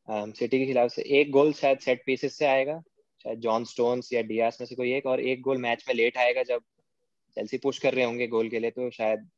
City 0.09 0.59
के 0.59 0.66
खिलाफ 0.66 0.91
से 0.91 1.01
एक 1.20 1.32
गोल 1.32 1.51
शायद 1.53 1.80
सेट 1.80 2.03
पीसेस 2.05 2.38
से 2.38 2.45
आएगा। 2.45 2.80
शायद 3.26 3.39
जॉन 3.39 3.63
स्टोन्स 3.66 4.11
या 4.13 4.22
डियास 4.24 4.57
में 4.61 4.68
से 4.68 4.76
कोई 4.76 4.93
एक 4.93 5.05
और 5.05 5.22
एक 5.22 5.41
गोल 5.41 5.57
मैच 5.57 5.86
में 5.88 5.95
लेट 5.95 6.18
आएगा 6.18 6.43
जब 6.43 6.61
चेल्सी 7.38 7.57
पुश 7.57 7.80
कर 7.80 7.93
रहे 7.93 8.05
होंगे 8.05 8.28
गोल 8.28 8.49
के 8.49 8.59
लिए 8.59 8.72
तो 8.72 8.89
शायद 8.91 9.30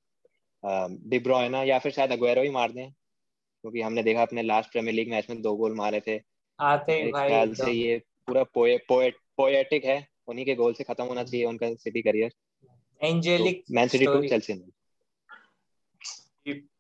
डिब्रोइना 1.10 1.62
या 1.64 1.78
फिर 1.80 1.92
शायद 1.92 2.12
अग्वेरो 2.12 2.42
ही 2.42 2.50
मार 2.50 2.72
दें 2.72 2.90
क्योंकि 2.92 3.82
हमने 3.82 4.04
देखा 4.04 4.22
अपने 4.22 4.42
लास्ट 4.44 4.72
प्रीमियर 4.72 4.96
लीग 4.96 5.12
मैच 5.12 5.30
में 5.30 5.42
दो 5.42 5.56
गोल 5.56 5.76
मारे 5.76 6.02
थे। 6.08 6.20
आते 6.60 7.12
भाई 7.12 7.30
ख्याल 7.30 7.54
से 7.56 7.72
ये 7.72 8.02
पूरा 8.28 8.44
पोए, 8.44 8.78
पोएट 8.78 9.18
पोएटिक 9.38 9.86
है 9.86 10.08
उन्हीं 10.28 10.46
के 10.46 10.56
गोल 10.56 10.74
से 10.74 10.84
खत्म 10.84 11.04
होना 11.04 11.24
चाहिए 11.24 11.46
उनका 11.46 11.74
सिटी 11.74 12.02
करियर 12.02 12.32
एंजेलिक 13.02 13.64
मैन 13.72 13.88
सिटी 13.88 14.06
टू 14.06 14.22
चेल्सी 14.28 14.54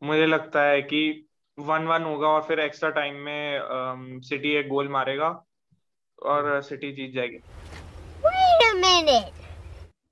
मुझे 0.03 0.25
लगता 0.25 0.61
है 0.63 0.81
कि 0.81 1.27
वन 1.59 1.87
वन 1.87 2.03
होगा 2.03 2.27
और 2.27 2.41
फिर 2.43 2.59
एक्स्ट्रा 2.59 2.89
टाइम 2.89 3.15
में 3.15 4.19
सिटी 4.21 4.51
एक 4.51 4.67
गोल 4.67 4.89
मारेगा 4.89 5.29
और 6.23 6.61
सिटी 6.61 6.91
जीत 6.91 7.11
जाएगी। 7.11 7.39
A 8.27 8.73
minute. 8.75 9.33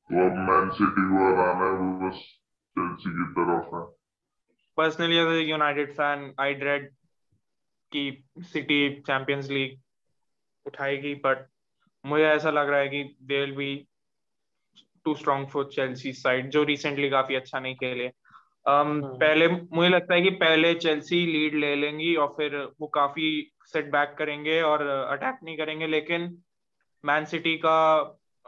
तो 0.10 0.26
अब 0.26 0.38
मैन 0.50 0.70
सिटी 0.70 1.04
को 1.12 1.28
हराना 1.28 1.66
है 1.66 1.72
वो 1.72 1.92
बस 2.02 2.18
चेल्सी 2.78 3.10
की 3.10 3.26
तरफ़ 3.38 3.76
है। 3.76 3.84
Personally 4.78 5.18
as 5.18 5.28
a 5.28 5.50
United 5.50 5.94
fan 5.94 6.34
I 6.40 6.54
dread 6.54 6.90
कि 7.92 8.24
सिटी 8.40 8.80
चैंपियंस 9.02 9.50
लीग 9.50 9.80
उठाएगी 10.68 11.16
बट 11.16 11.48
मुझे 12.06 12.26
ऐसा 12.26 12.50
लग 12.50 12.70
रहा 12.70 12.80
है 12.80 12.88
कि 12.88 13.18
they 13.22 13.40
will 13.40 13.56
be 13.56 13.88
too 15.06 15.16
strong 15.16 15.48
for 15.48 15.70
Chelsea 15.74 16.14
side 16.14 16.50
जो 16.50 16.64
रिसेंटली 16.64 17.10
काफ़ी 17.10 17.36
अच्छा 17.36 17.60
नहीं 17.60 17.76
खेले। 17.76 18.12
Um, 18.70 19.02
पहले 19.04 19.48
मुझे 19.48 19.90
लगता 19.90 20.14
है 20.14 20.22
कि 20.22 20.30
पहले 20.30 20.74
चेल्सी 20.74 21.26
लीड 21.26 21.56
ले 21.56 21.76
लेंगी 21.76 22.16
और 22.16 22.28
फिर 22.28 22.74
वो 22.82 22.88
काफ़ी 22.88 23.52
सेट 23.66 23.92
बैक 23.92 24.16
करेंगे 24.18 24.62
और 24.62 24.88
अटैक 24.88 25.40
नहीं 25.44 25.58
करेंगे 25.58 25.88
लेकिन 25.88 26.44
मैन 27.06 27.26
सिटी 27.26 27.58
का 27.58 28.04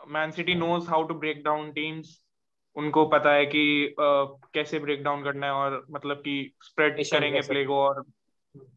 Man 0.08 0.32
City 0.32 0.56
knows 0.56 0.90
how 0.90 1.04
to 1.04 1.14
break 1.14 1.44
down 1.44 1.72
teams 1.72 2.22
उनको 2.76 3.06
पता 3.06 3.34
है 3.34 3.46
कि 3.46 3.96
uh, 4.00 4.52
कैसे 4.54 4.80
ब्रेक 4.80 5.04
डाउन 5.04 5.24
करना 5.24 5.46
है 5.46 5.52
और 5.52 5.86
मतलब 5.92 6.18
कि 6.18 6.56
स्प्रेड 6.64 6.98
करेंगे 6.98 7.42
प्ले 7.42 7.66
को 7.66 7.76
और 7.76 8.06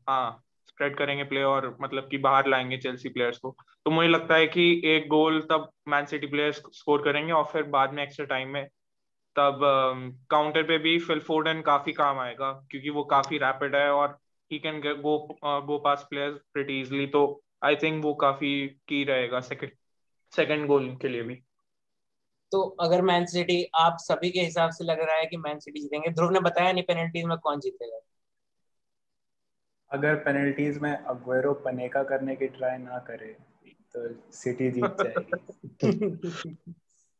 हाँ। 0.08 0.44
स्प्रेड 0.80 0.96
करेंगे 0.96 1.24
प्ले 1.24 1.42
और 1.42 1.76
मतलब 1.80 2.08
कि 2.10 2.18
बाहर 2.18 2.46
लाएँगे 2.48 2.76
चेल्सी 2.78 3.08
प्लेयर्स 3.08 3.38
को। 3.38 3.56
तो 3.84 3.90
मुझे 3.90 4.08
लगता 4.08 4.34
है 4.34 4.46
कि 4.46 4.82
एक 4.84 5.08
गोल 5.08 5.40
तब 5.40 5.70
मैन 5.88 6.06
सिटी 6.06 6.26
प्लेयर्स 6.26 6.62
स्कोर 6.72 7.02
करेंगे 7.02 7.32
और 7.32 7.44
फिर 7.44 7.62
बाद 7.62 7.92
में 7.92 8.02
एक्स्ट्रा 8.02 8.26
टाइम 8.26 8.48
में 8.48 8.64
तब 9.36 9.60
काउंटर 10.30 10.62
पे 10.62 10.78
भी 10.78 10.98
फिल 10.98 11.20
फोर्डन 11.20 11.60
काफ़ी 11.60 11.92
काम 11.92 12.18
आएगा 12.18 12.52
क्योंकि 12.70 12.90
वो 12.90 13.04
काफ़ी 13.04 13.38
रैपिड 13.38 13.76
है 13.76 13.90
और 13.92 14.18
he 14.50 14.58
can 14.58 14.80
go 14.80 15.18
go 15.42 15.78
pass 15.78 16.06
players 16.10 16.38
pretty 16.52 16.80
easily 16.80 17.06
तो 17.06 17.22
आई 17.64 17.76
थिंक 17.76 18.04
वो 18.04 18.14
काफ़ी 18.14 18.66
की 18.88 19.04
रहेगा 19.04 19.40
सेकंड 19.40 19.70
सेकंड 20.32 20.66
गोल 20.66 20.88
के 20.96 21.08
लिए 21.08 21.22
भी। 21.22 21.34
तो 22.52 22.62
अगर 22.80 23.02
मैन 23.02 23.26
सिटी 23.26 23.64
आप 23.74 23.96
सभी 24.00 24.30
के 24.30 24.40
हिसाब 24.40 24.70
से 24.70 24.84
लग 24.84 25.00
रहा 25.00 25.16
है 25.16 25.26
कि 25.26 25.36
मैन 25.36 25.58
सिटी 25.58 25.80
जीतेंगे, 25.80 26.10
ध्रुव 26.10 26.30
ने 26.30 26.40
बताया 26.40 26.72
नहीं 26.72 26.84
पेनल्टीज 26.84 27.24
में 27.24 27.36
कौन 27.38 27.60
जीतेगा। 27.60 28.00
अगर 29.90 30.14
पेनल्टीज 30.24 30.78
में 30.78 30.92
अग्वेरो 30.92 31.52
पनेका 31.64 32.02
करने 32.02 32.34
की 32.36 32.46
ट्राई 32.48 32.78
ना 32.78 32.98
करे 33.08 33.36
तो 33.94 34.08
सिटी 34.32 34.70
जीत 34.70 34.96
जाएगी। 35.00 36.50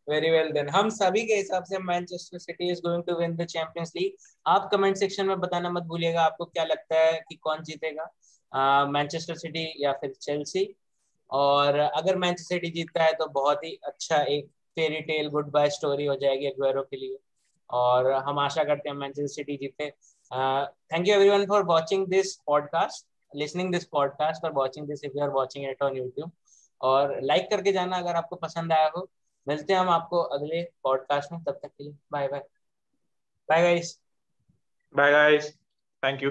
वेरी 0.09 0.31
वेल 0.31 0.51
देन 0.53 0.69
हम 0.69 0.89
सभी 0.91 1.25
के 1.27 1.35
हिसाब 1.35 1.65
से 1.65 1.79
Manchester 1.81 2.39
City 2.39 2.71
is 2.73 2.81
going 2.81 3.03
to 3.05 3.15
win 3.19 3.35
the 3.37 3.45
Champions 3.47 3.93
League 3.97 4.13
आप 4.47 4.69
कमेंट 4.73 4.97
सेक्शन 4.97 5.27
में 5.27 5.41
बताना 5.41 5.71
मत 5.71 5.83
भूलिएगा, 5.83 6.23
आपको 6.23 6.45
क्या 6.45 6.65
लगता 6.65 6.99
है 6.99 7.21
कि 7.29 7.35
कौन 7.37 7.63
जीतेगा? 7.63 8.05
मैनचेस्टर 8.93 9.35
सिटी 9.37 9.73
या 9.79 9.93
फिर 9.93 10.13
चेल्सी 10.13 10.65
और 11.31 11.79
अगर 11.79 12.17
मैनचेस्टर 12.19 12.55
सिटी 12.55 12.71
जीतता 12.71 13.03
है 13.05 13.13
तो 13.13 13.27
बहुत 13.33 13.65
ही 13.65 13.79
अच्छा 13.85 14.23
एक 14.29 14.47
fairy 14.77 15.01
tale 15.03 15.29
good 15.29 15.51
bye 15.51 15.71
story 15.71 16.07
हो 16.07 16.15
जाएगी 16.17 16.47
अग्वेरो 16.47 16.83
के 16.83 16.97
लिए। 16.97 17.19
और 17.71 18.11
हम 18.25 18.39
आशा 18.39 18.65
करते 18.65 18.89
हैं 18.89 18.97
मैनचेस्टर 18.97 19.35
सिटी 19.35 19.57
जीते। 19.57 19.93
Thank 20.33 21.09
you 21.09 21.15
everyone 21.15 21.47
for 21.47 21.63
watching 21.63 22.07
this 22.07 22.37
podcast 22.37 23.07
listening 23.37 23.73
this 23.73 23.85
podcast 23.85 24.43
for 24.43 24.53
watching 24.53 24.87
this 24.89 25.05
if 25.05 25.13
you 25.17 25.23
are 25.25 25.31
watching 25.31 25.71
it 25.71 25.83
on 25.83 25.97
YouTube 25.97 26.33
और 26.81 27.21
लाइक 27.23 27.51
करके 27.51 27.73
जाना 27.73 27.97
अगर 27.97 28.17
आपको 28.17 28.37
पसंद 28.37 28.73
आया 28.73 28.91
हो। 28.97 29.11
मिलते 29.49 29.73
हैं 29.73 29.81
हम 29.81 29.89
आपको 29.89 30.23
अगले 30.23 30.63
पॉडकास्ट 30.83 31.33
में। 31.33 31.43
तब 31.45 31.53
तक 31.53 31.69
के 31.69 31.85
लिए 31.85 31.93
bye 32.13 32.29
bye 32.29 32.41
bye 33.49 33.63
guys 33.63 34.01
bye 34.97 35.13
guys 35.13 35.57
thank 36.05 36.23
you 36.23 36.31